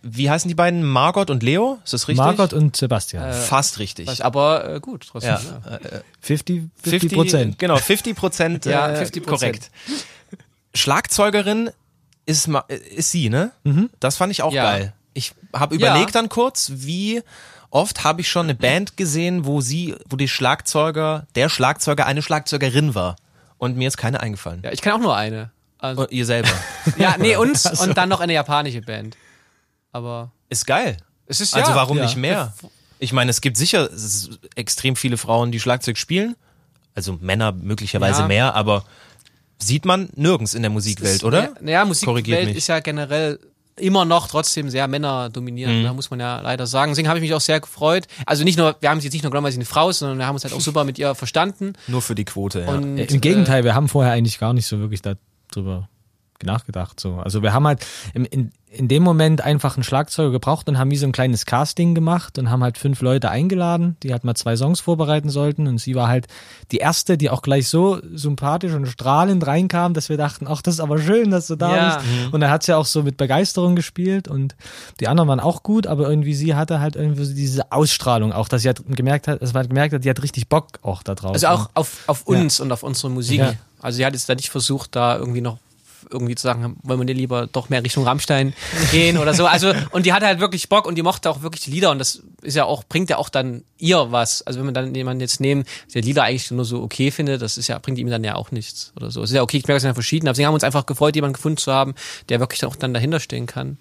wie 0.01 0.29
heißen 0.29 0.47
die 0.47 0.55
beiden? 0.55 0.83
Margot 0.83 1.29
und 1.29 1.43
Leo? 1.43 1.79
Ist 1.83 1.93
das 1.93 2.07
richtig? 2.07 2.23
Margot 2.23 2.53
und 2.53 2.75
Sebastian. 2.77 3.33
Fast 3.33 3.79
richtig. 3.79 4.07
Was, 4.07 4.21
aber 4.21 4.75
äh, 4.75 4.79
gut, 4.79 5.07
trotzdem. 5.11 5.31
ja, 5.31 5.61
Ja. 5.65 5.75
äh, 5.77 6.01
50, 6.21 6.63
50 6.81 7.13
Prozent. 7.13 7.59
Genau, 7.59 7.77
50 7.77 8.15
Prozent. 8.15 8.65
Ja, 8.65 8.89
äh, 8.89 9.03
50%. 9.03 9.25
Korrekt. 9.25 9.69
Schlagzeugerin 10.73 11.71
ist, 12.25 12.47
äh, 12.47 12.75
ist 12.95 13.11
sie, 13.11 13.29
ne? 13.29 13.51
Das 13.99 14.17
fand 14.17 14.31
ich 14.31 14.41
auch 14.43 14.53
Ja. 14.53 14.63
geil. 14.63 14.93
Ich 15.13 15.33
habe 15.53 15.75
Ja. 15.75 15.89
überlegt 15.89 16.15
dann 16.15 16.29
kurz, 16.29 16.71
wie 16.75 17.21
oft 17.69 18.03
habe 18.03 18.21
ich 18.21 18.29
schon 18.29 18.45
eine 18.45 18.55
Band 18.55 18.97
gesehen, 18.97 19.45
wo 19.45 19.61
sie, 19.61 19.95
wo 20.09 20.15
die 20.15 20.27
Schlagzeuger, 20.27 21.25
der 21.35 21.49
Schlagzeuger 21.49 22.05
eine 22.05 22.21
Schlagzeugerin 22.21 22.95
war. 22.95 23.15
Und 23.57 23.75
mir 23.77 23.87
ist 23.87 23.97
keine 23.97 24.19
eingefallen. 24.19 24.61
ja, 24.63 24.71
ich 24.71 24.81
kann 24.81 24.93
auch 24.93 24.99
nur 24.99 25.15
eine. 25.15 25.51
Also, 25.79 26.01
Und 26.03 26.11
ihr 26.11 26.25
selber. 26.25 26.49
ja, 26.97 27.15
nee, 27.17 27.35
uns 27.35 27.65
und 27.81 27.97
dann 27.97 28.09
noch 28.09 28.19
eine 28.19 28.33
japanische 28.33 28.81
Band. 28.81 29.15
Aber 29.91 30.31
Ist 30.49 30.65
geil. 30.67 30.97
es 31.27 31.41
ist 31.41 31.53
Also 31.55 31.71
ja, 31.71 31.75
warum 31.75 31.97
ja. 31.97 32.03
nicht 32.03 32.17
mehr? 32.17 32.53
Ich 32.99 33.13
meine, 33.13 33.29
es 33.31 33.41
gibt 33.41 33.57
sicher 33.57 33.91
s- 33.91 34.29
extrem 34.55 34.95
viele 34.95 35.17
Frauen, 35.17 35.51
die 35.51 35.59
Schlagzeug 35.59 35.97
spielen. 35.97 36.35
Also 36.95 37.17
Männer 37.21 37.51
möglicherweise 37.51 38.21
Ja. 38.21 38.27
mehr, 38.27 38.55
aber 38.55 38.83
sieht 39.59 39.85
man 39.85 40.09
nirgends 40.15 40.53
in 40.55 40.61
der 40.63 40.71
Musikwelt, 40.71 41.23
oder? 41.23 41.43
Ja, 41.43 41.49
naja, 41.61 41.85
Musikwelt 41.85 42.27
ist 42.55 42.67
ja 42.67 42.79
generell 42.79 43.39
immer 43.79 44.05
noch 44.05 44.27
trotzdem 44.27 44.69
sehr 44.69 44.87
männerdominierend, 44.87 45.79
Mhm. 45.79 45.83
da 45.83 45.93
muss 45.93 46.09
man 46.09 46.19
ja 46.19 46.41
leider 46.41 46.67
sagen. 46.67 46.91
Deswegen 46.91 47.07
habe 47.07 47.19
ich 47.19 47.23
mich 47.23 47.33
auch 47.33 47.41
sehr 47.41 47.59
gefreut. 47.59 48.07
Also 48.25 48.43
nicht 48.43 48.57
nur, 48.57 48.75
wir 48.79 48.89
haben 48.89 48.99
sie 48.99 49.07
jetzt 49.07 49.13
nicht 49.13 49.23
nur 49.23 49.31
genommen, 49.31 49.45
weil 49.45 49.51
sie 49.51 49.57
eine 49.57 49.65
Frau 49.65 49.89
ist, 49.89 49.99
sondern 49.99 50.17
wir 50.17 50.25
haben 50.27 50.35
uns 50.35 50.43
halt 50.43 50.53
auch 50.53 50.61
super 50.61 50.83
mit 50.83 50.97
ihr 50.99 51.13
verstanden. 51.15 51.73
Nur 51.87 52.01
für 52.01 52.15
die 52.15 52.25
Quote, 52.25 52.61
ja. 52.61 52.67
Und, 52.69 52.97
Äh, 52.97 53.05
Im 53.05 53.21
Gegenteil, 53.21 53.63
wir 53.63 53.75
haben 53.75 53.87
vorher 53.87 54.13
eigentlich 54.13 54.39
gar 54.39 54.53
nicht 54.53 54.65
so 54.67 54.79
wirklich 54.79 55.01
darüber 55.01 55.89
nachgedacht. 56.43 56.99
So. 56.99 57.15
Also 57.15 57.41
wir 57.41 57.53
haben 57.53 57.65
halt 57.67 57.85
im, 58.13 58.25
in, 58.25 58.51
in 58.69 58.87
dem 58.89 59.01
Moment 59.01 59.41
einfach 59.41 59.75
einen 59.77 59.83
Schlagzeuger 59.83 60.29
gebraucht 60.31 60.67
und 60.67 60.77
haben 60.77 60.91
wie 60.91 60.97
so 60.97 61.05
ein 61.05 61.13
kleines 61.13 61.45
Casting 61.45 61.95
gemacht 61.95 62.37
und 62.37 62.49
haben 62.49 62.61
halt 62.63 62.77
fünf 62.77 63.01
Leute 63.01 63.29
eingeladen, 63.29 63.95
die 64.03 64.11
halt 64.11 64.23
mal 64.25 64.35
zwei 64.35 64.55
Songs 64.57 64.81
vorbereiten 64.81 65.29
sollten. 65.29 65.67
Und 65.67 65.77
sie 65.79 65.95
war 65.95 66.09
halt 66.09 66.27
die 66.71 66.77
erste, 66.77 67.17
die 67.17 67.29
auch 67.29 67.41
gleich 67.41 67.69
so 67.69 67.99
sympathisch 68.13 68.73
und 68.73 68.85
strahlend 68.87 69.47
reinkam, 69.47 69.93
dass 69.93 70.09
wir 70.09 70.17
dachten, 70.17 70.45
ach, 70.49 70.61
das 70.61 70.75
ist 70.75 70.79
aber 70.81 70.99
schön, 70.99 71.31
dass 71.31 71.47
du 71.47 71.55
da 71.55 71.75
Ja. 71.75 71.95
bist. 71.97 72.33
Und 72.33 72.41
dann 72.41 72.51
hat 72.51 72.63
sie 72.63 72.75
auch 72.75 72.85
so 72.85 73.03
mit 73.03 73.15
Begeisterung 73.17 73.75
gespielt 73.75 74.27
und 74.27 74.55
die 74.99 75.07
anderen 75.07 75.29
waren 75.29 75.39
auch 75.39 75.63
gut, 75.63 75.87
aber 75.87 76.09
irgendwie 76.09 76.33
sie 76.33 76.53
hatte 76.53 76.79
halt 76.81 76.95
irgendwie 76.97 77.23
so 77.23 77.33
diese 77.33 77.71
Ausstrahlung 77.71 78.33
auch, 78.33 78.49
dass 78.49 78.61
sie 78.63 78.67
halt 78.67 78.81
gemerkt 78.95 79.27
hat, 79.29 79.41
dass 79.41 79.53
man 79.53 79.61
halt 79.61 79.69
gemerkt 79.69 79.93
hat, 79.93 80.03
die 80.03 80.09
hat 80.09 80.21
richtig 80.21 80.49
Bock 80.49 80.67
auch 80.81 81.03
da 81.03 81.15
drauf. 81.15 81.31
Also 81.33 81.47
auch 81.47 81.69
auf, 81.73 82.03
auf 82.07 82.27
uns 82.27 82.59
und 82.59 82.71
auf 82.71 82.83
unsere 82.83 83.09
Musik. 83.09 83.39
Ja. 83.39 83.53
Also 83.81 83.97
sie 83.97 84.05
hat 84.05 84.13
jetzt 84.13 84.27
da 84.27 84.35
nicht 84.35 84.49
versucht, 84.49 84.95
da 84.95 85.17
irgendwie 85.17 85.41
noch 85.41 85.57
irgendwie 86.09 86.35
zu 86.35 86.43
sagen, 86.43 86.77
wollen 86.83 86.99
wir 86.99 87.05
nicht 87.05 87.17
lieber 87.17 87.47
doch 87.47 87.69
mehr 87.69 87.83
Richtung 87.83 88.03
Rammstein 88.03 88.53
gehen 88.91 89.17
oder 89.17 89.33
so. 89.33 89.45
Also, 89.45 89.73
und 89.91 90.05
die 90.05 90.13
hatte 90.13 90.25
halt 90.25 90.39
wirklich 90.39 90.69
Bock 90.69 90.85
und 90.87 90.95
die 90.95 91.03
mochte 91.03 91.29
auch 91.29 91.41
wirklich 91.41 91.63
die 91.63 91.71
Lieder 91.71 91.91
und 91.91 91.99
das 91.99 92.23
ist 92.41 92.55
ja 92.55 92.65
auch, 92.65 92.83
bringt 92.83 93.09
ja 93.09 93.17
auch 93.17 93.29
dann 93.29 93.63
ihr 93.77 94.11
was. 94.11 94.41
Also 94.41 94.59
wenn 94.59 94.65
man 94.65 94.73
dann 94.73 94.93
jemanden 94.93 95.21
jetzt 95.21 95.39
nehmen, 95.39 95.63
der 95.93 96.01
Lieder 96.01 96.23
eigentlich 96.23 96.49
nur 96.51 96.65
so 96.65 96.81
okay 96.81 97.11
findet, 97.11 97.41
das 97.41 97.57
ist 97.57 97.67
ja, 97.67 97.77
bringt 97.79 97.97
ihm 97.97 98.09
dann 98.09 98.23
ja 98.23 98.35
auch 98.35 98.51
nichts 98.51 98.93
oder 98.95 99.11
so. 99.11 99.23
Es 99.23 99.29
ist 99.31 99.35
ja 99.35 99.41
okay, 99.41 99.57
ich 99.57 99.67
merke, 99.67 99.77
es 99.77 99.81
sind 99.81 99.89
ja 99.89 99.93
verschieden, 99.93 100.27
aber 100.27 100.33
deswegen 100.33 100.47
haben 100.47 100.53
uns 100.53 100.63
einfach 100.63 100.85
gefreut, 100.85 101.15
jemanden 101.15 101.33
gefunden 101.33 101.57
zu 101.57 101.71
haben, 101.71 101.95
der 102.29 102.39
wirklich 102.39 102.65
auch 102.65 102.75
dann 102.75 102.93
dahinter 102.93 103.19
stehen 103.19 103.45
kann. 103.45 103.77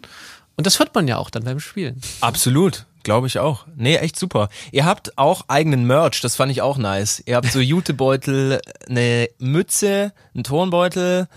Und 0.57 0.67
das 0.67 0.79
hört 0.79 0.95
man 0.95 1.07
ja 1.07 1.19
auch 1.19 1.31
dann 1.31 1.45
beim 1.45 1.61
Spielen. 1.61 2.01
Absolut, 2.21 2.87
glaube 3.03 3.27
ich 3.27 3.39
auch. 3.39 3.67
Nee, 3.77 3.97
echt 3.97 4.19
super. 4.19 4.49
Ihr 4.73 4.87
habt 4.87 5.19
auch 5.19 5.45
eigenen 5.49 5.87
Merch, 5.87 6.21
das 6.23 6.37
fand 6.37 6.51
ich 6.51 6.63
auch 6.63 6.79
nice. 6.79 7.23
Ihr 7.27 7.37
habt 7.37 7.53
so 7.53 7.61
Jutebeutel, 7.61 8.61
eine 8.89 9.29
Mütze, 9.39 10.13
einen 10.35 10.45
Turnbeutel, 10.45 11.29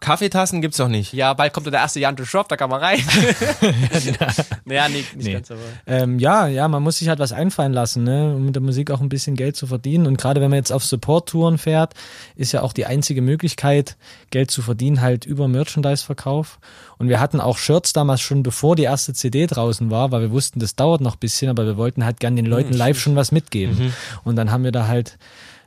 Kaffeetassen 0.00 0.60
gibt's 0.60 0.78
noch 0.78 0.88
nicht. 0.88 1.12
Ja, 1.12 1.34
bald 1.34 1.52
kommt 1.52 1.66
der 1.66 1.74
erste 1.74 2.00
Jante 2.00 2.26
Shop, 2.26 2.48
da 2.48 2.56
kann 2.56 2.70
man 2.70 2.80
rein. 2.80 2.98
naja, 4.64 4.88
nee, 4.88 4.96
nicht 4.96 5.14
Nee. 5.16 5.32
ganz, 5.34 5.50
aber. 5.50 5.60
Ähm, 5.86 6.18
ja, 6.18 6.46
ja, 6.46 6.68
man 6.68 6.82
muss 6.82 6.98
sich 6.98 7.08
halt 7.08 7.18
was 7.18 7.32
einfallen 7.32 7.72
lassen, 7.72 8.04
ne, 8.04 8.34
um 8.34 8.46
mit 8.46 8.54
der 8.54 8.62
Musik 8.62 8.90
auch 8.90 9.00
ein 9.00 9.08
bisschen 9.08 9.36
Geld 9.36 9.56
zu 9.56 9.66
verdienen. 9.66 10.06
Und 10.06 10.16
gerade 10.16 10.40
wenn 10.40 10.50
man 10.50 10.58
jetzt 10.58 10.72
auf 10.72 10.84
Support-Touren 10.84 11.58
fährt, 11.58 11.94
ist 12.36 12.52
ja 12.52 12.62
auch 12.62 12.72
die 12.72 12.86
einzige 12.86 13.22
Möglichkeit, 13.22 13.96
Geld 14.30 14.50
zu 14.50 14.62
verdienen, 14.62 15.00
halt 15.00 15.24
über 15.24 15.48
Merchandise-Verkauf. 15.48 16.58
Und 16.98 17.08
wir 17.08 17.20
hatten 17.20 17.40
auch 17.40 17.58
Shirts 17.58 17.92
damals 17.92 18.20
schon, 18.20 18.42
bevor 18.42 18.76
die 18.76 18.84
erste 18.84 19.12
CD 19.14 19.46
draußen 19.46 19.90
war, 19.90 20.10
weil 20.12 20.20
wir 20.22 20.30
wussten, 20.30 20.60
das 20.60 20.76
dauert 20.76 21.00
noch 21.00 21.14
ein 21.16 21.20
bisschen, 21.20 21.50
aber 21.50 21.66
wir 21.66 21.76
wollten 21.76 22.04
halt 22.04 22.20
gern 22.20 22.36
den 22.36 22.46
Leuten 22.46 22.72
live 22.72 22.98
schon 22.98 23.16
was 23.16 23.32
mitgeben. 23.32 23.92
Und 24.24 24.36
dann 24.36 24.50
haben 24.50 24.64
wir 24.64 24.72
da 24.72 24.86
halt 24.86 25.18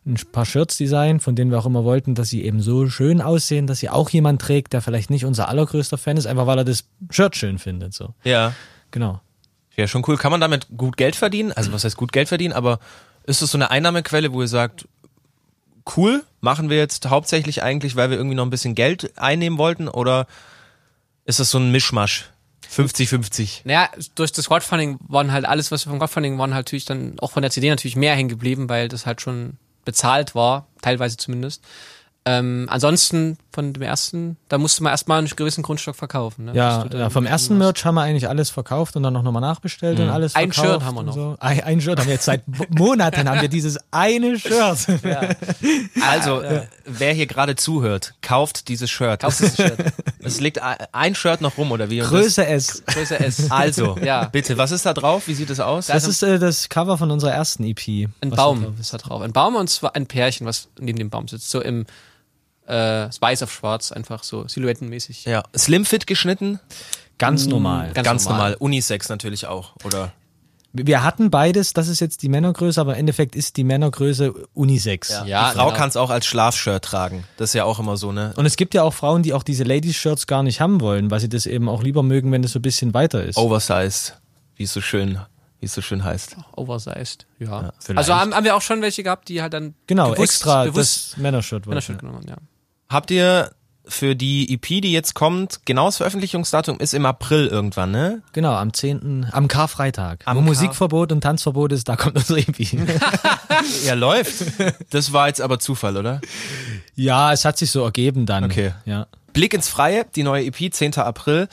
ein 0.07 0.15
paar 0.31 0.45
Shirts 0.45 0.77
designt, 0.77 1.21
von 1.21 1.35
denen 1.35 1.51
wir 1.51 1.59
auch 1.59 1.65
immer 1.65 1.83
wollten, 1.83 2.15
dass 2.15 2.29
sie 2.29 2.43
eben 2.43 2.61
so 2.61 2.87
schön 2.89 3.21
aussehen, 3.21 3.67
dass 3.67 3.79
sie 3.79 3.89
auch 3.89 4.09
jemand 4.09 4.41
trägt, 4.41 4.73
der 4.73 4.81
vielleicht 4.81 5.09
nicht 5.09 5.25
unser 5.25 5.49
allergrößter 5.49 5.97
Fan 5.97 6.17
ist, 6.17 6.25
einfach 6.25 6.47
weil 6.47 6.57
er 6.59 6.65
das 6.65 6.85
Shirt 7.09 7.35
schön 7.35 7.59
findet. 7.59 7.93
So, 7.93 8.13
Ja. 8.23 8.53
genau. 8.91 9.21
Ja, 9.75 9.87
schon 9.87 10.03
cool. 10.07 10.17
Kann 10.17 10.31
man 10.31 10.41
damit 10.41 10.67
gut 10.75 10.97
Geld 10.97 11.15
verdienen? 11.15 11.51
Also 11.51 11.71
was 11.71 11.83
heißt 11.83 11.97
gut 11.97 12.11
Geld 12.11 12.27
verdienen? 12.29 12.53
Aber 12.53 12.79
ist 13.25 13.41
das 13.43 13.51
so 13.51 13.57
eine 13.57 13.69
Einnahmequelle, 13.69 14.33
wo 14.33 14.41
ihr 14.41 14.47
sagt, 14.47 14.87
cool, 15.95 16.23
machen 16.41 16.69
wir 16.71 16.77
jetzt 16.77 17.07
hauptsächlich 17.09 17.61
eigentlich, 17.61 17.95
weil 17.95 18.09
wir 18.09 18.17
irgendwie 18.17 18.35
noch 18.35 18.45
ein 18.45 18.49
bisschen 18.49 18.73
Geld 18.73 19.15
einnehmen 19.19 19.59
wollten? 19.59 19.87
Oder 19.87 20.25
ist 21.25 21.39
das 21.39 21.51
so 21.51 21.59
ein 21.59 21.71
Mischmasch? 21.71 22.31
50-50. 22.75 23.61
Naja, 23.65 23.89
durch 24.15 24.31
das 24.31 24.47
Crowdfunding 24.47 24.97
waren 25.07 25.31
halt 25.31 25.45
alles, 25.45 25.71
was 25.71 25.85
wir 25.85 25.91
vom 25.91 25.99
Crowdfunding 25.99 26.37
waren, 26.37 26.53
halt 26.53 26.65
natürlich 26.65 26.85
dann 26.85 27.17
auch 27.19 27.31
von 27.31 27.41
der 27.41 27.51
CD 27.51 27.69
natürlich 27.69 27.95
mehr 27.95 28.15
hängen 28.15 28.29
geblieben, 28.29 28.67
weil 28.69 28.87
das 28.87 29.05
halt 29.05 29.21
schon 29.21 29.57
bezahlt 29.87 30.35
war, 30.35 30.67
teilweise 30.81 31.15
zumindest. 31.15 31.63
Ähm, 32.27 32.67
ansonsten 32.69 33.37
von 33.53 33.73
dem 33.73 33.81
ersten, 33.81 34.37
da 34.49 34.57
musste 34.59 34.83
man 34.83 34.91
erstmal 34.91 35.17
einen 35.19 35.27
gewissen 35.35 35.63
Grundstock 35.63 35.95
verkaufen. 35.95 36.45
Ne? 36.45 36.53
Ja, 36.53 36.85
ja, 36.93 37.09
vom 37.09 37.25
ersten 37.25 37.57
Merch 37.57 37.83
haben 37.85 37.95
wir 37.95 38.01
eigentlich 38.03 38.29
alles 38.29 38.49
verkauft 38.51 38.95
und 38.95 39.01
dann 39.03 39.13
noch 39.13 39.23
nochmal 39.23 39.41
nachbestellt 39.41 39.99
und 39.99 40.09
alles 40.09 40.35
Ein 40.35 40.51
verkauft. 40.51 40.73
Shirt 40.75 40.85
haben 40.85 40.95
wir 40.95 41.03
noch. 41.03 41.13
So. 41.13 41.35
Ein, 41.39 41.63
ein 41.63 41.81
Shirt 41.81 41.99
haben 41.99 42.05
wir 42.07 42.13
jetzt 42.13 42.25
seit 42.25 42.47
Mo- 42.47 42.65
Monaten 42.69 43.27
haben 43.27 43.41
wir 43.41 43.47
dieses 43.49 43.79
eine 43.91 44.37
Shirt. 44.37 44.77
Also, 46.07 46.41
äh, 46.41 46.67
wer 46.85 47.13
hier 47.13 47.25
gerade 47.27 47.55
zuhört, 47.55 48.13
kauft 48.21 48.67
dieses 48.67 48.89
Shirt. 48.89 49.21
Kauft 49.21 49.39
dieses 49.39 49.55
Shirt. 49.55 49.77
Es 50.23 50.41
liegt 50.41 50.61
ein- 50.61 50.75
ein 50.91 51.15
Shirt 51.15 51.39
noch 51.39 51.57
rum, 51.57 51.71
oder 51.71 51.89
wie? 51.89 51.99
Größe 51.99 52.45
S. 52.45 52.83
Größe 52.85 53.17
S. 53.19 53.37
Das, 53.37 53.51
also, 53.51 53.97
Ja. 54.03 54.25
bitte, 54.25 54.57
was 54.57 54.71
ist 54.71 54.85
da 54.85 54.93
drauf? 54.93 55.27
Wie 55.27 55.33
sieht 55.33 55.49
es 55.49 55.61
aus? 55.61 55.87
Das 55.87 56.05
ist 56.05 56.21
äh, 56.21 56.37
das 56.37 56.67
Cover 56.67 56.97
von 56.97 57.11
unserer 57.11 57.31
ersten 57.31 57.63
EP. 57.63 57.87
Ein 57.87 58.31
was 58.31 58.35
Baum 58.35 58.75
ist 58.79 58.93
da 58.93 58.97
drauf. 58.97 59.21
Ein 59.21 59.31
Baum 59.31 59.55
und 59.55 59.69
zwar 59.69 59.95
ein 59.95 60.05
Pärchen, 60.05 60.45
was 60.45 60.67
neben 60.79 60.97
dem 60.99 61.09
Baum 61.09 61.27
sitzt. 61.29 61.49
So 61.49 61.61
im 61.61 61.85
äh, 62.67 63.09
Weiß 63.19 63.43
auf 63.43 63.51
Schwarz, 63.51 63.91
einfach 63.91 64.23
so 64.23 64.47
silhouettenmäßig. 64.47 65.25
ja, 65.25 65.43
Slim 65.55 65.85
Fit 65.85 66.07
geschnitten? 66.07 66.59
Ganz 67.17 67.47
normal. 67.47 67.91
Ganz 67.93 68.05
Ganz, 68.05 68.25
normal. 68.25 68.51
normal. 68.51 68.57
Unisex 68.59 69.09
natürlich 69.09 69.47
auch, 69.47 69.73
oder? 69.83 70.13
Wir 70.73 71.03
hatten 71.03 71.31
beides, 71.31 71.73
das 71.73 71.87
ist 71.87 72.01
jetzt 72.01 72.21
die 72.21 72.29
Männergröße, 72.29 72.79
aber 72.79 72.93
im 72.93 72.99
Endeffekt 72.99 73.35
ist 73.35 73.57
die 73.57 73.63
Männergröße 73.63 74.33
Unisex. 74.53 75.09
Ja, 75.25 75.49
die 75.49 75.55
Frau 75.57 75.67
genau. 75.67 75.77
kann 75.77 75.89
es 75.89 75.97
auch 75.97 76.09
als 76.09 76.25
Schlafshirt 76.25 76.83
tragen. 76.83 77.23
Das 77.37 77.51
ist 77.51 77.53
ja 77.53 77.63
auch 77.63 77.79
immer 77.79 77.97
so, 77.97 78.11
ne? 78.11 78.33
Und 78.35 78.45
es 78.45 78.57
gibt 78.57 78.73
ja 78.73 78.83
auch 78.83 78.93
Frauen, 78.93 79.23
die 79.23 79.33
auch 79.33 79.43
diese 79.43 79.63
Ladies-Shirts 79.63 80.27
gar 80.27 80.43
nicht 80.43 80.61
haben 80.61 80.81
wollen, 80.81 81.09
weil 81.09 81.19
sie 81.19 81.29
das 81.29 81.45
eben 81.45 81.69
auch 81.69 81.81
lieber 81.81 82.03
mögen, 82.03 82.31
wenn 82.31 82.43
es 82.43 82.51
so 82.51 82.59
ein 82.59 82.61
bisschen 82.61 82.93
weiter 82.93 83.23
ist. 83.23 83.37
Oversized, 83.37 84.19
wie 84.55 84.63
es 84.63 84.73
so 84.73 84.81
schön, 84.81 85.19
wie 85.59 85.65
es 85.65 85.73
so 85.73 85.81
schön 85.81 86.03
heißt. 86.03 86.35
Oversized, 86.55 87.25
ja. 87.39 87.71
vielleicht. 87.79 87.97
also 87.97 88.13
haben, 88.13 88.35
haben 88.35 88.43
wir 88.43 88.55
auch 88.55 88.61
schon 88.61 88.81
welche 88.81 89.01
gehabt, 89.01 89.29
die 89.29 89.41
halt 89.41 89.53
dann 89.53 89.73
genau, 89.87 90.11
bewusst, 90.11 90.21
extra 90.21 90.65
bewusst 90.65 91.13
das 91.13 91.17
Männershirt. 91.17 91.65
Männershirt 91.65 91.99
genommen 91.99 92.19
haben, 92.19 92.27
ja. 92.27 92.37
Habt 92.89 93.11
ihr 93.11 93.51
für 93.89 94.15
die 94.17 94.53
EP, 94.53 94.81
die 94.81 94.91
jetzt 94.91 95.13
kommt, 95.13 95.65
genaues 95.65 95.97
Veröffentlichungsdatum 95.97 96.77
ist 96.79 96.93
im 96.93 97.05
April 97.05 97.47
irgendwann, 97.47 97.91
ne? 97.91 98.21
Genau, 98.33 98.53
am 98.53 98.73
10., 98.73 99.27
am 99.31 99.47
Karfreitag. 99.47 100.23
Am 100.25 100.35
wo 100.35 100.41
Kar- 100.41 100.47
Musikverbot 100.47 101.11
und 101.13 101.21
Tanzverbot 101.21 101.71
ist, 101.71 101.87
da 101.87 101.95
kommt 101.95 102.17
unsere 102.17 102.39
EP. 102.39 102.57
Ja, 103.85 103.93
läuft. 103.93 104.43
Das 104.89 105.13
war 105.13 105.27
jetzt 105.29 105.41
aber 105.41 105.59
Zufall, 105.59 105.95
oder? 105.97 106.19
ja, 106.95 107.31
es 107.31 107.45
hat 107.45 107.57
sich 107.57 107.71
so 107.71 107.83
ergeben 107.83 108.25
dann. 108.25 108.43
Okay. 108.45 108.73
Ja. 108.85 109.07
Blick 109.33 109.53
ins 109.53 109.67
Freie, 109.69 110.05
die 110.15 110.23
neue 110.23 110.45
EP, 110.45 110.73
10. 110.73 110.95
April, 110.97 111.47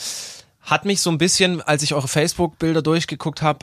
hat 0.61 0.85
mich 0.87 1.01
so 1.03 1.11
ein 1.11 1.18
bisschen, 1.18 1.61
als 1.62 1.83
ich 1.83 1.94
eure 1.94 2.09
Facebook-Bilder 2.09 2.83
durchgeguckt 2.83 3.42
habe, 3.42 3.61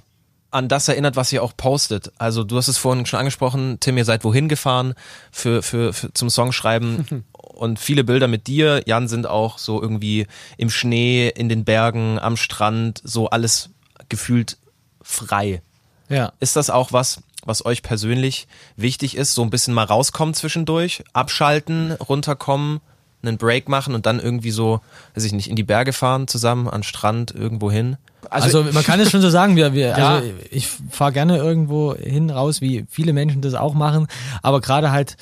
an 0.52 0.68
das 0.68 0.88
erinnert, 0.88 1.16
was 1.16 1.32
ihr 1.32 1.42
auch 1.42 1.56
postet. 1.56 2.12
Also 2.18 2.44
du 2.44 2.58
hast 2.58 2.68
es 2.68 2.78
vorhin 2.78 3.06
schon 3.06 3.20
angesprochen, 3.20 3.78
Tim, 3.80 3.98
ihr 3.98 4.06
seid 4.06 4.24
wohin 4.24 4.50
gefahren 4.50 4.94
für, 5.32 5.64
für, 5.64 5.94
für 5.94 6.14
zum 6.14 6.30
Songschreiben 6.30 7.26
und 7.32 7.80
viele 7.80 8.04
Bilder 8.04 8.28
mit 8.28 8.48
dir, 8.48 8.84
Jan, 8.86 9.08
sind 9.08 9.28
auch 9.28 9.58
so 9.58 9.82
irgendwie 9.82 10.28
im 10.58 10.70
Schnee, 10.70 11.30
in 11.30 11.50
den 11.50 11.64
Bergen, 11.64 12.20
am 12.20 12.38
Strand, 12.38 13.02
so 13.04 13.30
alles 13.30 13.70
gefühlt 14.10 14.58
frei. 15.02 15.62
Ja. 16.10 16.34
Ist 16.40 16.58
das 16.58 16.70
auch 16.70 16.92
was, 16.92 17.22
was 17.46 17.66
euch 17.66 17.82
persönlich 17.82 18.48
wichtig 18.76 19.16
ist? 19.16 19.34
So 19.34 19.42
ein 19.44 19.50
bisschen 19.50 19.74
mal 19.74 19.86
rauskommen 19.86 20.34
zwischendurch, 20.34 21.04
abschalten, 21.14 21.94
runterkommen, 21.94 22.82
einen 23.24 23.38
Break 23.38 23.70
machen 23.70 23.96
und 23.96 24.06
dann 24.06 24.20
irgendwie 24.20 24.52
so, 24.52 24.82
weiß 25.16 25.24
ich 25.24 25.34
nicht, 25.34 25.50
in 25.50 25.56
die 25.56 25.64
Berge 25.64 25.94
fahren 25.94 26.28
zusammen, 26.28 26.68
an 26.68 26.80
den 26.80 26.84
Strand, 26.84 27.32
irgendwo 27.34 27.72
hin? 27.72 27.98
Also, 28.30 28.64
man 28.64 28.84
kann 28.84 29.00
es 29.00 29.10
schon 29.10 29.22
so 29.22 29.30
sagen, 29.30 29.56
wir, 29.56 29.74
wir 29.74 29.88
Ja. 29.98 30.16
also 30.16 30.28
ich 30.52 30.68
fahre 30.68 31.12
gerne 31.12 31.38
irgendwo 31.38 31.96
hin 31.96 32.30
raus, 32.30 32.62
wie 32.62 32.86
viele 32.90 33.14
Menschen 33.14 33.42
das 33.42 33.56
auch 33.56 33.74
machen, 33.74 34.08
aber 34.42 34.62
gerade 34.62 34.92
halt 34.92 35.18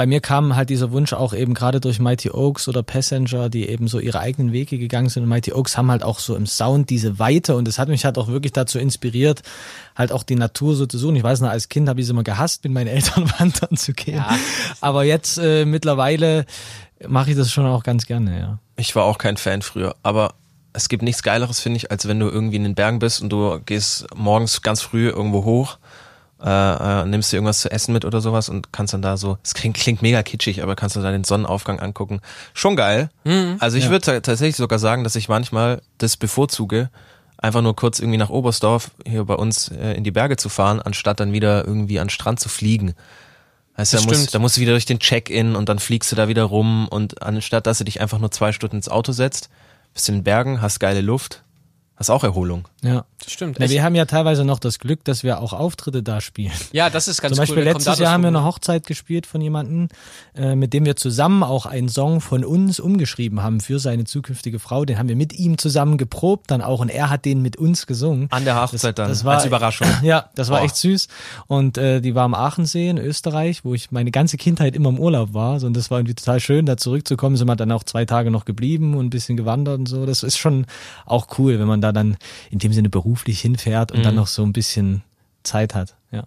bei 0.00 0.06
mir 0.06 0.22
kam 0.22 0.56
halt 0.56 0.70
dieser 0.70 0.92
Wunsch 0.92 1.12
auch 1.12 1.34
eben 1.34 1.52
gerade 1.52 1.78
durch 1.78 2.00
Mighty 2.00 2.30
Oaks 2.30 2.68
oder 2.68 2.82
Passenger, 2.82 3.50
die 3.50 3.68
eben 3.68 3.86
so 3.86 3.98
ihre 3.98 4.20
eigenen 4.20 4.50
Wege 4.50 4.78
gegangen 4.78 5.10
sind. 5.10 5.24
Und 5.24 5.28
Mighty 5.28 5.52
Oaks 5.52 5.76
haben 5.76 5.90
halt 5.90 6.02
auch 6.02 6.20
so 6.20 6.36
im 6.36 6.46
Sound 6.46 6.88
diese 6.88 7.18
Weite 7.18 7.54
und 7.54 7.68
das 7.68 7.78
hat 7.78 7.90
mich 7.90 8.06
halt 8.06 8.16
auch 8.16 8.28
wirklich 8.28 8.54
dazu 8.54 8.78
inspiriert, 8.78 9.42
halt 9.94 10.10
auch 10.10 10.22
die 10.22 10.36
Natur 10.36 10.74
so 10.74 10.86
zu 10.86 10.96
suchen. 10.96 11.16
Ich 11.16 11.22
weiß 11.22 11.42
noch, 11.42 11.50
als 11.50 11.68
Kind 11.68 11.86
habe 11.86 12.00
ich 12.00 12.06
es 12.06 12.10
immer 12.10 12.22
gehasst, 12.22 12.64
mit 12.64 12.72
meinen 12.72 12.86
Eltern 12.96 13.30
wandern 13.38 13.76
zu 13.76 13.92
gehen. 13.92 14.14
Ja. 14.14 14.38
Aber 14.80 15.04
jetzt 15.04 15.36
äh, 15.36 15.66
mittlerweile 15.66 16.46
mache 17.06 17.32
ich 17.32 17.36
das 17.36 17.52
schon 17.52 17.66
auch 17.66 17.82
ganz 17.82 18.06
gerne, 18.06 18.40
ja. 18.40 18.58
Ich 18.76 18.96
war 18.96 19.04
auch 19.04 19.18
kein 19.18 19.36
Fan 19.36 19.60
früher, 19.60 19.96
aber 20.02 20.32
es 20.72 20.88
gibt 20.88 21.02
nichts 21.02 21.22
Geileres, 21.22 21.60
finde 21.60 21.76
ich, 21.76 21.90
als 21.90 22.08
wenn 22.08 22.18
du 22.18 22.30
irgendwie 22.30 22.56
in 22.56 22.64
den 22.64 22.74
Bergen 22.74 23.00
bist 23.00 23.20
und 23.20 23.28
du 23.28 23.60
gehst 23.66 24.06
morgens 24.16 24.62
ganz 24.62 24.80
früh 24.80 25.10
irgendwo 25.10 25.44
hoch, 25.44 25.76
äh, 26.42 27.02
äh, 27.02 27.04
nimmst 27.04 27.32
dir 27.32 27.36
irgendwas 27.36 27.60
zu 27.60 27.70
essen 27.70 27.92
mit 27.92 28.04
oder 28.04 28.20
sowas 28.20 28.48
und 28.48 28.72
kannst 28.72 28.94
dann 28.94 29.02
da 29.02 29.16
so, 29.16 29.36
es 29.42 29.54
klingt, 29.54 29.76
klingt 29.76 30.00
mega 30.02 30.22
kitschig, 30.22 30.62
aber 30.62 30.74
kannst 30.76 30.96
du 30.96 31.00
da 31.00 31.10
den 31.10 31.24
Sonnenaufgang 31.24 31.80
angucken. 31.80 32.20
Schon 32.54 32.76
geil. 32.76 33.10
Also 33.58 33.76
ich 33.76 33.90
würde 33.90 34.00
ta- 34.04 34.20
tatsächlich 34.20 34.56
sogar 34.56 34.78
sagen, 34.78 35.04
dass 35.04 35.16
ich 35.16 35.28
manchmal 35.28 35.82
das 35.98 36.16
bevorzuge, 36.16 36.88
einfach 37.36 37.62
nur 37.62 37.76
kurz 37.76 37.98
irgendwie 37.98 38.18
nach 38.18 38.30
Oberstdorf 38.30 38.90
hier 39.06 39.24
bei 39.24 39.34
uns 39.34 39.68
äh, 39.68 39.92
in 39.94 40.04
die 40.04 40.10
Berge 40.10 40.36
zu 40.36 40.48
fahren, 40.48 40.80
anstatt 40.80 41.20
dann 41.20 41.32
wieder 41.32 41.66
irgendwie 41.66 41.98
an 42.00 42.06
den 42.06 42.10
Strand 42.10 42.40
zu 42.40 42.48
fliegen. 42.48 42.94
Das 43.76 43.90
da 43.92 43.98
musst, 44.18 44.34
da 44.34 44.38
musst 44.38 44.56
du 44.56 44.60
wieder 44.60 44.72
durch 44.72 44.84
den 44.84 44.98
Check-in 44.98 45.56
und 45.56 45.68
dann 45.70 45.78
fliegst 45.78 46.12
du 46.12 46.16
da 46.16 46.28
wieder 46.28 46.44
rum 46.44 46.86
und 46.88 47.22
anstatt, 47.22 47.66
dass 47.66 47.78
du 47.78 47.84
dich 47.84 48.00
einfach 48.00 48.18
nur 48.18 48.30
zwei 48.30 48.52
Stunden 48.52 48.76
ins 48.76 48.88
Auto 48.90 49.12
setzt, 49.12 49.48
bist 49.94 50.08
in 50.08 50.16
den 50.16 50.24
Bergen, 50.24 50.60
hast 50.60 50.80
geile 50.80 51.00
Luft, 51.00 51.42
hast 51.96 52.10
auch 52.10 52.22
Erholung. 52.24 52.66
Ja. 52.82 53.04
Das 53.22 53.32
stimmt. 53.32 53.58
Na, 53.60 53.68
wir 53.68 53.82
haben 53.82 53.94
ja 53.94 54.06
teilweise 54.06 54.44
noch 54.44 54.58
das 54.58 54.78
Glück, 54.78 55.04
dass 55.04 55.22
wir 55.22 55.40
auch 55.40 55.52
Auftritte 55.52 56.02
da 56.02 56.20
spielen. 56.20 56.52
ja, 56.72 56.88
das 56.88 57.06
ist 57.06 57.20
ganz 57.20 57.36
Zum 57.36 57.42
Beispiel 57.42 57.58
cool. 57.58 57.64
Letztes 57.64 57.98
Jahr 57.98 58.12
haben 58.12 58.22
wir 58.22 58.28
eine 58.28 58.44
Hochzeit 58.44 58.86
gespielt 58.86 59.26
von 59.26 59.42
jemandem, 59.42 59.88
äh, 60.34 60.54
mit 60.54 60.72
dem 60.72 60.86
wir 60.86 60.96
zusammen 60.96 61.42
auch 61.42 61.66
einen 61.66 61.90
Song 61.90 62.22
von 62.22 62.44
uns 62.44 62.80
umgeschrieben 62.80 63.42
haben 63.42 63.60
für 63.60 63.78
seine 63.78 64.04
zukünftige 64.04 64.58
Frau. 64.58 64.86
Den 64.86 64.98
haben 64.98 65.08
wir 65.08 65.16
mit 65.16 65.34
ihm 65.38 65.58
zusammen 65.58 65.98
geprobt 65.98 66.50
dann 66.50 66.62
auch 66.62 66.80
und 66.80 66.88
er 66.88 67.10
hat 67.10 67.26
den 67.26 67.42
mit 67.42 67.56
uns 67.56 67.86
gesungen. 67.86 68.28
An 68.30 68.44
der 68.44 68.60
Hochzeit 68.60 68.98
dann, 68.98 69.08
das 69.08 69.24
war, 69.24 69.36
als 69.36 69.46
Überraschung. 69.46 69.86
Ja, 70.02 70.30
das 70.34 70.48
war 70.48 70.60
Boah. 70.60 70.64
echt 70.64 70.76
süß. 70.76 71.08
Und 71.46 71.76
äh, 71.76 72.00
die 72.00 72.14
war 72.14 72.24
am 72.24 72.32
Aachensee 72.32 72.88
in 72.88 72.96
Österreich, 72.96 73.64
wo 73.64 73.74
ich 73.74 73.90
meine 73.90 74.10
ganze 74.10 74.38
Kindheit 74.38 74.74
immer 74.74 74.88
im 74.88 74.98
Urlaub 74.98 75.34
war. 75.34 75.60
So, 75.60 75.66
und 75.66 75.76
das 75.76 75.90
war 75.90 75.98
irgendwie 75.98 76.14
total 76.14 76.40
schön, 76.40 76.64
da 76.64 76.78
zurückzukommen. 76.78 77.36
Sind 77.36 77.48
wir 77.48 77.56
dann 77.56 77.70
auch 77.72 77.84
zwei 77.84 78.06
Tage 78.06 78.30
noch 78.30 78.46
geblieben 78.46 78.94
und 78.94 79.06
ein 79.06 79.10
bisschen 79.10 79.36
gewandert 79.36 79.78
und 79.78 79.86
so. 79.86 80.06
Das 80.06 80.22
ist 80.22 80.38
schon 80.38 80.64
auch 81.04 81.38
cool, 81.38 81.58
wenn 81.58 81.68
man 81.68 81.82
da 81.82 81.92
dann 81.92 82.16
in 82.50 82.58
dem 82.58 82.69
Sinne 82.72 82.88
beruflich 82.90 83.40
hinfährt 83.40 83.92
und 83.92 83.98
Mhm. 84.00 84.02
dann 84.04 84.14
noch 84.16 84.26
so 84.26 84.42
ein 84.42 84.52
bisschen 84.52 85.02
Zeit 85.42 85.74
hat. 85.74 85.96
Ja. 86.10 86.24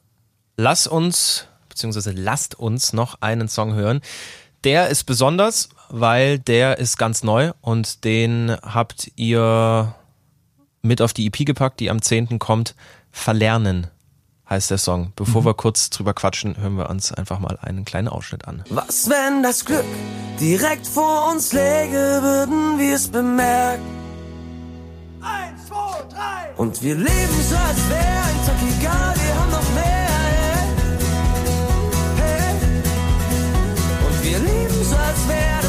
Lass 0.58 0.88
uns, 0.88 1.48
beziehungsweise 1.70 2.12
lasst 2.12 2.56
uns 2.56 2.94
noch 2.94 3.22
einen 3.22 3.48
Song 3.48 3.74
hören. 3.74 4.02
Der 4.64 4.88
ist 4.88 5.04
besonders, 5.04 5.70
weil 5.90 6.40
der 6.40 6.78
ist 6.80 6.98
ganz 6.98 7.24
neu 7.24 7.52
und 7.62 8.04
den 8.06 8.56
habt 8.62 9.12
ihr 9.16 9.94
mit 10.82 11.02
auf 11.02 11.14
die 11.14 11.26
EP 11.28 11.46
gepackt, 11.46 11.80
die 11.80 11.90
am 11.90 12.02
10. 12.02 12.40
kommt. 12.40 12.76
Verlernen 13.12 13.88
heißt 14.50 14.72
der 14.72 14.78
Song. 14.78 15.14
Bevor 15.16 15.46
wir 15.46 15.54
kurz 15.54 15.90
drüber 15.90 16.14
quatschen, 16.14 16.58
hören 16.58 16.76
wir 16.78 16.90
uns 16.90 17.12
einfach 17.12 17.40
mal 17.40 17.58
einen 17.62 17.86
kleinen 17.86 18.08
Ausschnitt 18.08 18.48
an. 18.48 18.64
Was, 18.70 19.10
wenn 19.10 19.44
das 19.44 19.64
Glück 19.66 19.86
direkt 20.40 20.86
vor 20.88 21.32
uns 21.32 21.54
läge, 21.54 22.20
würden 22.22 22.80
wir 22.80 22.96
es 22.96 23.08
bemerken? 23.08 23.84
Eins, 25.22 25.53
zwei, 25.74 26.04
drei. 26.14 26.54
Und 26.58 26.82
wir 26.82 26.96
leben 26.96 27.44
so, 27.50 27.56
als 27.56 27.90
wäre 27.90 28.24
ein 28.30 28.40
Tag 28.46 28.60
egal, 28.78 29.14
wir 29.24 29.34
haben 29.40 29.52
noch 29.52 29.70
mehr. 29.74 30.10
Hey. 32.18 32.22
Hey. 32.22 32.54
Und 34.08 34.24
wir 34.24 34.40
leben 34.40 34.84
so, 34.84 34.96
als 34.96 35.28
wäre 35.28 35.63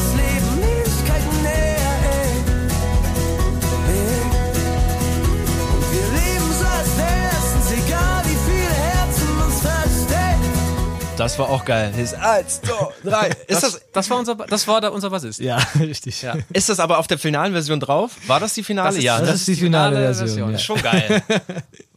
Das 11.16 11.38
war 11.38 11.48
auch 11.48 11.64
geil. 11.64 11.90
Das 11.92 12.00
ist 12.12 12.14
eins, 12.14 12.60
zwei, 12.60 12.88
drei. 13.08 13.28
Ist 13.46 13.62
das, 13.62 13.80
Das 13.92 14.10
war 14.10 14.18
unser, 14.18 14.34
das 14.34 14.66
war 14.66 14.80
da 14.80 14.88
unser 14.88 15.10
Bassist. 15.10 15.38
Ja, 15.40 15.58
richtig. 15.78 16.22
Ja. 16.22 16.34
ist 16.52 16.68
das 16.68 16.80
aber 16.80 16.98
auf 16.98 17.06
der 17.06 17.18
finalen 17.18 17.52
Version 17.52 17.78
drauf? 17.78 18.16
War 18.26 18.40
das 18.40 18.54
die 18.54 18.64
finale? 18.64 18.88
Das 18.88 18.96
ist- 18.96 19.04
ja, 19.04 19.20
Das, 19.20 19.28
ne? 19.28 19.34
ist 19.36 19.48
die 19.48 19.54
finale 19.54 20.14
Version. 20.14 20.52
Das 20.52 20.60
ist 20.60 20.66
schon 20.66 20.82
geil. 20.82 21.22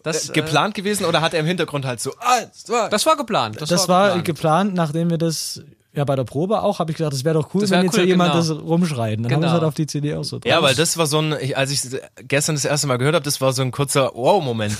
Das, 0.03 0.29
äh, 0.29 0.33
Geplant 0.33 0.73
gewesen 0.73 1.03
oder 1.05 1.19
hat 1.19 1.33
er 1.33 1.41
im 1.41 1.45
Hintergrund 1.45 1.83
halt 1.85 1.99
so 1.99 2.13
eins, 2.19 2.63
zwei, 2.63 2.87
Das 2.87 3.05
war 3.05 3.17
geplant. 3.17 3.59
Das, 3.59 3.67
Das 3.67 3.89
war, 3.89 4.01
war 4.01 4.07
geplant. 4.21 4.25
geplant, 4.25 4.73
nachdem 4.75 5.09
wir 5.09 5.17
das 5.17 5.61
ja 5.93 6.05
bei 6.05 6.15
der 6.15 6.23
Probe 6.23 6.61
auch, 6.61 6.79
habe 6.79 6.91
ich 6.91 6.97
gedacht, 6.97 7.11
das 7.11 7.25
wäre 7.25 7.33
doch 7.33 7.53
cool, 7.53 7.61
Das 7.61 7.71
wär 7.71 7.79
wenn 7.79 7.87
jetzt 7.87 7.95
cool, 7.95 8.01
ja 8.01 8.05
jemand 8.05 8.31
genau. 8.31 8.41
das 8.41 8.51
rumschreit. 8.63 9.19
Dann 9.19 9.25
haben 9.25 9.29
wir 9.31 9.35
es 9.35 9.41
Genau. 9.41 9.51
halt 9.51 9.63
auf 9.63 9.73
die 9.73 9.85
CD 9.85 10.13
auch 10.15 10.23
so 10.23 10.37
drauf. 10.39 10.49
Ja, 10.49 10.61
weil 10.61 10.75
das 10.75 10.95
war 10.97 11.07
so 11.07 11.19
ein, 11.19 11.35
ich, 11.41 11.57
als 11.57 11.71
ich 11.71 11.81
gestern 12.25 12.55
das 12.55 12.63
erste 12.63 12.87
Mal 12.87 12.97
gehört 12.97 13.15
habe, 13.15 13.25
das 13.25 13.41
war 13.41 13.51
so 13.51 13.63
ein 13.63 13.71
kurzer 13.71 14.11
Wow-Moment. 14.13 14.77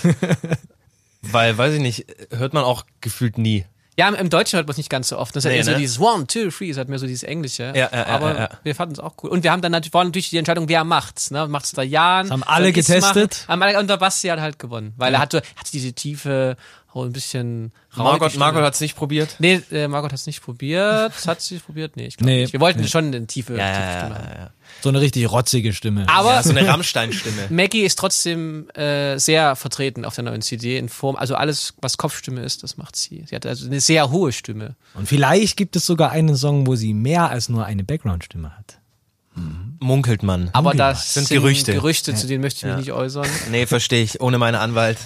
weil, 1.24 1.58
weiß 1.58 1.74
ich 1.74 1.82
nicht, 1.82 2.06
hört 2.30 2.54
man 2.54 2.64
auch 2.64 2.86
gefühlt 3.02 3.38
nie. 3.38 3.66
Ja, 4.00 4.10
im, 4.10 4.30
Deutschen 4.30 4.58
hört 4.58 4.68
man 4.68 4.74
es 4.74 4.78
nicht 4.78 4.90
ganz 4.92 5.08
so 5.08 5.18
oft. 5.18 5.36
Das 5.36 5.44
ist 5.44 5.50
Nee, 5.50 5.58
halt 5.58 5.66
eher 5.68 5.72
ne? 5.74 5.78
so 5.78 5.80
dieses 5.80 6.00
One, 6.00 6.28
Two, 6.28 6.50
Three, 6.52 6.70
ist 6.70 6.78
halt 6.78 6.88
mehr 6.88 7.00
so 7.00 7.08
dieses 7.08 7.24
Englische. 7.24 7.64
Ja, 7.64 7.74
ja, 7.76 7.90
ja, 7.92 8.06
Aber 8.06 8.34
ja, 8.34 8.40
ja. 8.42 8.50
wir 8.64 8.76
fanden 8.76 8.94
es 8.94 9.00
auch 9.00 9.16
cool. 9.24 9.30
Und 9.32 9.44
wir 9.44 9.52
haben 9.52 9.62
dann 9.64 9.72
natürlich, 9.72 9.94
war 9.96 10.04
natürlich 10.04 10.30
die 10.30 10.38
Entscheidung, 10.38 10.70
wer 10.70 10.84
macht's, 10.84 11.32
ne? 11.32 11.48
Macht's 11.48 11.72
der 11.72 11.84
Jan? 11.86 12.26
Das 12.26 12.32
haben 12.32 12.44
alle 12.44 12.66
soll 12.66 12.78
ich's 12.78 12.88
getestet. 12.88 13.32
machen? 13.32 13.48
Haben 13.48 13.62
alle- 13.64 13.80
Und 13.80 13.90
der 13.90 13.98
Basti 13.98 14.28
hat 14.28 14.40
halt 14.40 14.60
gewonnen. 14.60 14.94
Weil 14.98 15.14
er 15.16 15.20
hatte, 15.20 15.38
hatte 15.56 15.72
diese 15.72 15.94
tiefe, 15.94 16.58
ein 17.04 17.12
bisschen 17.14 17.72
Margot. 17.96 18.36
Margot 18.38 18.62
hat's 18.64 18.82
nicht 18.82 18.96
probiert. 18.96 19.36
Nee, 19.40 19.62
äh, 19.72 19.88
Margot 19.88 20.12
hat 20.12 20.20
es 20.20 20.26
nicht 20.28 20.42
probiert. 20.42 21.14
Hat 21.28 21.42
sie 21.42 21.56
es 21.56 21.62
probiert? 21.62 21.96
Nee, 21.98 22.08
ich 22.08 22.18
glaube 22.18 22.32
Nee, 22.32 22.42
nicht. 22.42 22.54
Wir 22.54 22.60
wollten 22.60 22.82
nee. 22.82 22.88
schon 22.88 23.06
eine 23.06 23.26
tiefe, 23.28 23.54
tiefe 23.54 23.64
Stimme 23.64 24.16
haben. 24.16 24.30
ja. 24.40 24.50
so 24.82 24.90
eine 24.90 25.02
richtig 25.02 25.32
rotzige 25.32 25.74
Stimme. 25.74 26.06
Aber 26.08 26.34
ja, 26.36 26.44
so 26.44 26.52
eine 26.52 26.68
Rammstein-Stimme. 26.68 27.48
Maggie 27.50 27.82
ist 27.82 27.98
trotzdem 27.98 28.70
äh, 28.72 29.18
sehr 29.18 29.56
vertreten 29.56 30.06
auf 30.06 30.16
der 30.16 30.24
neuen 30.26 30.42
CD 30.42 30.78
in 30.78 30.90
Form, 30.90 31.16
also 31.16 31.36
alles, 31.36 31.74
was 31.82 31.98
Kopfstimme 31.98 32.42
ist, 32.42 32.64
das 32.64 32.78
macht 32.78 32.96
sie. 32.96 33.24
Sie 33.28 33.36
hat 33.36 33.46
also 33.46 33.66
eine 33.66 33.80
sehr 33.80 34.12
hohe 34.12 34.32
Stimme. 34.32 34.76
Und 34.94 35.08
vielleicht 35.08 35.58
gibt 35.58 35.76
es 35.76 35.86
sogar 35.86 36.12
einen 36.12 36.36
Song, 36.36 36.68
wo 36.68 36.76
sie 36.76 36.94
mehr 36.94 37.30
als 37.30 37.50
nur 37.50 37.66
eine 37.66 37.84
Background-Stimme 37.84 38.56
hat. 38.58 38.80
Munkelt 39.80 40.24
man. 40.24 40.50
Aber 40.54 40.74
das 40.74 41.14
Sind 41.14 41.28
sind 41.28 41.38
Gerüchte. 41.38 41.74
Gerüchte, 41.74 42.16
zu 42.16 42.26
denen 42.28 42.42
möchte 42.42 42.60
ich 42.68 42.76
mich 42.76 42.86
nicht 42.88 42.94
äußern. 42.94 43.28
Nee, 43.52 43.66
verstehe 43.68 44.04
ich. 44.04 44.20
Ohne 44.22 44.38
meinen 44.38 44.56
Anwalt 44.56 44.98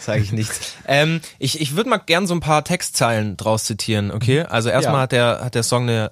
sage 0.00 0.22
ich 0.22 0.32
nichts. 0.32 0.72
Ähm, 0.86 1.20
ich 1.38 1.60
ich 1.62 1.76
würde 1.76 1.88
mal 1.88 1.96
gern 1.96 2.26
so 2.26 2.34
ein 2.34 2.40
paar 2.40 2.62
Textzeilen 2.62 3.38
draus 3.38 3.64
zitieren, 3.64 4.10
okay? 4.10 4.42
Also 4.42 4.68
erstmal 4.68 4.96
Ja. 4.96 5.00
hat 5.02 5.12
der 5.12 5.40
hat 5.42 5.54
der 5.54 5.62
Song 5.62 5.84
eine, 5.84 6.10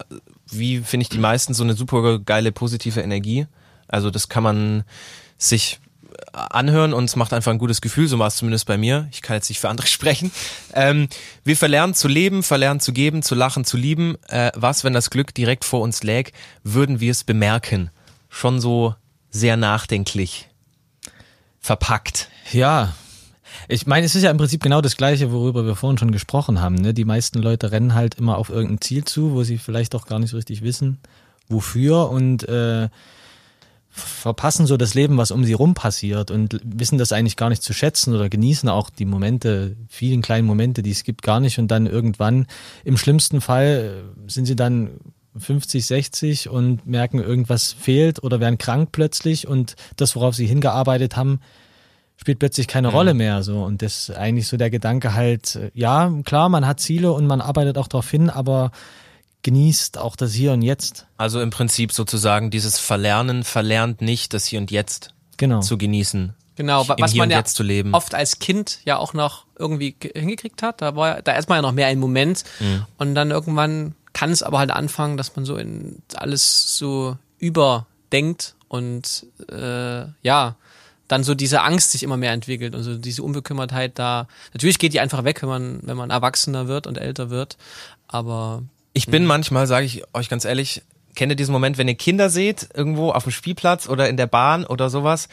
wie 0.51 0.79
finde 0.79 1.03
ich 1.03 1.09
die 1.11 1.19
meisten, 1.19 1.53
so 1.53 1.63
eine 1.63 1.75
super 1.75 2.19
geile 2.19 2.53
positive 2.53 3.01
Energie. 3.03 3.47
Also 3.89 4.11
das 4.11 4.31
kann 4.31 4.43
man 4.43 4.85
sich 5.37 5.79
anhören 6.33 6.95
und 6.95 7.05
es 7.05 7.17
macht 7.17 7.33
einfach 7.35 7.53
ein 7.53 7.59
gutes 7.59 7.81
Gefühl, 7.83 8.09
so 8.09 8.19
war 8.19 8.29
es 8.29 8.37
zumindest 8.37 8.67
bei 8.67 8.79
mir. 8.79 9.09
Ich 9.13 9.21
kann 9.23 9.37
jetzt 9.37 9.49
nicht 9.51 9.61
für 9.61 9.69
andere 9.69 9.87
sprechen. 9.99 10.31
Ähm, 10.73 11.09
wir 11.45 11.57
verlernen 11.57 11.95
zu 11.95 12.09
leben, 12.09 12.43
verlernen 12.43 12.81
zu 12.81 12.93
geben, 12.93 13.23
zu 13.23 13.35
lachen, 13.35 13.65
zu 13.65 13.77
lieben. 13.77 14.17
Äh, 14.29 14.53
was, 14.55 14.85
wenn 14.85 14.95
das 14.95 15.11
Glück 15.11 15.35
direkt 15.35 15.65
vor 15.67 15.81
uns 15.83 16.03
läg, 16.03 16.33
würden 16.65 17.01
wir 17.01 17.11
es 17.11 17.25
bemerken? 17.25 17.91
Schon 18.35 18.61
so 18.61 18.95
sehr 19.31 19.59
nachdenklich 19.59 20.49
verpackt. 21.61 22.29
Ja. 22.51 22.95
Ich 23.69 23.87
meine, 23.87 24.07
es 24.07 24.15
ist 24.15 24.23
ja 24.23 24.31
im 24.31 24.39
Prinzip 24.39 24.63
genau 24.63 24.81
das 24.81 24.97
Gleiche, 24.97 25.31
worüber 25.31 25.67
wir 25.67 25.77
vorhin 25.77 25.99
schon 25.99 26.13
gesprochen 26.13 26.61
haben. 26.61 26.77
Ne? 26.77 26.95
Die 26.95 27.05
meisten 27.05 27.41
Leute 27.41 27.71
rennen 27.71 27.95
halt 27.95 28.15
immer 28.15 28.39
auf 28.39 28.49
irgendein 28.49 28.81
Ziel 28.81 29.05
zu, 29.05 29.33
wo 29.33 29.43
sie 29.43 29.59
vielleicht 29.59 29.95
auch 29.95 30.07
gar 30.07 30.19
nicht 30.19 30.31
so 30.31 30.39
richtig 30.39 30.63
wissen, 30.63 30.99
wofür 31.49 32.09
und 32.09 32.49
äh, 32.49 32.89
verpassen 33.91 34.67
so 34.67 34.79
das 34.79 34.95
Leben, 34.95 35.19
was 35.19 35.31
um 35.31 35.45
sie 35.45 35.53
rum 35.53 35.75
passiert 35.75 36.31
und 36.31 36.59
wissen 36.65 36.97
das 36.97 37.13
eigentlich 37.13 37.37
gar 37.37 37.51
nicht 37.51 37.63
zu 37.63 37.75
schätzen 37.75 38.15
oder 38.15 38.31
genießen 38.31 38.71
auch 38.71 38.89
die 38.89 39.05
Momente, 39.05 39.77
vielen 39.89 40.23
kleinen 40.23 40.47
Momente, 40.47 40.83
die 40.83 40.91
es 40.91 41.05
gibt, 41.05 41.21
gar 41.21 41.41
nicht 41.41 41.59
und 41.59 41.69
dann 41.69 41.87
irgendwann 41.87 42.47
im 42.85 42.97
schlimmsten 42.97 43.43
Fall 43.43 44.05
sind 44.27 44.47
sie 44.47 44.57
dann 44.57 44.93
50, 45.37 45.87
60 45.87 46.49
und 46.49 46.87
merken, 46.87 47.19
irgendwas 47.19 47.73
fehlt 47.73 48.23
oder 48.23 48.41
werden 48.41 48.59
krank 48.59 48.91
plötzlich 48.93 49.47
und 49.49 49.77
das, 49.97 50.15
worauf 50.17 50.35
sie 50.35 50.47
hingearbeitet 50.47 51.17
haben, 51.17 51.41
spielt 52.17 52.39
plötzlich 52.39 52.69
keine 52.69 52.89
Mhm. 52.89 52.95
Rolle 52.95 53.15
mehr 53.15 53.43
so 53.43 53.63
und 53.65 53.83
das 53.83 54.09
ist 54.11 54.17
eigentlich 54.17 54.47
so 54.47 54.57
der 54.57 54.71
Gedanke 54.71 55.15
halt, 55.15 55.57
äh, 55.57 55.71
ja, 55.75 56.13
klar, 56.25 56.49
man 56.49 56.67
hat 56.67 56.81
Ziele 56.81 57.13
und 57.13 57.27
man 57.27 57.41
arbeitet 57.41 57.79
auch 57.79 57.89
darauf 57.89 58.09
hin, 58.11 58.31
aber 58.31 58.71
genießt 59.43 59.99
auch 59.99 60.15
das 60.17 60.33
Hier 60.33 60.53
und 60.53 60.63
Jetzt. 60.63 61.07
Also 61.17 61.41
im 61.41 61.51
Prinzip 61.51 61.93
sozusagen 61.93 62.51
dieses 62.51 62.79
Verlernen 62.79 63.43
verlernt 63.43 64.01
nicht, 64.01 64.35
das 64.35 64.47
Hier 64.47 64.61
und 64.61 64.71
Jetzt 64.71 65.15
Genau. 65.37 65.61
zu 65.61 65.79
genießen. 65.79 66.35
Genau, 66.55 66.87
was 66.87 67.15
man 67.15 67.31
ja 67.31 67.39
Jetzt 67.39 67.57
zu 67.57 67.63
leben. 67.63 67.95
oft 67.95 68.15
als 68.15 68.39
Kind 68.39 68.81
ja 68.85 68.99
auch 68.99 69.15
noch 69.15 69.47
irgendwie 69.59 69.93
ge- 69.93 70.13
hingekriegt 70.15 70.63
hat. 70.63 70.83
Da 70.83 70.95
war 70.95 71.23
da 71.23 71.33
erstmal 71.33 71.59
ja 71.59 71.63
noch 71.63 71.73
mehr 71.73 71.87
ein 71.87 71.99
Moment 71.99 72.45
Mhm. 72.61 72.85
und 72.99 73.15
dann 73.15 73.31
irgendwann 73.31 73.95
kann 74.13 74.31
es 74.31 74.43
aber 74.43 74.59
halt 74.59 74.71
anfangen, 74.71 75.17
dass 75.17 75.35
man 75.37 75.45
so 75.45 75.57
in 75.57 76.03
alles 76.15 76.77
so 76.77 77.17
überdenkt 77.39 78.55
und 78.69 79.27
äh, 79.51 80.05
ja, 80.23 80.57
dann 81.09 81.25
so 81.25 81.35
diese 81.35 81.63
Angst 81.63 81.91
sich 81.93 82.03
immer 82.03 82.17
mehr 82.17 82.33
entwickelt 82.33 82.75
und 82.75 82.83
so 82.83 82.97
diese 82.97 83.23
Unbekümmertheit 83.23 83.99
da. 83.99 84.29
Natürlich 84.55 84.79
geht 84.79 84.93
die 84.95 85.01
einfach 85.01 85.25
weg, 85.25 85.43
wenn 85.43 85.49
man 85.49 85.81
wenn 85.83 85.97
man 85.97 86.11
erwachsener 86.11 86.69
wird 86.69 86.87
und 86.87 86.99
älter 86.99 87.31
wird, 87.31 87.57
aber 88.09 88.63
Ich 88.95 89.07
bin 89.07 89.25
manchmal, 89.25 89.67
sage 89.67 89.87
ich 89.87 90.03
euch 90.15 90.29
ganz 90.29 90.45
ehrlich, 90.45 90.83
kennt 91.15 91.33
ihr 91.33 91.37
diesen 91.37 91.53
Moment, 91.53 91.79
wenn 91.79 91.89
ihr 91.89 91.95
Kinder 91.95 92.29
seht, 92.29 92.69
irgendwo 92.75 93.11
auf 93.11 93.25
dem 93.25 93.33
Spielplatz 93.33 93.89
oder 93.89 94.09
in 94.09 94.17
der 94.17 94.27
Bahn 94.27 94.65
oder 94.65 94.91
sowas. 94.91 95.29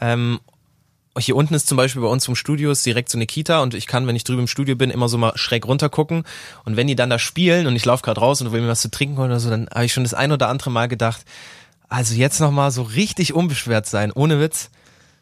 Ähm, 0.00 0.40
hier 1.20 1.36
unten 1.36 1.54
ist 1.54 1.68
zum 1.68 1.76
Beispiel 1.76 2.02
bei 2.02 2.08
uns 2.08 2.24
vom 2.24 2.34
Studio 2.36 2.70
ist 2.70 2.84
direkt 2.84 3.08
so 3.08 3.18
eine 3.18 3.26
Kita 3.26 3.60
und 3.62 3.74
ich 3.74 3.86
kann, 3.86 4.06
wenn 4.06 4.16
ich 4.16 4.24
drüben 4.24 4.40
im 4.40 4.46
Studio 4.48 4.74
bin, 4.76 4.90
immer 4.90 5.08
so 5.08 5.16
mal 5.18 5.32
schräg 5.36 5.66
runter 5.66 5.88
gucken. 5.88 6.24
Und 6.64 6.76
wenn 6.76 6.86
die 6.86 6.96
dann 6.96 7.10
da 7.10 7.18
spielen 7.18 7.66
und 7.66 7.76
ich 7.76 7.84
laufe 7.84 8.02
gerade 8.02 8.20
raus 8.20 8.40
und 8.40 8.50
will 8.52 8.60
mir 8.60 8.68
was 8.68 8.80
zu 8.80 8.90
trinken 8.90 9.16
holen 9.18 9.30
oder 9.30 9.40
so, 9.40 9.50
dann 9.50 9.68
habe 9.72 9.84
ich 9.84 9.92
schon 9.92 10.02
das 10.04 10.14
ein 10.14 10.32
oder 10.32 10.48
andere 10.48 10.70
Mal 10.70 10.88
gedacht, 10.88 11.24
also 11.88 12.14
jetzt 12.14 12.40
nochmal 12.40 12.70
so 12.70 12.82
richtig 12.82 13.32
unbeschwert 13.34 13.86
sein, 13.86 14.10
ohne 14.12 14.40
Witz. 14.40 14.70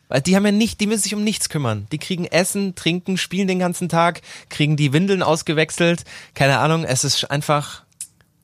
Weil 0.08 0.20
die 0.20 0.36
haben 0.36 0.44
ja 0.44 0.52
nicht, 0.52 0.80
die 0.80 0.86
müssen 0.86 1.02
sich 1.02 1.14
um 1.14 1.24
nichts 1.24 1.48
kümmern. 1.48 1.86
Die 1.90 1.98
kriegen 1.98 2.26
Essen, 2.26 2.74
trinken, 2.74 3.16
spielen 3.16 3.48
den 3.48 3.58
ganzen 3.58 3.88
Tag, 3.88 4.20
kriegen 4.50 4.76
die 4.76 4.92
Windeln 4.92 5.22
ausgewechselt. 5.22 6.04
Keine 6.34 6.58
Ahnung, 6.58 6.84
es 6.84 7.02
ist 7.04 7.30
einfach 7.30 7.82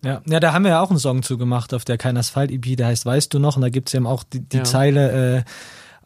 Ja, 0.03 0.22
ja, 0.26 0.40
da 0.40 0.53
haben 0.53 0.64
wir 0.64 0.70
ja 0.72 0.80
auch 0.80 0.90
einen 0.90 0.99
Song 0.99 1.22
zugemacht 1.22 1.74
auf 1.74 1.84
der 1.84 1.99
Kein 1.99 2.16
Asphalt 2.16 2.51
EP, 2.51 2.76
der 2.76 2.86
heißt 2.86 3.05
Weißt 3.05 3.34
du 3.34 3.38
noch? 3.38 3.57
Und 3.57 3.62
da 3.62 3.68
gibt's 3.68 3.92
eben 3.94 4.07
auch 4.07 4.22
die, 4.24 4.40
die 4.40 4.59
Ja. 4.59 4.64
Zeile, 4.64 5.38
äh, 5.38 5.42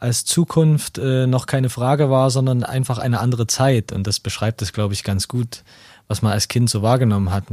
als 0.03 0.24
Zukunft 0.24 0.98
äh, 0.98 1.26
noch 1.28 1.46
keine 1.46 1.70
Frage 1.70 2.11
war, 2.11 2.30
sondern 2.30 2.64
einfach 2.64 2.98
eine 2.98 3.20
andere 3.20 3.46
Zeit. 3.46 3.92
Und 3.92 4.07
das 4.07 4.18
beschreibt 4.18 4.61
es, 4.61 4.72
glaube 4.72 4.94
ich, 4.94 5.05
ganz 5.05 5.28
gut, 5.28 5.62
was 6.09 6.22
man 6.22 6.32
als 6.32 6.48
Kind 6.48 6.68
so 6.68 6.82
wahrgenommen 6.82 7.30
hat. 7.30 7.44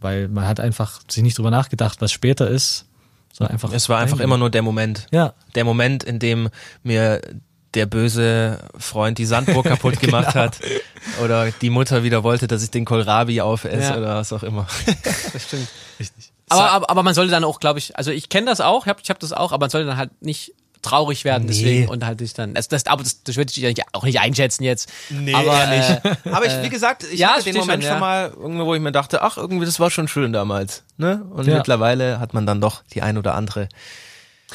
Weil 0.00 0.28
man 0.28 0.46
hat 0.46 0.60
einfach 0.60 1.00
sich 1.08 1.22
nicht 1.22 1.38
drüber 1.38 1.50
nachgedacht, 1.50 2.02
was 2.02 2.12
später 2.12 2.46
ist, 2.48 2.84
sondern 3.32 3.54
einfach. 3.54 3.72
Es 3.72 3.88
war 3.88 4.00
einfach 4.00 4.20
immer 4.20 4.36
nur 4.36 4.50
der 4.50 4.60
Moment. 4.62 5.06
Ja, 5.12 5.32
Der 5.54 5.64
Moment, 5.64 6.04
in 6.04 6.18
dem 6.18 6.50
mir 6.82 7.22
der 7.72 7.86
böse 7.86 8.58
Freund 8.76 9.16
die 9.18 9.24
Sandburg 9.24 9.64
kaputt 9.64 9.98
gemacht 10.00 10.34
hat. 10.34 10.58
Oder 11.22 11.50
die 11.52 11.70
Mutter 11.70 12.02
wieder 12.04 12.22
wollte, 12.22 12.46
dass 12.46 12.62
ich 12.62 12.70
den 12.70 12.84
Kohlrabi 12.84 13.40
aufesse 13.40 13.92
Ja. 13.92 13.96
oder 13.96 14.14
was 14.16 14.32
auch 14.32 14.42
immer. 14.42 14.66
das 15.32 15.42
stimmt. 15.42 15.68
Aber, 16.50 16.70
aber, 16.70 16.90
aber 16.90 17.02
man 17.02 17.14
sollte 17.14 17.30
dann 17.30 17.44
auch, 17.44 17.60
glaube 17.60 17.78
ich, 17.78 17.96
also 17.96 18.10
ich 18.10 18.28
kenne 18.28 18.46
das 18.46 18.60
auch, 18.60 18.84
ich 18.84 18.90
habe 18.90 19.00
ich 19.02 19.08
hab 19.10 19.18
das 19.18 19.32
auch, 19.32 19.52
aber 19.52 19.64
man 19.64 19.70
sollte 19.70 19.86
dann 19.88 19.96
halt 19.96 20.22
nicht 20.22 20.52
traurig 20.84 21.24
werden 21.24 21.48
deswegen 21.48 21.88
und 21.88 22.04
halt 22.06 22.20
sich 22.20 22.34
dann, 22.34 22.54
also 22.56 22.68
das, 22.70 22.86
aber 22.86 23.02
das, 23.02 23.22
das 23.24 23.36
würde 23.36 23.50
ich 23.54 23.62
nicht- 23.62 23.82
auch 23.92 24.04
nicht 24.04 24.20
einschätzen 24.20 24.62
jetzt. 24.64 24.90
aber, 25.32 25.72
Äh, 25.72 25.98
Aber 26.30 26.46
ich, 26.46 26.62
wie 26.62 26.68
gesagt, 26.68 27.04
ich 27.10 27.18
ja, 27.18 27.30
hatte 27.30 27.44
den 27.44 27.56
Moment 27.56 27.82
schon, 27.82 27.90
schon, 27.90 27.94
ja. 27.96 28.00
mal 28.00 28.30
irgendwo, 28.30 28.66
wo 28.66 28.74
ich 28.74 28.80
mir 28.80 28.92
dachte, 28.92 29.22
ach, 29.22 29.36
irgendwie, 29.36 29.66
das 29.66 29.80
war 29.80 29.90
schon 29.90 30.06
schön 30.08 30.32
damals. 30.32 30.84
Ne? 30.96 31.24
Und 31.30 31.46
Ja. 31.48 31.56
mittlerweile 31.56 32.20
hat 32.20 32.34
man 32.34 32.46
dann 32.46 32.60
doch 32.60 32.82
die 32.92 33.02
ein 33.02 33.18
oder 33.18 33.34
andere. 33.34 33.68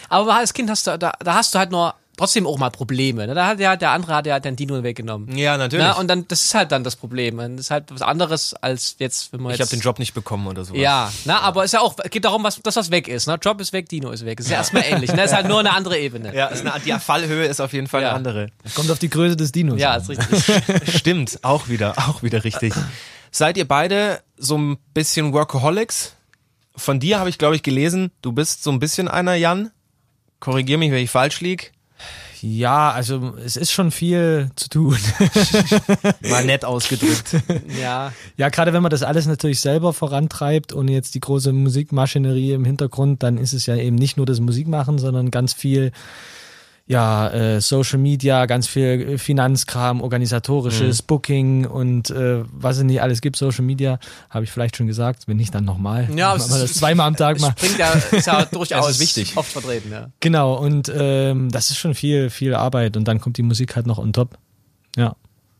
aber 0.07 0.35
als 0.35 0.53
Kind 0.53 0.69
hast 0.69 0.87
du, 0.87 0.97
da, 0.97 1.11
da 1.19 1.33
hast 1.33 1.53
du 1.53 1.59
halt 1.59 1.71
nur 1.71 1.93
trotzdem 2.19 2.45
auch 2.45 2.57
mal 2.57 2.69
Probleme. 2.69 3.25
Ne? 3.25 3.33
Da 3.33 3.47
hat 3.47 3.59
ja, 3.59 3.75
der 3.75 3.91
andere 3.91 4.13
hat 4.13 4.27
ja 4.27 4.39
den 4.39 4.55
Dino 4.55 4.83
weggenommen. 4.83 5.35
Ja, 5.37 5.57
natürlich. 5.57 5.85
Na, 5.85 5.93
und 5.93 6.07
dann, 6.07 6.27
das 6.27 6.43
ist 6.45 6.53
halt 6.53 6.71
dann 6.71 6.83
das 6.83 6.95
Problem. 6.95 7.37
Das 7.37 7.49
ist 7.59 7.71
halt 7.71 7.85
was 7.89 8.01
anderes 8.01 8.53
als 8.53 8.95
jetzt, 8.99 9.31
wenn 9.31 9.41
man 9.41 9.53
ich 9.53 9.59
jetzt. 9.59 9.69
habe 9.69 9.77
den 9.77 9.81
Job 9.81 9.99
nicht 9.99 10.13
bekommen 10.13 10.45
oder 10.47 10.65
so. 10.65 10.75
Ja, 10.75 11.11
na, 11.25 11.39
aber 11.39 11.63
ist 11.63 11.73
ja 11.73 11.79
auch, 11.79 11.95
geht 12.11 12.25
darum, 12.25 12.43
was, 12.43 12.59
das 12.61 12.75
was 12.75 12.91
weg 12.91 13.07
ist. 13.07 13.27
Ne? 13.27 13.39
Job 13.41 13.61
ist 13.61 13.71
weg, 13.73 13.87
Dino 13.87 14.11
ist 14.11 14.25
weg. 14.25 14.39
Ist 14.39 14.49
ja 14.49 14.57
erstmal 14.57 14.83
ähnlich. 14.83 15.13
Ne? 15.13 15.23
Ist 15.23 15.33
halt 15.33 15.47
nur 15.47 15.59
eine 15.59 15.71
andere 15.73 15.97
Ebene. 15.97 16.35
Ja, 16.35 16.47
ist 16.47 16.65
eine, 16.65 16.79
die 16.83 16.91
Fallhöhe 16.91 17.45
ist 17.45 17.61
auf 17.61 17.73
jeden 17.73 17.87
Fall 17.87 18.01
Ja. 18.01 18.09
eine 18.09 18.17
andere. 18.17 18.47
kommt 18.75 18.91
auf 18.91 18.99
die 18.99 19.09
Größe 19.09 19.37
des 19.37 19.51
Dinos. 19.51 19.79
Ja, 19.79 19.93
an. 19.93 20.01
ist 20.01 20.09
richtig. 20.09 20.95
Stimmt, 20.97 21.39
auch 21.43 21.69
wieder, 21.69 21.97
auch 21.97 22.21
wieder 22.21 22.43
richtig. 22.43 22.73
Seid 23.31 23.57
ihr 23.57 23.67
beide 23.67 24.19
so 24.37 24.57
ein 24.57 24.77
bisschen 24.93 25.33
Workaholics? 25.33 26.15
Von 26.75 26.99
dir 26.99 27.19
habe 27.19 27.29
ich, 27.29 27.37
glaube 27.37 27.55
ich, 27.55 27.63
gelesen, 27.63 28.11
du 28.21 28.31
bist 28.31 28.63
so 28.63 28.71
ein 28.71 28.79
bisschen 28.79 29.07
einer, 29.07 29.35
Jan. 29.35 29.71
Korrigier 30.39 30.77
mich, 30.77 30.91
wenn 30.91 31.03
ich 31.03 31.09
falsch 31.11 31.41
lieg. 31.41 31.73
Ja, 32.41 32.91
also 32.91 33.33
es 33.43 33.55
ist 33.55 33.71
schon 33.71 33.91
viel 33.91 34.49
zu 34.55 34.69
tun. 34.69 34.97
Mal 36.29 36.45
nett 36.45 36.65
ausgedrückt. 36.65 37.35
ja. 37.81 38.13
Ja, 38.37 38.49
gerade 38.49 38.73
wenn 38.73 38.81
man 38.81 38.91
das 38.91 39.03
alles 39.03 39.25
natürlich 39.27 39.59
selber 39.59 39.93
vorantreibt 39.93 40.73
und 40.73 40.87
jetzt 40.87 41.15
die 41.15 41.19
große 41.19 41.51
Musikmaschinerie 41.51 42.53
im 42.53 42.65
Hintergrund, 42.65 43.23
dann 43.23 43.37
ist 43.37 43.53
es 43.53 43.65
ja 43.65 43.75
eben 43.75 43.95
nicht 43.95 44.17
nur 44.17 44.25
das 44.25 44.39
Musikmachen, 44.39 44.99
sondern 44.99 45.31
ganz 45.31 45.53
viel 45.53 45.91
ja, 46.91 47.29
äh, 47.29 47.61
Social 47.61 47.99
Media, 47.99 48.47
ganz 48.47 48.65
viel 48.67 49.19
Finanzkram, 49.19 50.01
organisatorisches, 50.01 51.03
Booking 51.03 51.67
und 51.67 52.09
äh, 52.09 52.43
was 52.51 52.77
es 52.77 52.83
nicht 52.83 52.99
alles 53.01 53.21
gibt, 53.21 53.35
Social 53.35 53.63
Media, 53.63 53.99
habe 54.31 54.43
ich 54.45 54.51
vielleicht 54.51 54.75
schon 54.75 54.87
gesagt, 54.87 55.27
wenn 55.27 55.37
nicht 55.37 55.53
dann 55.53 55.65
nochmal. 55.65 56.09
Ja, 56.15 56.33
Wenn 56.33 56.41
es 56.41 56.49
man 56.49 56.61
ist- 56.61 56.71
das 56.71 56.77
zweimal 56.79 57.07
am 57.07 57.15
Tag 57.15 57.35
Es 57.37 57.43
macht. 57.43 57.59
bringt 57.59 57.77
ja, 57.77 57.91
ist 57.93 58.25
ja 58.25 58.43
durchaus 58.51 58.89
ist 58.89 58.99
wichtig. 58.99 59.37
oft 59.37 59.51
vertreten, 59.51 59.91
ja. 59.91 60.09
Genau, 60.19 60.55
und 60.55 60.91
ähm, 60.93 61.51
das 61.51 61.69
ist 61.69 61.77
schon 61.77 61.93
viel, 61.93 62.31
viel 62.31 62.55
Arbeit 62.55 62.97
und 62.97 63.07
dann 63.07 63.21
kommt 63.21 63.37
die 63.37 63.43
Musik 63.43 63.75
halt 63.75 63.85
noch 63.85 63.99
on 63.99 64.11
top. 64.11 64.39
Ja. 64.97 65.15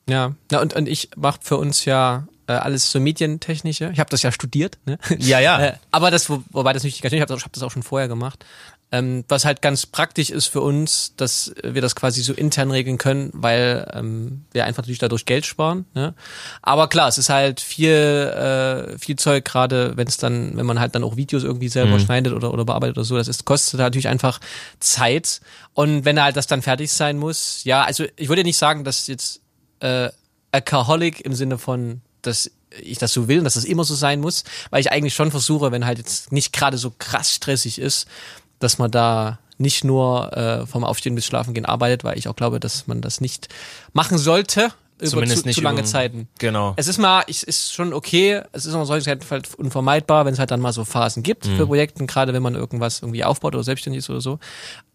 Ja, 0.10 0.34
na, 0.52 0.62
und, 0.62 0.74
und 0.74 0.90
ich 0.90 1.12
mache 1.16 1.38
für 1.44 1.58
uns 1.58 1.86
ja 1.86 2.28
äh, 2.48 2.54
alles 2.54 2.92
so 2.92 3.00
medientechnische. 3.00 3.92
Ich 3.94 4.00
habe 4.00 4.10
das 4.10 4.24
ja 4.24 4.32
studiert, 4.32 4.80
ne? 4.88 4.98
Ja, 5.20 5.40
ja. 5.40 5.60
Äh, 5.64 5.74
aber 5.92 6.10
das, 6.10 6.28
wo, 6.32 6.42
wobei 6.50 6.74
das 6.74 6.84
nicht, 6.84 6.98
ich 7.06 7.12
habe 7.12 7.26
das, 7.28 7.38
ich 7.38 7.46
hab 7.46 7.54
das 7.54 7.62
auch 7.62 7.70
schon 7.70 7.84
vorher 7.84 8.08
gemacht. 8.08 8.44
Ähm, 8.92 9.24
was 9.28 9.46
halt 9.46 9.62
ganz 9.62 9.86
praktisch 9.86 10.32
ist 10.32 10.48
für 10.48 10.62
uns, 10.62 11.14
dass 11.16 11.54
wir 11.64 11.80
das 11.80 11.96
quasi 11.96 12.24
so 12.24 12.34
intern 12.34 12.72
regeln 12.72 12.98
können, 12.98 13.30
weil 13.34 13.88
ähm, 13.94 14.46
wir 14.52 14.66
einfach 14.66 14.82
natürlich 14.82 14.98
dadurch 14.98 15.26
Geld 15.26 15.46
sparen. 15.46 15.86
Ne? 15.94 16.16
Aber 16.64 16.88
klar, 16.88 17.08
es 17.08 17.20
ist 17.20 17.30
halt 17.30 17.60
viel, 17.60 17.92
äh, 17.92 18.98
viel 18.98 19.16
Zeug, 19.16 19.46
gerade 19.46 19.96
wenn 19.96 20.08
es 20.08 20.18
dann, 20.18 20.58
wenn 20.58 20.66
man 20.66 20.80
halt 20.80 20.96
dann 20.96 21.04
auch 21.04 21.18
Videos 21.18 21.44
irgendwie 21.44 21.70
selber 21.70 22.00
schneidet 22.00 22.34
oder, 22.34 22.52
oder 22.52 22.66
bearbeitet 22.66 22.98
oder 22.98 23.06
so, 23.06 23.16
das 23.16 23.28
ist, 23.28 23.46
kostet 23.46 23.80
natürlich 23.80 24.08
einfach 24.08 24.40
Zeit. 24.80 25.42
Und 25.76 26.04
wenn 26.06 26.20
halt 26.20 26.36
das 26.36 26.48
dann 26.48 26.64
fertig 26.64 26.92
sein 26.92 27.18
muss, 27.18 27.64
ja, 27.66 27.84
also 27.84 28.06
ich 28.16 28.28
würde 28.28 28.44
nicht 28.44 28.58
sagen, 28.58 28.84
dass 28.84 29.06
jetzt 29.06 29.42
äh, 29.82 30.10
Alcoholic 30.52 31.22
im 31.22 31.36
Sinne 31.36 31.60
von, 31.60 32.02
dass 32.24 32.50
ich 32.82 32.98
das 32.98 33.14
so 33.14 33.28
will 33.28 33.40
und 33.40 33.44
dass 33.44 33.56
das 33.56 33.66
immer 33.66 33.84
so 33.84 33.96
sein 33.96 34.20
muss, 34.20 34.44
weil 34.70 34.82
ich 34.82 34.92
eigentlich 34.92 35.14
schon 35.14 35.32
versuche, 35.32 35.72
wenn 35.72 35.86
halt 35.86 35.98
jetzt 35.98 36.32
nicht 36.32 36.54
gerade 36.54 36.78
so 36.78 36.92
krass 36.98 37.34
stressig 37.34 37.80
ist, 37.80 38.08
dass 38.60 38.78
man 38.78 38.92
da 38.92 39.40
nicht 39.58 39.84
nur 39.84 40.32
äh, 40.38 40.66
vom 40.66 40.84
Aufstehen 40.84 41.16
bis 41.16 41.26
Schlafen 41.26 41.54
gehen 41.54 41.66
arbeitet, 41.66 42.04
weil 42.04 42.18
ich 42.18 42.28
auch 42.28 42.36
glaube, 42.36 42.60
dass 42.60 42.88
man 42.88 43.02
das 43.02 43.20
nicht 43.20 43.50
machen 43.94 44.18
sollte 44.18 44.72
über 45.00 45.12
Zumindest 45.12 45.42
zu, 45.44 45.48
nicht 45.48 45.56
zu 45.56 45.62
lange 45.62 45.84
Zeiten. 45.86 46.28
Genau. 46.40 46.74
Es 46.76 46.88
ist 46.90 46.98
mal, 46.98 47.24
ich, 47.28 47.44
ist 47.44 47.74
schon 47.74 47.94
okay, 47.94 48.42
es 48.52 48.66
ist 48.66 48.74
auch 48.74 48.84
solche 48.84 49.06
Zeit 49.06 49.26
halt 49.32 49.56
unvermeidbar, 49.56 50.26
wenn 50.26 50.34
es 50.34 50.40
halt 50.40 50.52
dann 50.52 50.60
mal 50.60 50.74
so 50.74 50.84
Phasen 50.84 51.24
gibt 51.24 51.46
Mhm. 51.48 51.56
für 51.56 51.68
Projekten, 51.68 52.06
gerade 52.06 52.34
wenn 52.34 52.44
man 52.44 52.56
irgendwas 52.56 53.02
irgendwie 53.02 53.24
aufbaut 53.24 53.56
oder 53.56 53.64
selbstständig 53.64 54.00
ist 54.00 54.10
oder 54.10 54.20
so. 54.20 54.40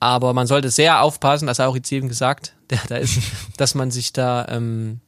Aber 0.00 0.34
man 0.34 0.46
sollte 0.46 0.68
sehr 0.70 1.00
aufpassen, 1.00 1.46
das 1.46 1.58
hat 1.58 1.68
auch 1.68 1.76
jetzt 1.76 1.90
eben 1.90 2.08
gesagt, 2.08 2.54
der 2.70 2.80
da 2.88 2.96
ist, 2.96 3.18
dass 3.56 3.74
man 3.74 3.90
sich 3.90 4.12
da 4.12 4.46
ähm, 4.50 5.00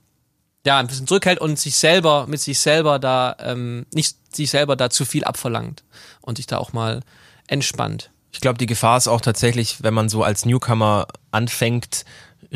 ja 0.64 0.78
ein 0.78 0.86
bisschen 0.86 1.06
zurückhält 1.06 1.40
und 1.40 1.58
sich 1.58 1.76
selber 1.76 2.26
mit 2.26 2.40
sich 2.40 2.58
selber 2.58 2.98
da 2.98 3.36
ähm, 3.40 3.84
nicht 3.92 4.16
sich 4.34 4.50
selber 4.50 4.76
da 4.76 4.88
zu 4.88 5.04
viel 5.04 5.24
abverlangt 5.24 5.84
und 6.22 6.36
sich 6.38 6.46
da 6.46 6.56
auch 6.56 6.72
mal 6.72 7.00
entspannt. 7.46 8.10
Ich 8.32 8.40
glaube, 8.40 8.58
die 8.58 8.66
Gefahr 8.66 8.96
ist 8.98 9.08
auch 9.08 9.20
tatsächlich, 9.20 9.82
wenn 9.82 9.94
man 9.94 10.08
so 10.08 10.22
als 10.22 10.44
Newcomer 10.44 11.06
anfängt, 11.30 12.04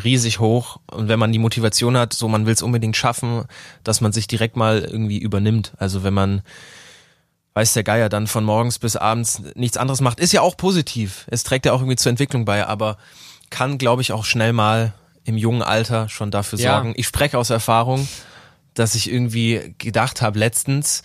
riesig 0.03 0.39
hoch. 0.41 0.79
Und 0.91 1.09
wenn 1.09 1.19
man 1.19 1.33
die 1.33 1.39
Motivation 1.39 1.97
hat, 1.97 2.13
so 2.13 2.29
man 2.29 2.47
will 2.47 2.53
es 2.53 2.63
unbedingt 2.63 2.97
schaffen, 2.97 3.45
dass 3.85 4.01
man 4.01 4.13
sich 4.13 4.27
direkt 4.27 4.57
mal 4.57 4.81
irgendwie 4.81 5.19
übernimmt. 5.19 5.73
Also 5.79 6.03
wenn 6.03 6.15
man 6.15 6.43
weiß 7.55 7.73
der 7.73 7.83
Geier 7.83 8.09
dann 8.09 8.27
von 8.27 8.45
morgens 8.45 8.79
bis 8.79 8.97
abends 8.97 9.43
nichts 9.55 9.77
anderes 9.77 10.01
macht, 10.01 10.21
ist 10.21 10.33
ja 10.33 10.41
auch 10.41 10.57
positiv. 10.57 11.27
Es 11.31 11.43
trägt 11.43 11.67
ja 11.67 11.73
auch 11.73 11.81
irgendwie 11.81 11.97
zur 11.97 12.11
Entwicklung 12.11 12.45
bei, 12.45 12.67
aber 12.67 12.97
kann, 13.51 13.79
glaube 13.79 14.03
ich, 14.03 14.13
auch 14.13 14.25
schnell 14.25 14.53
mal 14.53 14.95
im 15.25 15.37
jungen 15.37 15.63
Alter 15.63 16.09
schon 16.09 16.31
dafür 16.31 16.59
Ja. 16.59 16.75
sorgen. 16.75 16.95
Ich 16.97 17.07
spreche 17.07 17.39
aus 17.39 17.51
Erfahrung, 17.51 18.07
dass 18.75 18.95
ich 18.95 19.11
irgendwie 19.11 19.75
gedacht 19.79 20.23
habe 20.23 20.39
letztens, 20.39 21.03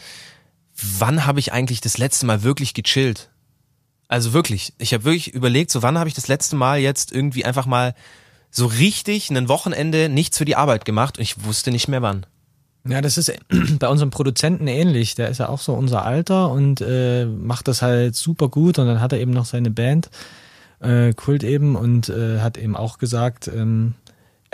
wann 0.79 1.25
habe 1.25 1.39
ich 1.39 1.51
eigentlich 1.51 1.81
das 1.81 1.97
letzte 1.97 2.25
Mal 2.25 2.43
wirklich 2.43 2.73
gechillt? 2.73 3.29
Also 4.07 4.33
wirklich, 4.33 4.73
ich 4.77 4.93
habe 4.93 5.03
wirklich 5.03 5.33
überlegt, 5.33 5.71
so 5.71 5.81
wann 5.81 5.97
habe 5.97 6.07
ich 6.07 6.15
das 6.15 6.27
letzte 6.27 6.55
Mal 6.55 6.79
jetzt 6.79 7.11
irgendwie 7.11 7.45
einfach 7.45 7.65
mal 7.65 7.95
so 8.51 8.67
richtig 8.67 9.29
ein 9.31 9.49
Wochenende 9.49 10.09
nichts 10.09 10.37
für 10.37 10.45
die 10.45 10.55
Arbeit 10.55 10.85
gemacht 10.85 11.17
und 11.17 11.23
ich 11.23 11.43
wusste 11.43 11.71
nicht 11.71 11.87
mehr 11.87 12.01
wann. 12.01 12.25
Ja, 12.87 13.01
das 13.01 13.17
ist 13.17 13.33
bei 13.79 13.87
unserem 13.87 14.11
Produzenten 14.11 14.67
ähnlich. 14.67 15.15
Der 15.15 15.29
ist 15.29 15.39
ja 15.39 15.49
auch 15.49 15.59
so 15.59 15.73
unser 15.73 16.05
Alter 16.05 16.51
und 16.51 16.81
äh, 16.81 17.25
macht 17.25 17.67
das 17.67 17.81
halt 17.81 18.15
super 18.15 18.47
gut. 18.47 18.77
Und 18.79 18.87
dann 18.87 19.01
hat 19.01 19.11
er 19.11 19.19
eben 19.19 19.31
noch 19.31 19.45
seine 19.45 19.71
Band, 19.71 20.09
äh, 20.79 21.13
Kult 21.13 21.43
eben, 21.43 21.75
und 21.75 22.09
äh, 22.09 22.39
hat 22.41 22.57
eben 22.57 22.75
auch 22.75 22.99
gesagt, 22.99 23.47
ähm, 23.47 23.95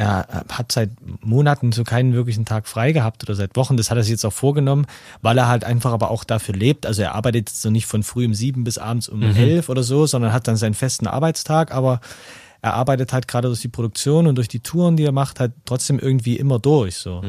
er 0.01 0.45
hat 0.51 0.71
seit 0.71 0.89
Monaten 1.23 1.71
so 1.71 1.83
keinen 1.83 2.13
wirklichen 2.13 2.45
Tag 2.45 2.67
frei 2.67 2.91
gehabt 2.91 3.23
oder 3.23 3.35
seit 3.35 3.55
Wochen. 3.55 3.77
Das 3.77 3.91
hat 3.91 3.97
er 3.97 4.03
sich 4.03 4.11
jetzt 4.11 4.25
auch 4.25 4.33
vorgenommen, 4.33 4.87
weil 5.21 5.37
er 5.37 5.47
halt 5.47 5.63
einfach 5.63 5.91
aber 5.91 6.09
auch 6.09 6.23
dafür 6.23 6.55
lebt. 6.55 6.85
Also 6.85 7.03
er 7.03 7.13
arbeitet 7.13 7.49
jetzt 7.49 7.61
so 7.61 7.69
nicht 7.69 7.85
von 7.85 8.01
früh 8.01 8.25
um 8.25 8.33
sieben 8.33 8.63
bis 8.63 8.77
abends 8.77 9.07
um 9.09 9.21
elf 9.21 9.69
oder 9.69 9.83
so, 9.83 10.05
sondern 10.07 10.33
hat 10.33 10.47
dann 10.47 10.55
seinen 10.55 10.73
festen 10.73 11.05
Arbeitstag, 11.07 11.71
aber 11.71 12.01
er 12.63 12.73
arbeitet 12.73 13.13
halt 13.13 13.27
gerade 13.27 13.47
durch 13.47 13.61
die 13.61 13.67
Produktion 13.67 14.27
und 14.27 14.35
durch 14.35 14.47
die 14.47 14.59
Touren, 14.59 14.97
die 14.97 15.05
er 15.05 15.11
macht, 15.11 15.39
halt 15.39 15.51
trotzdem 15.65 15.99
irgendwie 15.99 16.37
immer 16.37 16.57
durch. 16.59 16.95
So. 16.97 17.23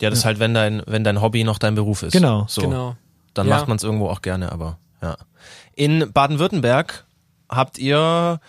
Ja, 0.00 0.10
das 0.10 0.20
ist 0.20 0.24
halt, 0.24 0.38
wenn 0.38 0.54
dein, 0.54 0.82
wenn 0.86 1.04
dein 1.04 1.20
Hobby 1.20 1.44
noch 1.44 1.58
dein 1.58 1.74
Beruf 1.74 2.02
ist. 2.02 2.12
Genau. 2.12 2.46
So. 2.48 2.62
Genau. 2.62 2.96
Dann 3.34 3.46
Ja. 3.46 3.56
macht 3.56 3.68
man 3.68 3.76
es 3.76 3.84
irgendwo 3.84 4.08
auch 4.08 4.22
gerne, 4.22 4.50
aber 4.50 4.78
ja. 5.02 5.16
In 5.76 6.12
Baden-Württemberg 6.12 7.04
habt 7.48 7.78
ihr, 7.78 8.40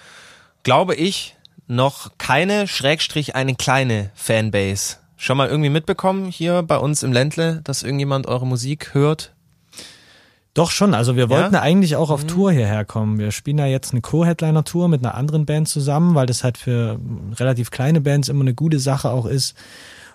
glaube 0.64 0.95
ich, 0.95 1.36
noch 1.72 2.11
keine, 2.17 2.67
Schrägstrich, 2.67 3.36
eine 3.36 3.55
kleine 3.55 4.11
Fanbase. 4.13 4.97
Schon 5.15 5.38
mal 5.38 5.47
irgendwie 5.47 5.69
mitbekommen 5.69 6.26
hier 6.26 6.63
bei 6.63 6.78
uns 6.78 7.01
im 7.01 7.13
Ländle, 7.13 7.61
dass 7.63 7.84
irgendjemand 7.84 8.28
eure 8.28 8.45
Musik 8.45 8.93
hört? 8.93 9.34
Doch 10.53 10.69
schon, 10.69 10.93
also 10.93 11.15
wir 11.15 11.30
wollten 11.30 11.53
Ja? 11.53 11.61
eigentlich 11.61 11.95
auch 11.95 12.09
auf 12.09 12.26
Tour 12.26 12.51
hierher 12.51 12.84
kommen. 12.84 13.19
Wir 13.19 13.32
spielen 13.32 13.57
ja 13.57 13.67
jetzt 13.67 13.93
eine 13.93 14.01
Co-Headliner-Tour 14.01 14.89
mit 14.89 15.01
einer 15.01 15.15
anderen 15.15 15.45
Band 15.45 15.69
zusammen, 15.69 16.13
weil 16.13 16.26
das 16.26 16.43
halt 16.43 16.57
für 16.57 16.99
relativ 17.36 17.72
kleine 17.72 18.01
Bands 18.01 18.28
immer 18.28 18.41
eine 18.41 18.53
gute 18.53 18.80
Sache 18.80 19.09
auch 19.09 19.26
ist, 19.26 19.55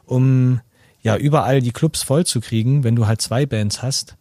um 0.04 0.60
ja 1.00 1.16
überall 1.16 1.62
die 1.62 1.72
Clubs 1.72 2.02
voll 2.02 2.26
zu 2.26 2.42
kriegen, 2.42 2.84
wenn 2.84 2.96
du 2.96 3.06
halt 3.06 3.22
zwei 3.22 3.46
Bands 3.46 3.80
hast. 3.80 4.16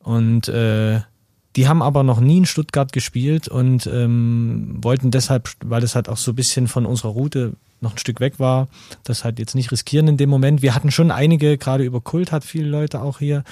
Und 0.00 0.48
äh, 0.48 1.00
die 1.56 1.68
haben 1.68 1.82
aber 1.82 2.02
noch 2.02 2.20
nie 2.20 2.38
in 2.38 2.46
Stuttgart 2.46 2.92
gespielt 2.92 3.48
und 3.48 3.86
ähm, 3.86 4.78
wollten 4.82 5.10
deshalb, 5.10 5.50
weil 5.64 5.80
das 5.80 5.94
halt 5.94 6.08
auch 6.08 6.16
so 6.16 6.32
ein 6.32 6.36
bisschen 6.36 6.68
von 6.68 6.86
unserer 6.86 7.10
Route 7.10 7.54
noch 7.80 7.92
ein 7.92 7.98
Stück 7.98 8.20
weg 8.20 8.38
war, 8.38 8.68
das 9.04 9.24
halt 9.24 9.38
jetzt 9.38 9.54
nicht 9.54 9.70
riskieren 9.70 10.08
in 10.08 10.16
dem 10.16 10.30
Moment. 10.30 10.62
Wir 10.62 10.74
hatten 10.74 10.90
schon 10.90 11.10
einige, 11.10 11.58
gerade 11.58 11.84
über 11.84 12.00
Kult 12.00 12.32
hat 12.32 12.44
viele 12.44 12.68
Leute 12.68 13.02
auch 13.02 13.18
hier, 13.18 13.44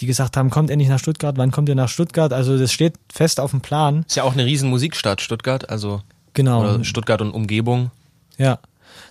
die 0.00 0.06
gesagt 0.06 0.36
haben, 0.36 0.48
kommt 0.50 0.70
endlich 0.70 0.88
nach 0.88 0.98
Stuttgart, 0.98 1.36
wann 1.36 1.50
kommt 1.50 1.68
ihr 1.68 1.74
nach 1.74 1.88
Stuttgart? 1.88 2.32
Also 2.32 2.58
das 2.58 2.72
steht 2.72 2.94
fest 3.12 3.38
auf 3.38 3.50
dem 3.50 3.60
Plan. 3.60 4.04
Ist 4.06 4.16
ja 4.16 4.22
auch 4.22 4.32
eine 4.32 4.46
riesen 4.46 4.70
Musikstadt, 4.70 5.20
Stuttgart, 5.20 5.68
also 5.68 6.02
Genau. 6.36 6.82
Stuttgart 6.84 7.22
und 7.22 7.30
Umgebung. 7.32 7.90
Ja. 8.36 8.58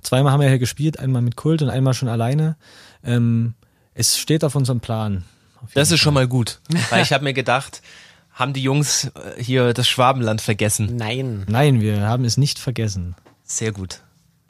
Zweimal 0.03 0.31
haben 0.31 0.41
wir 0.41 0.47
hier 0.47 0.59
gespielt, 0.59 0.99
einmal 0.99 1.23
mit 1.23 1.35
Kult 1.35 1.63
und 1.63 1.69
einmal 1.69 1.95
schon 1.95 2.07
alleine. 2.07 2.55
Ähm, 3.03 3.55
es 3.95 4.19
steht 4.19 4.43
auf 4.43 4.53
unserem 4.53 4.79
Plan. 4.79 5.23
Auf 5.63 5.73
Das 5.73 5.89
ist 5.89 5.99
schon 5.99 6.13
mal 6.13 6.27
gut, 6.27 6.59
weil 6.91 7.01
ich 7.01 7.11
habe 7.11 7.23
mir 7.23 7.33
gedacht, 7.33 7.81
haben 8.35 8.53
die 8.53 8.61
Jungs 8.61 9.05
äh, 9.05 9.41
hier 9.41 9.73
das 9.73 9.87
Schwabenland 9.87 10.41
vergessen. 10.41 10.95
Nein. 10.97 11.45
Nein, 11.47 11.81
wir 11.81 12.01
haben 12.01 12.25
es 12.25 12.37
nicht 12.37 12.59
vergessen. 12.59 13.15
Sehr 13.43 13.71
gut. 13.71 14.01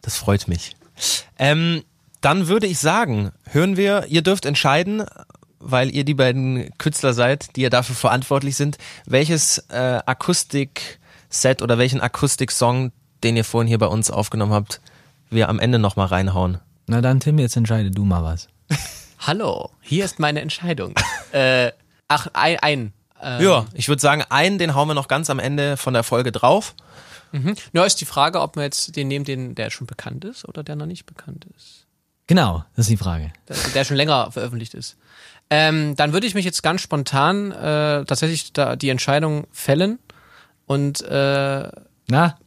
Das 0.01 0.17
freut 0.17 0.47
mich. 0.47 0.75
Ähm, 1.38 1.83
dann 2.19 2.47
würde 2.47 2.67
ich 2.67 2.79
sagen, 2.79 3.31
hören 3.43 3.77
wir, 3.77 4.07
ihr 4.09 4.23
dürft 4.23 4.45
entscheiden, 4.45 5.03
weil 5.59 5.93
ihr 5.93 6.03
die 6.03 6.15
beiden 6.15 6.75
Künstler 6.77 7.13
seid, 7.13 7.55
die 7.55 7.61
ja 7.61 7.69
dafür 7.69 7.95
verantwortlich 7.95 8.55
sind, 8.55 8.77
welches 9.05 9.59
äh, 9.69 9.99
Akustik-Set 10.05 11.61
oder 11.61 11.77
welchen 11.77 12.01
Akustik-Song, 12.01 12.91
den 13.23 13.38
ihr 13.38 13.45
vorhin 13.45 13.67
hier 13.67 13.77
bei 13.77 13.88
uns 13.88 14.09
aufgenommen 14.09 14.53
habt, 14.53 14.81
wir 15.29 15.49
am 15.49 15.59
Ende 15.59 15.77
nochmal 15.77 16.07
reinhauen. 16.07 16.59
Na 16.88 17.01
dann, 17.01 17.19
Tim, 17.19 17.38
jetzt 17.38 17.55
entscheide 17.55 17.91
du 17.91 18.05
mal 18.05 18.23
was. 18.23 18.47
Hallo, 19.19 19.69
hier 19.81 20.05
ist 20.05 20.19
meine 20.19 20.41
Entscheidung. 20.41 20.95
äh, 21.31 21.71
ach, 22.07 22.27
ein, 22.33 22.59
ein. 22.59 22.93
Äh, 23.26 23.43
Ja, 23.43 23.65
ich 23.73 23.88
würde 23.89 24.01
sagen, 24.01 24.23
einen, 24.30 24.57
den 24.57 24.76
hauen 24.76 24.88
wir 24.88 24.93
noch 24.93 25.07
ganz 25.07 25.30
am 25.30 25.39
Ende 25.39 25.76
von 25.78 25.93
der 25.93 26.03
Folge 26.03 26.32
drauf. 26.32 26.76
Nur 27.73 27.86
ist 27.86 27.99
die 27.99 28.05
Frage, 28.05 28.39
ob 28.39 28.55
wir 28.55 28.63
jetzt 28.63 28.95
den 28.95 29.09
nehmen, 29.09 29.26
den, 29.26 29.55
der 29.55 29.69
schon 29.69 29.88
bekannt 29.88 30.23
ist 30.23 30.47
oder 30.47 30.63
der 30.63 30.78
noch 30.78 30.86
nicht 30.86 31.05
bekannt 31.05 31.45
ist. 31.57 31.86
Genau, 32.28 32.63
das 32.78 32.86
ist 32.86 32.91
die 32.91 32.97
Frage. 32.97 33.34
Der, 33.49 33.57
der 33.73 33.84
schon 33.84 33.97
länger 33.97 34.32
veröffentlicht 34.32 34.73
ist. 34.73 34.95
Ähm, 35.49 35.95
dann 35.97 36.13
würde 36.13 36.28
ich 36.28 36.34
mich 36.34 36.45
jetzt 36.45 36.63
ganz 36.63 36.80
spontan 36.82 37.51
äh, 37.51 38.05
tatsächlich 38.05 38.53
da 38.53 38.78
die 38.78 38.88
Entscheidung 38.89 39.47
fällen 39.51 39.99
und 40.65 41.01
äh, 41.01 41.69
Na, 42.07 42.38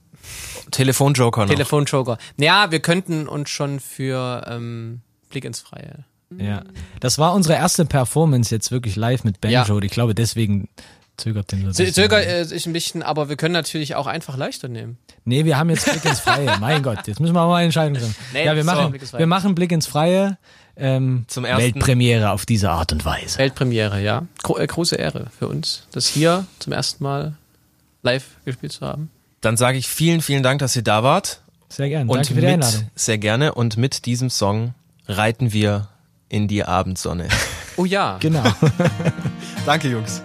Telefonjoker 0.71 1.43
noch. 1.43 1.51
Telefonjoker. 1.51 2.17
Ja, 2.39 2.71
wir 2.71 2.81
könnten 2.81 3.29
uns 3.29 3.51
schon 3.51 3.81
für 3.81 4.45
ähm, 4.49 5.03
Blick 5.29 5.45
ins 5.45 5.61
Freie. 5.61 6.05
Ja. 6.37 6.63
Das 7.01 7.19
war 7.19 7.35
unsere 7.35 7.55
erste 7.55 7.85
Performance 7.85 8.55
jetzt 8.55 8.71
wirklich 8.71 8.97
live 8.97 9.25
mit 9.25 9.41
Banjo. 9.41 9.57
Ja. 9.79 9.83
Ich 9.83 9.91
glaube, 9.93 10.15
deswegen 10.15 10.69
zögert 11.17 11.51
den 11.53 11.61
so. 11.63 11.67
ein 11.69 11.75
Z- 11.75 11.87
bisschen. 11.87 12.05
Zöger 12.05 12.27
äh, 12.27 12.45
sich 12.45 12.67
ein 12.67 12.73
bisschen, 12.73 13.03
aber 13.03 13.29
wir 13.29 13.37
können 13.37 13.55
natürlich 13.55 13.95
auch 13.95 14.07
einfach 14.07 14.37
leichter 14.37 14.69
nehmen. 14.69 14.99
Nee, 15.25 15.45
wir 15.45 15.59
haben 15.59 15.71
jetzt 15.71 15.85
Blick 15.91 16.05
ins 16.05 16.21
Freie. 16.21 16.57
mein 16.61 16.83
Gott, 16.83 17.07
jetzt 17.07 17.19
müssen 17.21 17.35
wir 17.35 17.47
mal 17.47 17.57
eine 17.57 17.65
Entscheidung 17.67 17.95
treffen. 17.95 18.15
Nee, 18.33 18.45
ja, 18.47 18.55
wir 18.55 18.63
so, 18.63 18.71
machen, 18.71 18.91
Blick 18.91 19.03
ins 19.03 19.11
Freie. 19.11 19.19
wir 19.21 19.27
machen 19.27 19.55
Blick 19.55 19.73
ins 19.73 19.87
Freie. 19.87 20.39
Ähm, 20.77 21.25
Zum 21.27 21.45
ersten- 21.45 21.75
Weltpremiere 21.75 22.31
auf 22.31 22.47
diese 22.47 22.71
Art 22.71 22.93
und 22.93 23.05
Weise. 23.05 23.39
Weltpremiere, 23.39 24.01
ja. 24.01 24.27
Gro 24.45 24.59
äh, 24.59 24.67
große 24.67 24.95
Ehre 24.95 25.27
für 25.37 25.49
uns, 25.49 25.89
das 25.91 26.07
hier 26.07 26.47
zum 26.61 26.73
ersten 26.73 27.03
Mal 27.03 27.35
live 28.05 28.25
gespielt 28.45 28.71
zu 28.73 28.87
haben. 28.87 29.11
Dann 29.41 29.57
sage 29.57 29.77
ich 29.79 29.89
vielen, 29.89 30.21
vielen 30.21 30.45
Dank, 30.45 30.61
dass 30.61 30.77
ihr 30.77 30.83
da 30.83 31.03
wart. 31.03 31.41
Sehr 31.69 31.89
gerne. 31.89 32.09
Und 32.09 32.17
Danke 32.19 32.29
für 32.29 32.35
die 32.41 32.47
mit, 32.47 32.55
Einladung. 32.55 32.91
sehr 32.95 33.19
gerne. 33.19 33.55
Und 33.55 33.77
mit 33.77 34.07
diesem 34.07 34.31
Song 34.31 34.75
reiten 35.09 35.53
wir 35.53 35.89
in 36.29 36.49
die 36.49 36.65
Abendsonne. 36.65 37.29
Oh 37.77 37.85
ja. 37.85 38.19
Genau. 38.21 38.45
Danke, 39.67 39.89
Jungs. 39.89 40.21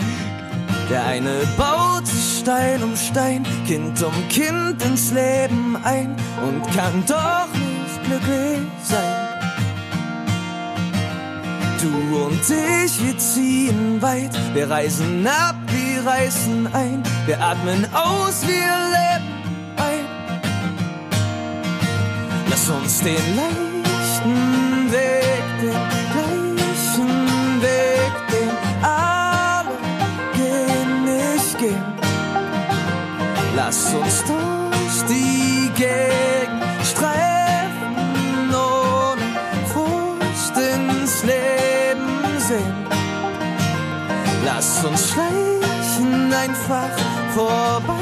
Der 0.90 1.06
eine 1.06 1.42
baut 1.58 2.06
sich 2.06 2.40
Stein 2.42 2.84
um 2.84 2.96
Stein, 2.96 3.46
Kind 3.66 4.02
um 4.04 4.14
Kind 4.30 4.84
ins 4.84 5.12
Leben 5.12 5.78
ein 5.84 6.16
und 6.46 6.62
kann 6.76 7.04
doch 7.08 7.48
nicht 7.54 8.04
glücklich 8.06 8.60
sein. 8.84 9.34
Du 11.82 12.26
und 12.26 12.40
ich, 12.40 13.04
wir 13.04 13.18
ziehen 13.18 14.02
weit, 14.02 14.32
wir 14.54 14.70
reisen 14.70 15.28
ab, 15.28 15.56
wir 15.68 16.06
reißen 16.06 16.68
ein, 16.74 17.04
wir 17.26 17.42
atmen 17.42 17.86
aus, 17.94 18.42
wir 18.48 18.74
leben 18.94 19.28
ein. 19.78 20.06
Lass 22.50 22.70
uns 22.70 23.00
den 23.00 23.36
leichten 23.36 24.92
Weg, 24.92 25.33
Lass 33.66 33.94
uns 33.96 34.24
durch 34.26 35.08
die 35.10 35.72
Gegend 35.76 36.86
streifen, 36.86 38.54
ohne 38.54 39.22
Furcht 39.74 40.58
ins 40.58 41.24
Leben 41.24 42.40
sehen. 42.40 42.86
Lass 44.46 44.86
uns 44.86 45.10
schleichen 45.10 46.32
einfach 46.32 46.92
vorbei 47.34 47.93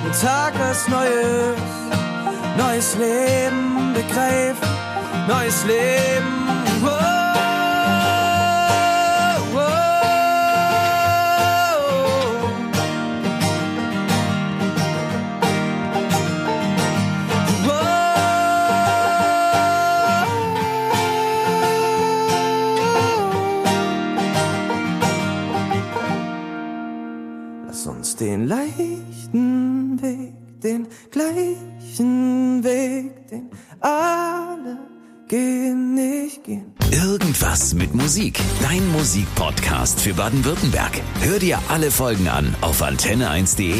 jeden 0.00 0.12
Tag 0.20 0.54
was 0.58 0.88
Neues, 0.88 1.56
neues 2.56 2.96
Leben 2.96 3.92
begreifen, 3.94 4.68
neues 5.28 5.64
Leben. 5.64 6.39
Musik. 38.10 38.40
Dein 38.60 38.90
Musikpodcast 38.90 40.00
für 40.00 40.14
Baden-Württemberg. 40.14 41.00
Hör 41.20 41.38
dir 41.38 41.60
alle 41.68 41.92
Folgen 41.92 42.26
an 42.26 42.56
auf 42.60 42.82
antenne1.de. 42.82 43.76